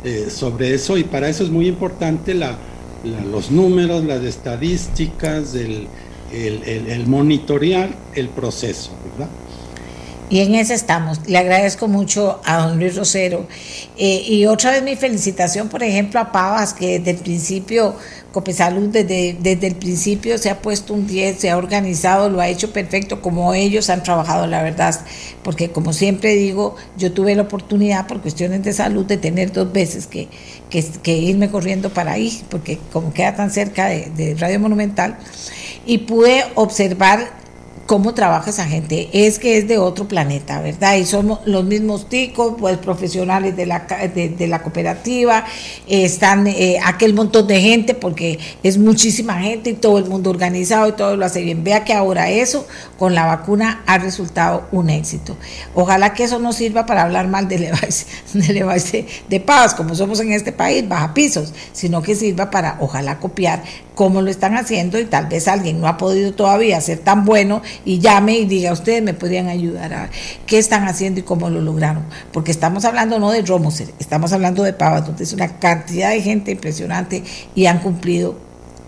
[0.04, 2.58] eh, sobre eso y para eso es muy importante la,
[3.04, 5.86] la, los números, las estadísticas, el,
[6.32, 8.90] el, el, el monitorear el proceso.
[10.28, 11.20] Y en ese estamos.
[11.28, 13.46] Le agradezco mucho a don Luis Rosero.
[13.96, 17.94] Eh, y otra vez mi felicitación, por ejemplo, a Pavas, que desde el principio,
[18.32, 22.48] Copesalud, desde, desde el principio se ha puesto un 10, se ha organizado, lo ha
[22.48, 24.98] hecho perfecto, como ellos han trabajado, la verdad.
[25.44, 29.72] Porque como siempre digo, yo tuve la oportunidad por cuestiones de salud de tener dos
[29.72, 30.28] veces que,
[30.70, 35.18] que, que irme corriendo para ahí, porque como queda tan cerca de, de Radio Monumental,
[35.86, 37.45] y pude observar
[37.86, 40.96] cómo trabaja esa gente, es que es de otro planeta, ¿verdad?
[40.96, 45.44] Y somos los mismos ticos, pues profesionales de la, de, de la cooperativa,
[45.86, 50.88] están eh, aquel montón de gente, porque es muchísima gente y todo el mundo organizado
[50.88, 51.62] y todo lo hace bien.
[51.62, 52.66] Vea que ahora eso
[52.98, 55.36] con la vacuna ha resultado un éxito.
[55.74, 58.92] Ojalá que eso no sirva para hablar mal de Levi's, de, Levi's
[59.28, 63.62] de, paz, como somos en este país, baja pisos, sino que sirva para, ojalá, copiar
[63.94, 67.62] cómo lo están haciendo y tal vez alguien no ha podido todavía ser tan bueno
[67.84, 70.10] y llame y diga, ustedes me podrían ayudar a
[70.46, 72.04] qué están haciendo y cómo lo lograron.
[72.32, 76.22] Porque estamos hablando no de Romoser, estamos hablando de Pavas, donde es una cantidad de
[76.22, 77.22] gente impresionante
[77.54, 78.38] y han cumplido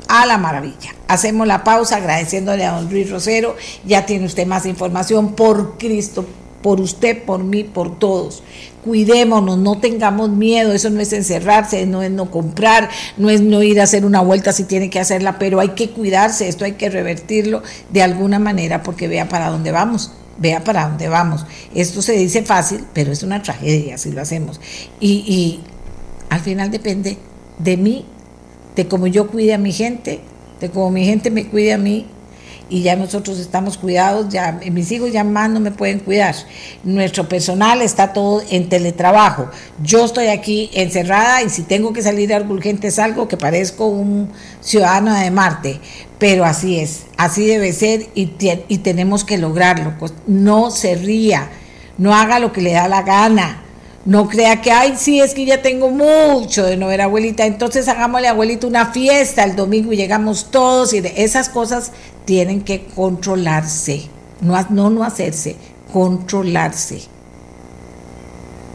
[0.08, 0.94] a la maravilla.
[1.06, 3.56] Hacemos la pausa agradeciéndole a don Luis Rosero.
[3.84, 6.24] Ya tiene usted más información por Cristo,
[6.62, 8.42] por usted, por mí, por todos.
[8.84, 13.62] Cuidémonos, no tengamos miedo, eso no es encerrarse, no es no comprar, no es no
[13.62, 16.72] ir a hacer una vuelta si tiene que hacerla, pero hay que cuidarse, esto hay
[16.72, 21.44] que revertirlo de alguna manera porque vea para dónde vamos vea para dónde vamos.
[21.74, 24.60] Esto se dice fácil, pero es una tragedia si lo hacemos.
[25.00, 25.60] Y, y,
[26.30, 27.18] al final depende
[27.58, 28.04] de mí,
[28.76, 30.20] de cómo yo cuide a mi gente,
[30.60, 32.06] de cómo mi gente me cuide a mí.
[32.70, 36.34] Y ya nosotros estamos cuidados, ya mis hijos ya más no me pueden cuidar.
[36.84, 39.50] Nuestro personal está todo en teletrabajo.
[39.82, 43.86] Yo estoy aquí encerrada y si tengo que salir de algo urgente salgo que parezco
[43.86, 44.30] un
[44.60, 45.80] ciudadano de Marte
[46.18, 48.32] pero así es, así debe ser y,
[48.68, 49.94] y, tenemos que lograrlo.
[50.26, 51.48] No se ría,
[51.96, 53.62] no haga lo que le da la gana.
[54.08, 57.88] No crea que, ay, sí, es que ya tengo mucho de no ver abuelita, entonces
[57.88, 61.92] hagámosle abuelita una fiesta el domingo y llegamos todos y de esas cosas
[62.24, 64.08] tienen que controlarse,
[64.40, 65.56] no, no, no hacerse,
[65.92, 67.02] controlarse,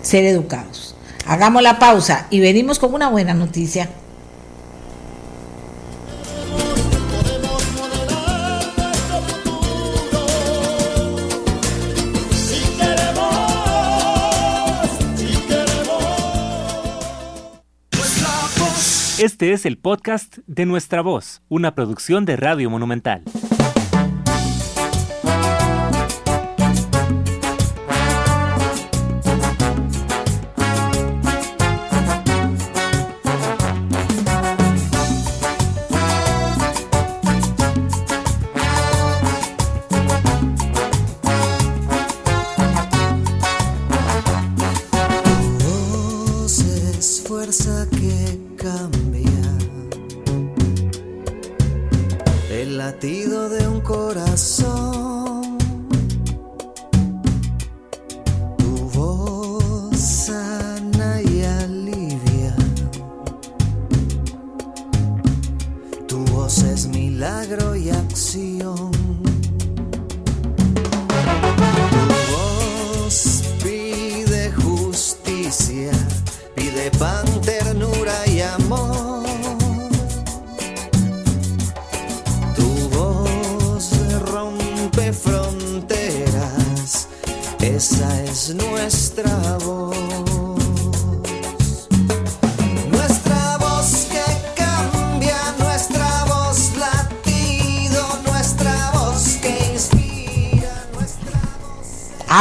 [0.04, 0.96] ser educados.
[1.26, 3.90] Hagamos la pausa y venimos con una buena noticia.
[19.24, 23.24] Este es el podcast de Nuestra Voz, una producción de Radio Monumental.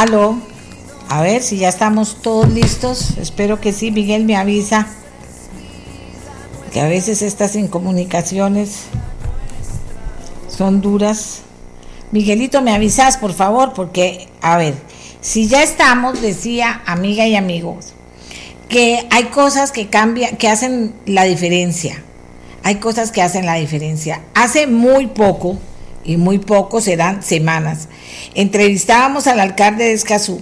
[0.03, 0.35] Aló,
[1.07, 3.17] a ver si ya estamos todos listos.
[3.19, 4.85] Espero que sí, Miguel me avisa.
[6.73, 8.87] Que a veces estas incomunicaciones
[10.49, 11.43] son duras.
[12.11, 14.73] Miguelito, me avisas, por favor, porque, a ver,
[15.21, 17.93] si ya estamos, decía amiga y amigos,
[18.67, 22.03] que hay cosas que cambian, que hacen la diferencia.
[22.63, 24.21] Hay cosas que hacen la diferencia.
[24.33, 25.59] Hace muy poco,
[26.03, 27.87] y muy poco serán semanas,
[28.35, 30.41] entrevistábamos al alcalde de Escazú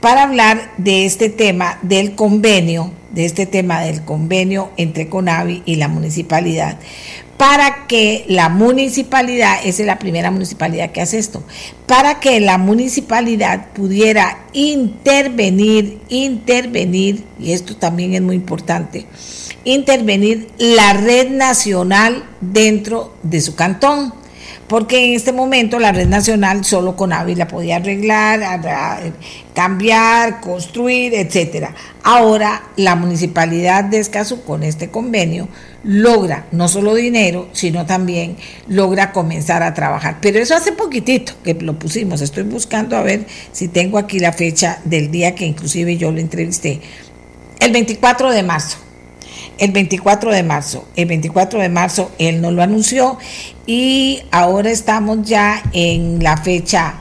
[0.00, 5.76] para hablar de este tema del convenio, de este tema del convenio entre Conavi y
[5.76, 6.78] la municipalidad,
[7.36, 11.42] para que la municipalidad, esa es la primera municipalidad que hace esto,
[11.86, 19.06] para que la municipalidad pudiera intervenir, intervenir, y esto también es muy importante,
[19.64, 24.19] intervenir la red nacional dentro de su cantón
[24.70, 28.40] porque en este momento la red nacional solo con la podía arreglar,
[29.52, 31.74] cambiar, construir, etcétera.
[32.04, 35.48] Ahora la municipalidad de Escazú con este convenio
[35.82, 38.36] logra no solo dinero, sino también
[38.68, 40.18] logra comenzar a trabajar.
[40.20, 42.20] Pero eso hace poquitito que lo pusimos.
[42.20, 46.20] Estoy buscando a ver si tengo aquí la fecha del día que inclusive yo lo
[46.20, 46.80] entrevisté.
[47.58, 48.78] El 24 de marzo
[49.60, 50.88] el 24 de marzo.
[50.96, 53.18] El 24 de marzo él nos lo anunció
[53.66, 56.94] y ahora estamos ya en la fecha,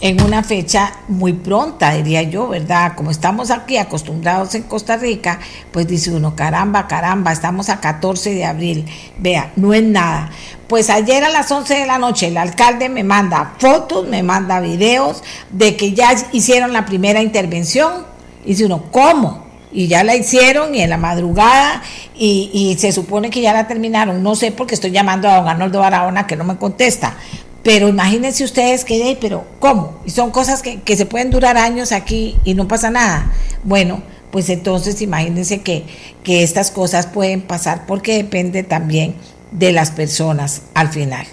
[0.00, 2.94] en una fecha muy pronta, diría yo, ¿verdad?
[2.96, 5.38] Como estamos aquí acostumbrados en Costa Rica,
[5.70, 8.86] pues dice uno, caramba, caramba, estamos a 14 de abril.
[9.18, 10.30] Vea, no es nada.
[10.66, 14.60] Pues ayer a las 11 de la noche el alcalde me manda fotos, me manda
[14.60, 18.06] videos de que ya hicieron la primera intervención.
[18.46, 19.49] Dice uno, ¿cómo?
[19.72, 21.82] Y ya la hicieron y en la madrugada
[22.16, 24.22] y, y se supone que ya la terminaron.
[24.22, 27.16] No sé porque estoy llamando a don Arnoldo Barahona que no me contesta.
[27.62, 30.00] Pero imagínense ustedes que, "Ey, pero ¿cómo?
[30.06, 33.32] Y son cosas que, que se pueden durar años aquí y no pasa nada.
[33.64, 35.84] Bueno, pues entonces imagínense que,
[36.24, 39.14] que estas cosas pueden pasar porque depende también
[39.50, 41.26] de las personas al final.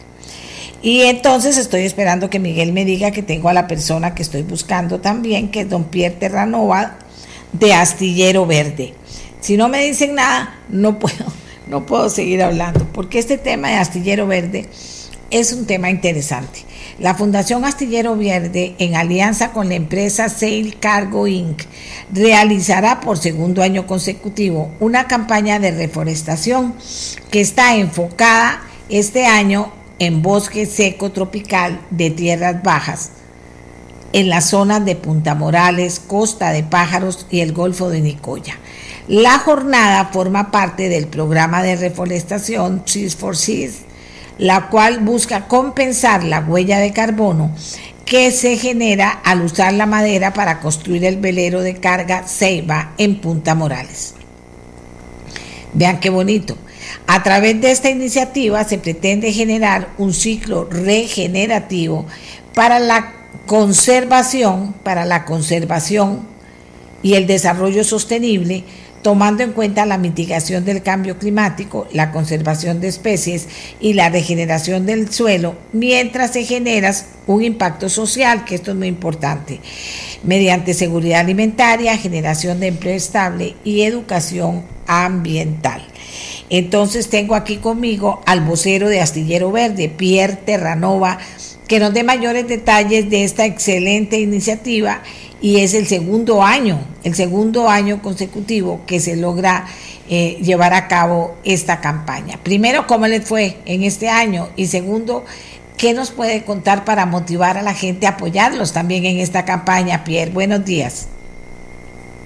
[0.82, 4.44] Y entonces estoy esperando que Miguel me diga que tengo a la persona que estoy
[4.44, 6.98] buscando también, que es don Pierre Terranova,
[7.53, 8.94] de Astillero Verde.
[9.40, 11.26] Si no me dicen nada, no puedo,
[11.68, 14.68] no puedo seguir hablando, porque este tema de Astillero Verde
[15.30, 16.61] es un tema interesante.
[16.99, 21.64] La Fundación Astillero Verde, en alianza con la empresa Sail Cargo Inc.,
[22.11, 26.74] realizará por segundo año consecutivo una campaña de reforestación
[27.30, 33.11] que está enfocada este año en bosque seco tropical de tierras bajas
[34.18, 38.57] en las zonas de Punta Morales, Costa de Pájaros y el Golfo de Nicoya.
[39.07, 43.81] La jornada forma parte del programa de reforestación Trees for Seas,
[44.39, 47.52] la cual busca compensar la huella de carbono
[48.06, 53.22] que se genera al usar la madera para construir el velero de carga Ceiba en
[53.22, 54.15] Punta Morales.
[55.73, 56.57] Vean qué bonito.
[57.06, 62.07] A través de esta iniciativa se pretende generar un ciclo regenerativo
[62.56, 63.16] para la
[63.48, 66.28] conservación, para la conservación
[67.02, 68.64] y el desarrollo sostenible,
[69.02, 73.48] tomando en cuenta la mitigación del cambio climático, la conservación de especies
[73.80, 76.94] y la regeneración del suelo, mientras se genera
[77.26, 79.61] un impacto social, que esto es muy importante,
[80.24, 85.88] mediante seguridad alimentaria, generación de empleo estable y educación ambiental.
[86.49, 91.19] Entonces tengo aquí conmigo al vocero de Astillero Verde, Pierre Terranova,
[91.68, 95.02] que nos dé mayores detalles de esta excelente iniciativa
[95.41, 99.65] y es el segundo año, el segundo año consecutivo que se logra
[100.10, 102.40] eh, llevar a cabo esta campaña.
[102.41, 104.48] Primero, ¿cómo les fue en este año?
[104.56, 105.26] Y segundo,
[105.76, 110.06] ¿qué nos puede contar para motivar a la gente a apoyarlos también en esta campaña?
[110.06, 111.10] Pierre, buenos días.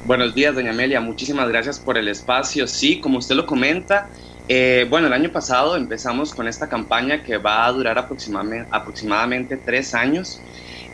[0.04, 1.00] Buenos días, doña Amelia.
[1.00, 2.68] Muchísimas gracias por el espacio.
[2.68, 4.12] Sí, como usted lo comenta,
[4.48, 9.94] Eh, bueno, el año pasado empezamos con esta campaña que va a durar aproximadamente, tres
[9.94, 10.46] años.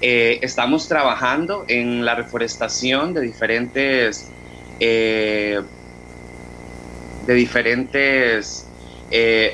[0.01, 4.35] Eh, estamos trabajando en la reforestación de diferentes,
[4.79, 5.61] eh,
[7.19, 8.71] de diferentes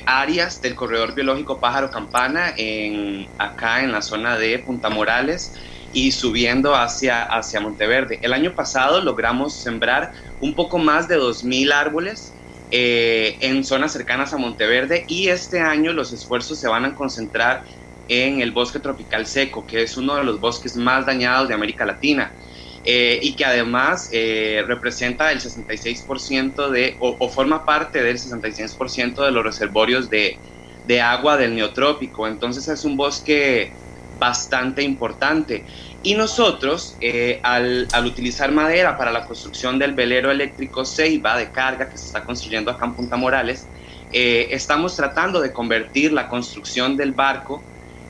[0.06, 5.54] áreas del corredor biológico Pájaro Campana en, acá en la zona de Punta Morales
[5.94, 8.20] y subiendo hacia, hacia Monteverde.
[8.24, 12.38] El año pasado logramos sembrar un poco más de 2.000 árboles
[12.72, 17.64] eh, en zonas cercanas a Monteverde y este año los esfuerzos se van a concentrar
[18.08, 21.86] en el bosque tropical seco, que es uno de los bosques más dañados de América
[21.86, 22.36] Latina.
[22.84, 29.32] eh, y que además eh, representa el 66% de, o, forma parte del 66% de
[29.32, 30.42] los reservorios de,
[30.84, 32.28] de agua del neotrópico.
[32.28, 33.78] Entonces es un bosque
[34.24, 35.66] bastante importante.
[36.02, 41.52] Y nosotros, eh, al, al, utilizar madera para la construcción del velero eléctrico Ceiba de
[41.52, 43.68] carga que se está construyendo acá en Punta Morales,
[44.14, 47.62] eh, estamos tratando de convertir la construcción del barco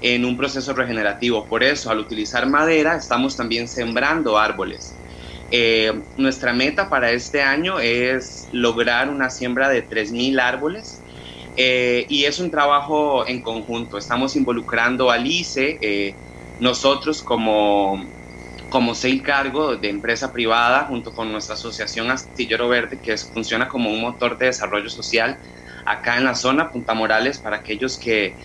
[0.02, 1.46] en un proceso regenerativo.
[1.46, 4.94] Por eso, al utilizar madera, estamos también sembrando árboles.
[5.50, 11.03] Eh, nuestra meta para este año es lograr una siembra de 3.000 árboles
[11.56, 13.98] eh, y es un trabajo en conjunto.
[13.98, 16.16] Estamos involucrando al ICE, eh,
[16.60, 18.04] nosotros como,
[18.70, 23.68] como SEIL Cargo de empresa privada, junto con nuestra asociación Astillero Verde, que es, funciona
[23.68, 25.38] como un motor de desarrollo social
[25.86, 28.36] acá en la zona, Punta Morales, para aquellos que,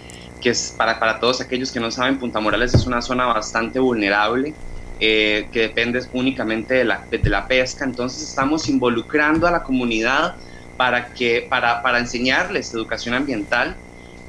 [0.40, 3.78] que es para, para todos aquellos que no saben, Punta Morales es una zona bastante
[3.78, 4.54] vulnerable.
[5.00, 10.34] Eh, que depende únicamente de la, de la pesca, entonces estamos involucrando a la comunidad
[10.78, 13.76] para, que, para, para enseñarles educación ambiental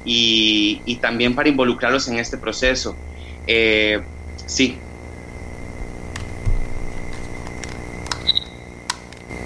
[0.04, 2.94] y, y, también para involucrarlos en este proceso.
[3.46, 4.02] Eh,
[4.44, 4.76] sí.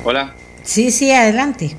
[0.03, 0.35] Hola.
[0.65, 1.77] Sí, sí, adelante.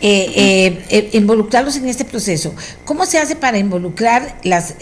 [0.00, 2.54] Eh, eh, eh, involucrarlos en este proceso.
[2.84, 4.74] ¿Cómo se hace para involucrar las,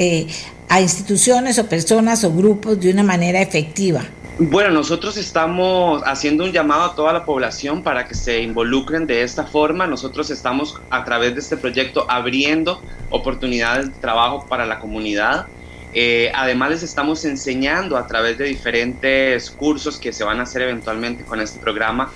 [0.69, 4.05] a instituciones o personas o grupos de una manera efectiva?
[4.37, 9.23] Bueno, nosotros estamos haciendo un llamado a toda la población para que se involucren de
[9.23, 9.87] esta forma.
[9.87, 15.47] Nosotros estamos a través de este proyecto abriendo oportunidades de trabajo para la comunidad.
[15.93, 20.63] Eh, además les estamos enseñando a través de diferentes cursos que se van a hacer
[20.63, 22.11] eventualmente con este programa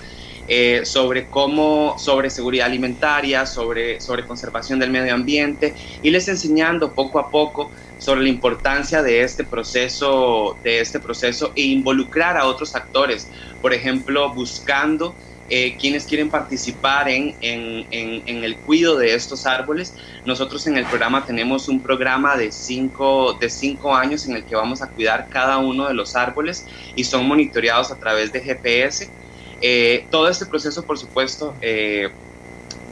[0.49, 6.95] eh, sobre cómo, sobre seguridad alimentaria, sobre, sobre conservación del medio ambiente y les enseñando
[6.95, 12.47] poco a poco sobre la importancia de este proceso, de este proceso e involucrar a
[12.47, 13.29] otros actores,
[13.61, 15.15] por ejemplo, buscando
[15.51, 19.95] eh, quienes quieren participar en, en, en, en, el cuidado de estos árboles.
[20.27, 24.55] Nosotros en el programa tenemos un programa de cinco, de cinco años en el que
[24.55, 29.11] vamos a cuidar cada uno de los árboles y son monitoreados a través de GPS.
[29.61, 32.09] Eh, todo este proceso, por supuesto, eh,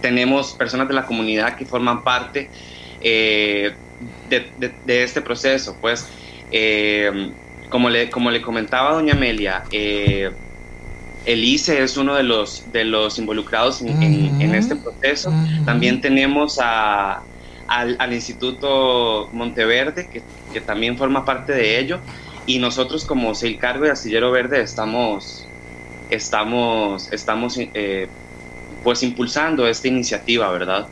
[0.00, 2.50] tenemos personas de la comunidad que forman parte
[3.00, 3.72] eh,
[4.28, 5.76] de, de, de, este proceso.
[5.80, 6.06] Pues,
[7.68, 9.64] como, le, como le comentaba doña Amelia,
[11.26, 14.04] el ICE es uno de los, de los involucrados en, uh -huh.
[14.04, 15.30] en, en este proceso.
[15.30, 15.64] Uh -huh.
[15.64, 17.22] También tenemos a,
[17.66, 20.22] al, al, Instituto Monteverde, que,
[20.52, 21.98] que, también forma parte de ello.
[22.46, 25.48] Y nosotros como SEIL Cargo de Astillero Verde estamos,
[26.10, 28.08] estamos, estamos eh,
[28.82, 30.86] pues impulsando esta iniciativa, ¿verdad?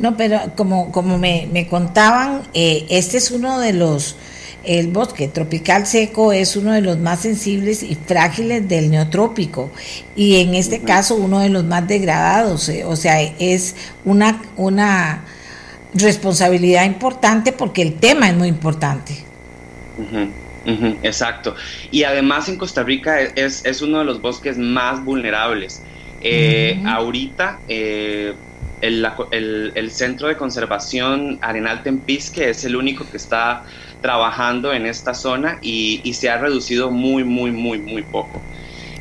[0.00, 4.16] No, pero como, como me, me contaban, eh, este es uno de los
[4.64, 9.72] el bosque tropical seco es uno de los más sensibles y frágiles del neotrópico
[10.14, 10.86] y en este uh -huh.
[10.86, 13.74] caso uno de los más degradados, eh, o sea, es
[14.04, 15.24] una, una
[15.94, 19.14] responsabilidad importante porque el tema es muy importante.
[19.98, 20.30] Uh -huh.
[20.64, 21.54] Uh -huh, exacto.
[21.90, 25.82] Y además en Costa Rica es, es, uno de los bosques más vulnerables.
[26.20, 28.34] Eh, ahorita eh,
[28.80, 33.64] el, el, el, Centro de Conservación Arenal Tempisque es el único que está
[34.00, 38.40] trabajando en esta zona y, y se ha reducido muy, muy, muy, muy poco.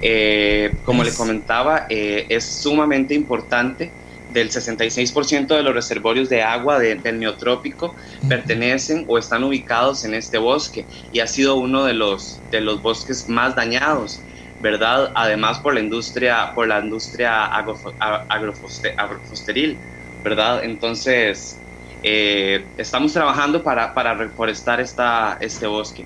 [0.01, 1.09] Eh, como es.
[1.09, 3.91] le comentaba, es sumamente importante.
[4.34, 7.95] Del 66% de los reservorios de agua de, del neotrópico
[8.28, 12.82] pertenecen o están ubicados en este bosque y ha sido uno de los, de los
[12.82, 14.22] bosques más dañados.
[14.62, 15.12] ¿verdad?
[15.16, 19.78] Además por la industria, por la industria agrofosteril,
[20.24, 20.64] ¿verdad?
[20.64, 21.58] Entonces,
[22.03, 26.06] eh, estamos trabajando para, para reforestar esta, este bosque.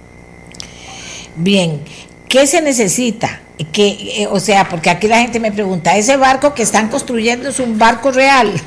[1.36, 1.82] Bien,
[2.30, 3.42] ¿qué se necesita?
[3.72, 7.50] Que, eh, o sea, porque aquí la gente me pregunta, ¿ese barco que están construyendo
[7.50, 8.54] es un barco real?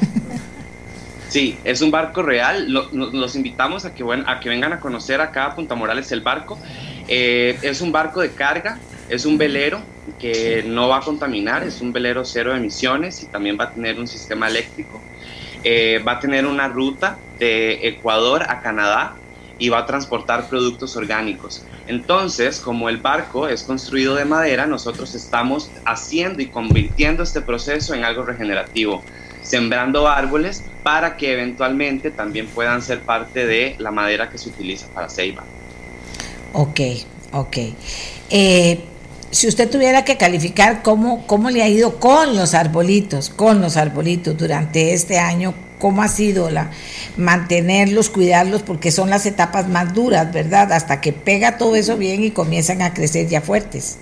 [1.27, 2.73] Sí, es un barco real.
[2.73, 5.75] Lo, lo, los invitamos a que, bueno, a que vengan a conocer acá a Punta
[5.75, 6.59] Morales el barco.
[7.07, 9.87] Eh, es un barco de carga, es un velero
[10.19, 13.99] que no va a contaminar, es un velero cero emisiones y también va a tener
[14.01, 15.05] un sistema eléctrico.
[15.65, 19.17] eh, va a tener una ruta de Ecuador a Canadá
[19.59, 21.65] y va a transportar productos orgánicos.
[21.87, 27.95] Entonces, como el barco es construido de madera, nosotros estamos haciendo y convirtiendo este proceso
[27.95, 29.03] en algo regenerativo,
[29.43, 34.87] sembrando árboles para que eventualmente también puedan ser parte de la madera que se utiliza
[34.95, 35.45] para ceiba.
[36.53, 36.81] Ok,
[37.33, 37.57] ok.
[38.31, 38.85] Eh,
[39.31, 43.77] si usted tuviera que calificar cómo, cómo le ha ido con los arbolitos, con los
[43.77, 46.71] arbolitos durante este año, cómo ha sido la
[47.17, 50.73] mantenerlos, cuidarlos, porque son las etapas más duras, ¿verdad?
[50.73, 53.99] Hasta que pega todo eso bien y comienzan a crecer ya fuertes.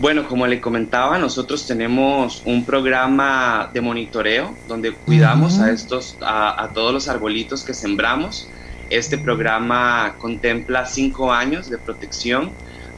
[0.00, 6.64] Bueno, como le comentaba, nosotros tenemos un programa de monitoreo donde cuidamos a estos, a,
[6.64, 8.48] a todos los arbolitos que sembramos.
[8.90, 12.50] Este programa contempla cinco años de protección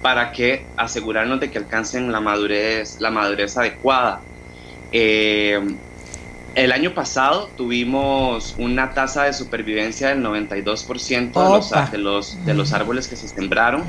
[0.04, 4.20] para que asegurarnos de que alcancen la madurez, la madurez adecuada.
[4.92, 5.58] Eh,
[6.54, 12.52] el año pasado tuvimos una tasa de supervivencia del 92% de los, de, los, de
[12.52, 13.82] los árboles que se sembraron.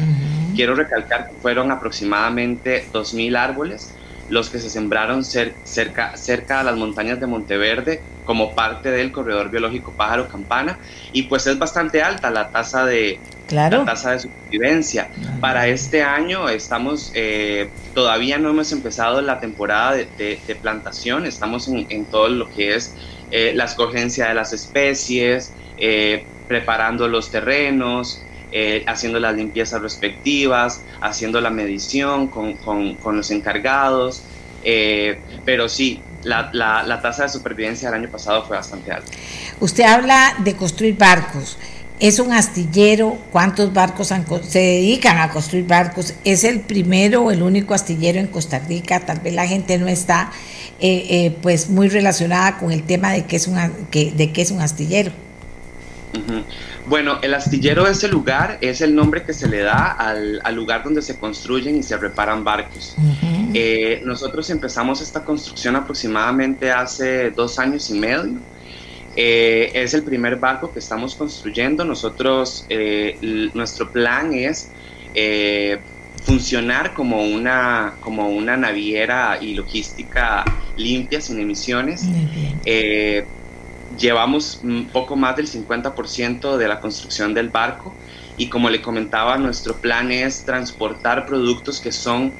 [0.55, 3.93] Quiero recalcar que fueron aproximadamente 2.000 árboles
[4.27, 9.11] los que se sembraron cer- cerca, cerca a las montañas de Monteverde como parte del
[9.11, 10.79] corredor biológico Pájaro Campana
[11.11, 13.79] y pues es bastante alta la tasa de, Claro.
[13.79, 15.11] la tasa de supervivencia.
[15.39, 21.25] Para este año estamos, eh, todavía no hemos empezado la temporada de, de- de plantación,
[21.27, 22.95] estamos en, en todo lo que es
[23.29, 28.25] eh, la escogencia de las especies, eh, preparando los terrenos,
[28.57, 34.23] eh, haciendo las limpiezas respectivas, haciendo la medición con, con- con los encargados,
[34.63, 39.11] eh, pero sí, la, la- la tasa de supervivencia del año pasado fue bastante alta.
[39.59, 41.57] Usted habla de construir barcos.
[41.99, 43.17] Es un astillero.
[43.31, 46.13] ¿Cuántos barcos han se dedican a construir barcos?
[46.23, 49.01] ¿Es el primero o el único astillero en Costa Rica?
[49.01, 50.31] Tal vez la gente no está
[50.79, 53.57] eh, eh, pues muy relacionada con el tema de que es un,
[53.91, 55.11] que, de que es un astillero.
[56.13, 56.43] Ujú.
[56.87, 60.55] Bueno, el astillero es el lugar, es el nombre que se le da al, al
[60.55, 62.95] lugar donde se construyen y se reparan barcos.
[63.53, 68.39] Eh, nosotros empezamos esta construcción aproximadamente hace dos años y medio.
[69.15, 71.85] Eh, es el primer barco que estamos construyendo.
[71.85, 73.17] Nosotros, eh,
[73.53, 74.69] nuestro plan es
[75.13, 75.79] eh,
[76.23, 80.43] funcionar como una, como una naviera y logística
[80.75, 82.05] limpia, sin emisiones.
[83.97, 87.93] Llevamos un poco más del 50% de la construcción del barco
[88.37, 92.33] y como le comentaba, nuestro plan es transportar productos que son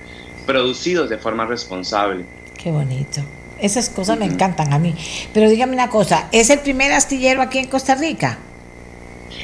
[0.46, 2.26] producidos de forma responsable.
[2.62, 3.22] Qué bonito.
[3.60, 4.94] Esas cosas me encantan a mí.
[5.34, 8.38] Pero dígame una cosa, ¿es el primer astillero aquí en Costa Rica?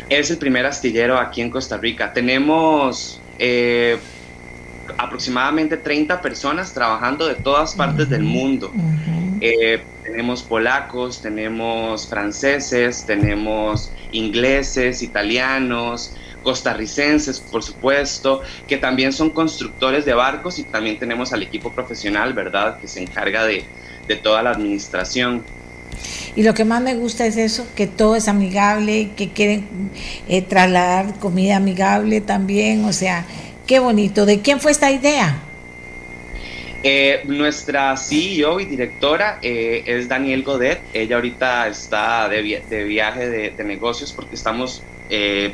[0.09, 2.11] Es el primer astillero aquí en Costa Rica.
[2.11, 3.97] Tenemos eh,
[4.97, 8.73] aproximadamente 30 personas trabajando de todas partes del mundo.
[9.39, 9.81] Eh,
[10.11, 20.13] tenemos polacos, tenemos franceses, tenemos ingleses, italianos, costarricenses, por supuesto, que también son constructores de
[20.13, 23.63] barcos y también tenemos al equipo profesional, ¿verdad?, que se encarga de,
[24.07, 25.43] de toda la administración.
[26.35, 29.91] Y lo que más me gusta es eso, que todo es amigable, que quieren
[30.27, 33.25] eh, trasladar comida amigable también, o sea,
[33.67, 34.25] qué bonito.
[34.25, 35.41] ¿De quién fue esta idea?
[36.83, 40.81] Eh, nuestra CEO y directora eh, es Daniel Godet.
[40.93, 45.53] Ella ahorita está de, via- de viaje de, negocios porque estamos eh,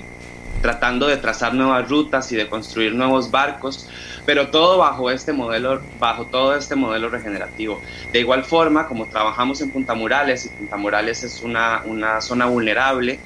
[0.62, 3.90] tratando de trazar nuevas rutas y de construir nuevos barcos,
[4.26, 7.82] pero todo bajo este modelo, bajo todo este modelo regenerativo.
[8.14, 12.46] De igual forma, como trabajamos en Punta Murales y Punta Murales es una, una zona
[12.46, 13.20] vulnerable,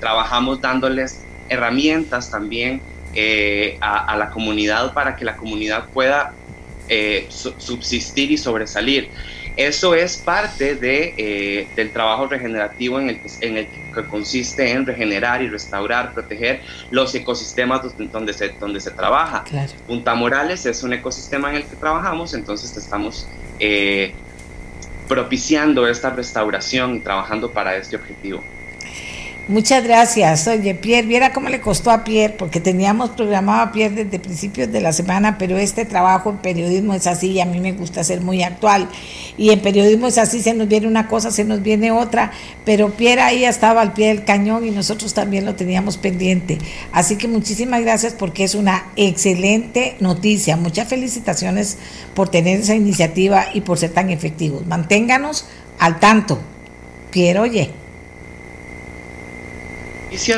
[0.00, 2.80] trabajamos dándoles herramientas también
[3.80, 6.32] a la comunidad para que la comunidad pueda
[6.88, 9.10] eh, su- subsistir y sobresalir.
[9.56, 14.70] Eso es parte de, eh, del trabajo regenerativo en el, que, en el que consiste
[14.70, 19.44] en regenerar y restaurar, proteger los ecosistemas donde, donde se, donde se trabaja.
[19.44, 19.72] Claro.
[19.84, 23.28] Punta Morales es un ecosistema en el que trabajamos, entonces estamos
[23.58, 24.16] eh,
[25.06, 28.48] propiciando esta restauración y trabajando para este objetivo.
[29.48, 30.46] Muchas gracias.
[30.46, 34.70] Oye, Pierre, viera cómo le costó a Pierre, porque teníamos programado a Pierre desde principios
[34.70, 38.04] de la semana, pero este trabajo en periodismo es así y a mí me gusta
[38.04, 38.88] ser muy actual.
[39.36, 42.30] Y en periodismo es así, se nos viene una cosa, se nos viene otra,
[42.64, 46.58] pero Pierre ahí estaba al pie del cañón y nosotros también lo teníamos pendiente.
[46.92, 50.56] Así que muchísimas gracias porque es una excelente noticia.
[50.56, 51.78] Muchas felicitaciones
[52.14, 54.64] por tener esa iniciativa y por ser tan efectivos.
[54.68, 55.46] Manténganos
[55.80, 56.38] al tanto.
[57.10, 57.81] Pierre, oye.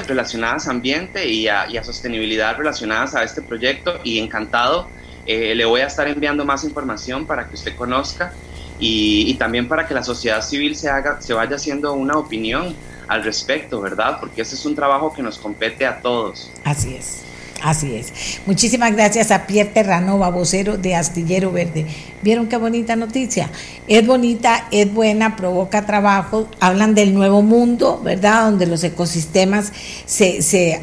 [0.07, 4.89] Relacionadas a ambiente y a, y a sostenibilidad relacionadas a este proyecto y encantado
[5.27, 8.33] eh, le voy a estar enviando más información para que usted conozca
[8.79, 12.75] y, y también para que la sociedad civil se, haga, se vaya haciendo una opinión
[13.09, 14.19] al respecto, ¿verdad?
[14.21, 16.51] Porque ese es un trabajo que nos compete a todos.
[16.65, 17.23] Así es.
[17.65, 18.13] Así es.
[18.45, 21.87] Muchísimas gracias a Pierre Terranova, vocero de Astillero Verde.
[22.21, 23.51] ¿Vieron qué bonita noticia?
[23.89, 26.47] Es bonita, es buena, provoca trabajo.
[26.61, 28.51] Hablan del nuevo mundo, ¿verdad?
[28.51, 29.73] Donde los ecosistemas
[30.05, 30.83] se, se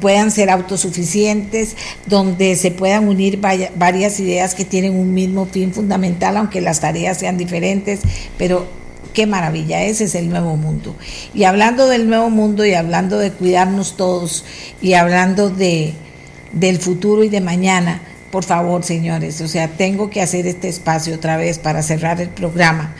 [0.00, 1.76] puedan ser autosuficientes,
[2.06, 7.18] donde se puedan unir varias ideas que tienen un mismo fin fundamental, aunque las tareas
[7.18, 8.00] sean diferentes,
[8.38, 8.66] pero
[9.12, 10.96] qué maravilla, ese es el nuevo mundo.
[11.34, 14.46] Y hablando del nuevo mundo y hablando de cuidarnos todos
[14.80, 15.92] y hablando de
[16.52, 18.00] del futuro y de mañana,
[18.30, 22.28] por favor, señores, o sea, tengo que hacer este espacio otra vez para cerrar el
[22.28, 22.94] programa.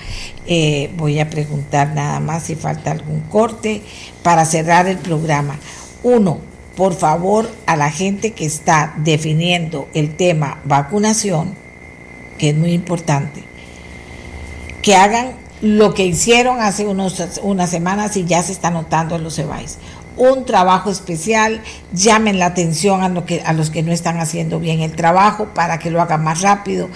[0.47, 3.83] Eh, voy a preguntar nada más si falta algún corte
[4.23, 5.59] para cerrar el programa.
[6.03, 6.39] Uno,
[6.77, 11.55] por favor, a la gente que está definiendo el tema vacunación,
[12.39, 13.43] que es muy importante,
[14.83, 19.25] que hagan lo que hicieron hace unos, unas semanas y ya se está notando en
[19.25, 19.79] los EBAIS.
[20.17, 21.63] Un trabajo especial,
[21.93, 25.49] llamen la atención a, lo que, a los que no están haciendo bien el trabajo
[25.55, 26.89] para que lo hagan más rápido,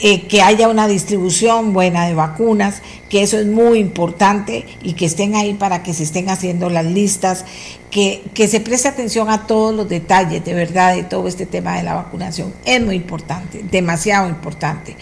[0.00, 5.06] eh, que haya una distribución buena de vacunas, que eso es muy importante y que
[5.06, 7.44] estén ahí para que se estén haciendo las listas,
[7.92, 11.76] que, que se preste atención a todos los detalles de verdad de todo este tema
[11.76, 12.52] de la vacunación.
[12.64, 14.96] Es muy importante, demasiado importante.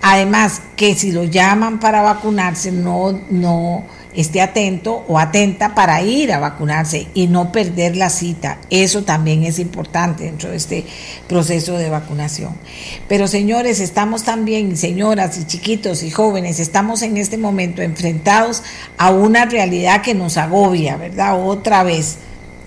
[0.00, 3.84] Además, que si lo llaman para vacunarse, no, no
[4.20, 8.58] esté atento o atenta para ir a vacunarse y no perder la cita.
[8.68, 10.84] Eso también es importante dentro de este
[11.28, 12.56] proceso de vacunación.
[13.08, 18.62] Pero señores, estamos también, señoras y chiquitos y jóvenes, estamos en este momento enfrentados
[18.96, 21.40] a una realidad que nos agobia, ¿verdad?
[21.40, 22.16] Otra vez,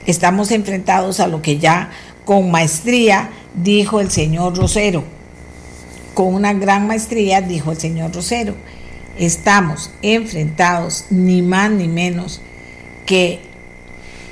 [0.06, 1.92] estamos enfrentados a lo que ya
[2.24, 5.04] con maestría dijo el señor Rosero
[6.14, 8.56] con una gran maestría, dijo el señor Rosero,
[9.18, 12.42] estamos enfrentados ni más ni menos
[13.06, 13.40] que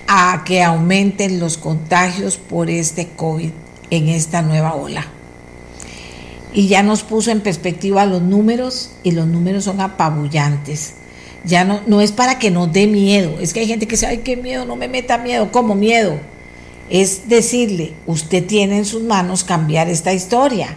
[0.08, 3.52] a que aumenten los contagios por este COVID
[3.92, 5.06] en esta nueva ola.
[6.52, 10.96] Y ya nos puso en perspectiva los números y los números son apabullantes.
[11.44, 14.08] Ya no, no es para que nos dé miedo, es que hay gente que dice,
[14.08, 16.20] ay, qué miedo, no me meta miedo, ¿cómo miedo?
[16.90, 20.76] Es decirle, usted tiene en sus manos cambiar esta historia.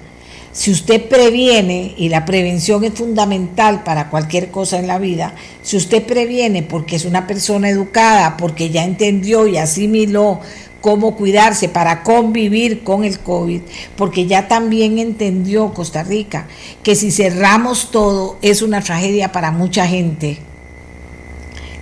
[0.52, 5.78] Si usted previene, y la prevención es fundamental para cualquier cosa en la vida, si
[5.78, 10.40] usted previene porque es una persona educada, porque ya entendió y asimiló
[10.82, 13.62] cómo cuidarse para convivir con el COVID,
[13.96, 16.46] porque ya también entendió Costa Rica
[16.82, 20.38] que si cerramos todo es una tragedia para mucha gente.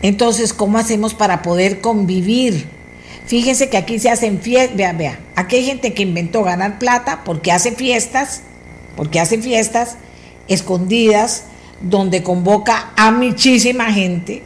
[0.02, 2.68] Entonces, ¿cómo hacemos para poder convivir?
[3.26, 7.22] Fíjense que aquí se hacen fiestas, vea, vea, aquí hay gente que inventó ganar plata
[7.24, 8.42] porque hace fiestas
[8.96, 9.96] porque hace fiestas
[10.48, 11.44] escondidas
[11.80, 14.42] donde convoca a muchísima gente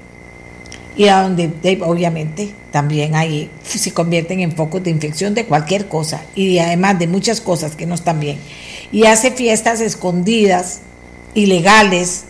[0.96, 5.88] y a donde de- obviamente también ahí se convierten en focos de infección de cualquier
[5.88, 8.38] cosa y además de muchas cosas que no están bien.
[8.92, 10.80] Y hace fiestas escondidas,
[11.34, 12.24] ilegales.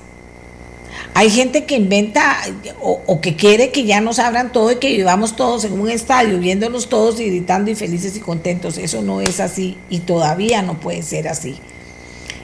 [1.13, 2.37] Hay gente que inventa
[2.81, 5.91] o, o que quiere que ya nos abran todo y que vivamos todos en un
[5.91, 8.79] estadio, viéndonos todos y gritando y felices y contentos.
[8.79, 11.57] Eso no es así y todavía no puede ser así.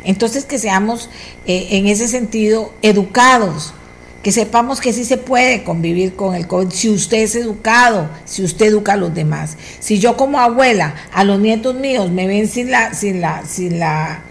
[0.05, 1.11] Entonces que seamos
[1.47, 3.75] eh, en ese sentido educados,
[4.23, 8.43] que sepamos que sí se puede convivir con el COVID, si usted es educado, si
[8.43, 9.57] usted educa a los demás.
[9.79, 13.79] Si yo como abuela, a los nietos míos me ven sin la, sin la, sin
[13.79, 14.23] la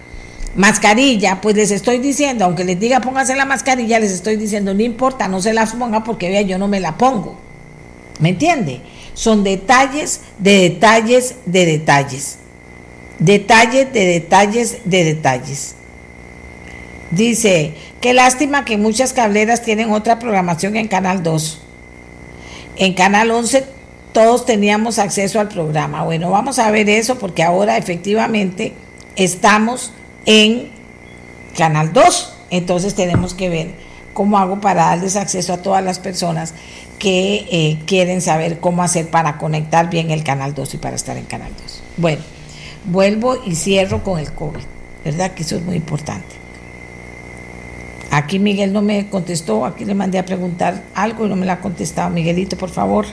[0.55, 4.81] mascarilla, pues les estoy diciendo, aunque les diga pónganse la mascarilla, les estoy diciendo, no
[4.81, 7.37] importa, no se las ponga porque vea, yo no me la pongo.
[8.19, 8.81] ¿Me entiende?
[9.13, 12.38] Son detalles de detalles de detalles.
[13.19, 15.75] Detalles de detalles de detalles.
[17.11, 21.61] Dice, qué lástima que muchas cableras tienen otra programación en Canal 2.
[22.77, 23.65] En Canal 11
[24.13, 26.03] todos teníamos acceso al programa.
[26.03, 28.73] Bueno, vamos a ver eso porque ahora efectivamente
[29.15, 29.91] estamos
[30.25, 30.69] en
[31.57, 32.33] Canal 2.
[32.51, 33.71] Entonces tenemos que ver
[34.13, 36.53] cómo hago para darles acceso a todas las personas
[36.99, 41.17] que eh, quieren saber cómo hacer para conectar bien el Canal 2 y para estar
[41.17, 41.81] en Canal 2.
[41.97, 42.21] Bueno,
[42.85, 44.63] vuelvo y cierro con el COVID,
[45.03, 45.33] ¿verdad?
[45.33, 46.39] Que eso es muy importante.
[48.11, 51.53] Aquí Miguel no me contestó, aquí le mandé a preguntar algo y no me la
[51.53, 52.09] ha contestado.
[52.09, 53.05] Miguelito, por favor.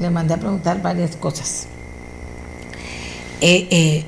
[0.00, 1.66] Le mandé a preguntar varias cosas.
[3.40, 4.04] Eh, eh,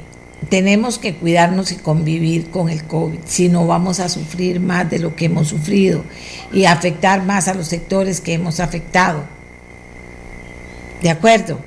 [0.48, 4.98] tenemos que cuidarnos y convivir con el COVID, si no vamos a sufrir más de
[4.98, 6.04] lo que hemos sufrido
[6.52, 9.24] y afectar más a los sectores que hemos afectado.
[11.02, 11.58] ¿De acuerdo?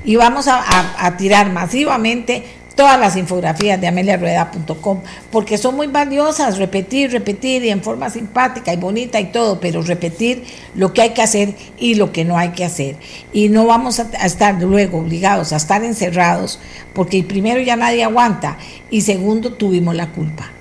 [0.05, 2.43] Y vamos a, tirar masivamente
[2.75, 4.99] todas las infografías de ameliarueda.com,
[5.31, 9.81] porque son muy valiosas, repetir, repetir y en forma simpática y bonita y todo, pero
[9.81, 10.43] repetir
[10.75, 12.97] lo que hay que hacer y lo que no hay que hacer.
[13.31, 16.59] Y no vamos a estar luego obligados a estar encerrados,
[16.93, 18.59] porque primero ya nadie aguanta
[18.91, 20.51] y segundo tuvimos la culpa.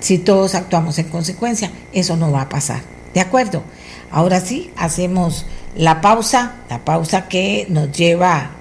[0.00, 2.82] Si todos actuamos en consecuencia, eso no va a pasar.
[3.14, 3.62] ¿De acuerdo?
[4.10, 5.46] Ahora sí, hacemos
[5.76, 8.52] la pausa, la pausa que nos lleva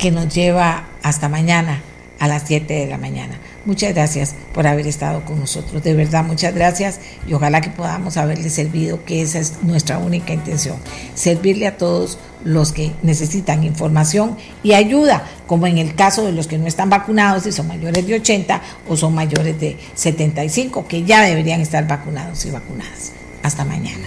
[0.00, 1.82] que nos lleva hasta mañana
[2.18, 3.38] a las 7 de la mañana.
[3.64, 8.16] Muchas gracias por haber estado con nosotros, de verdad muchas gracias y ojalá que podamos
[8.16, 10.76] haberle servido, que esa es nuestra única intención,
[11.14, 16.46] servirle a todos los que necesitan información y ayuda, como en el caso de los
[16.46, 21.04] que no están vacunados y son mayores de 80 o son mayores de 75, que
[21.04, 23.12] ya deberían estar vacunados y vacunadas.
[23.42, 24.06] Hasta mañana.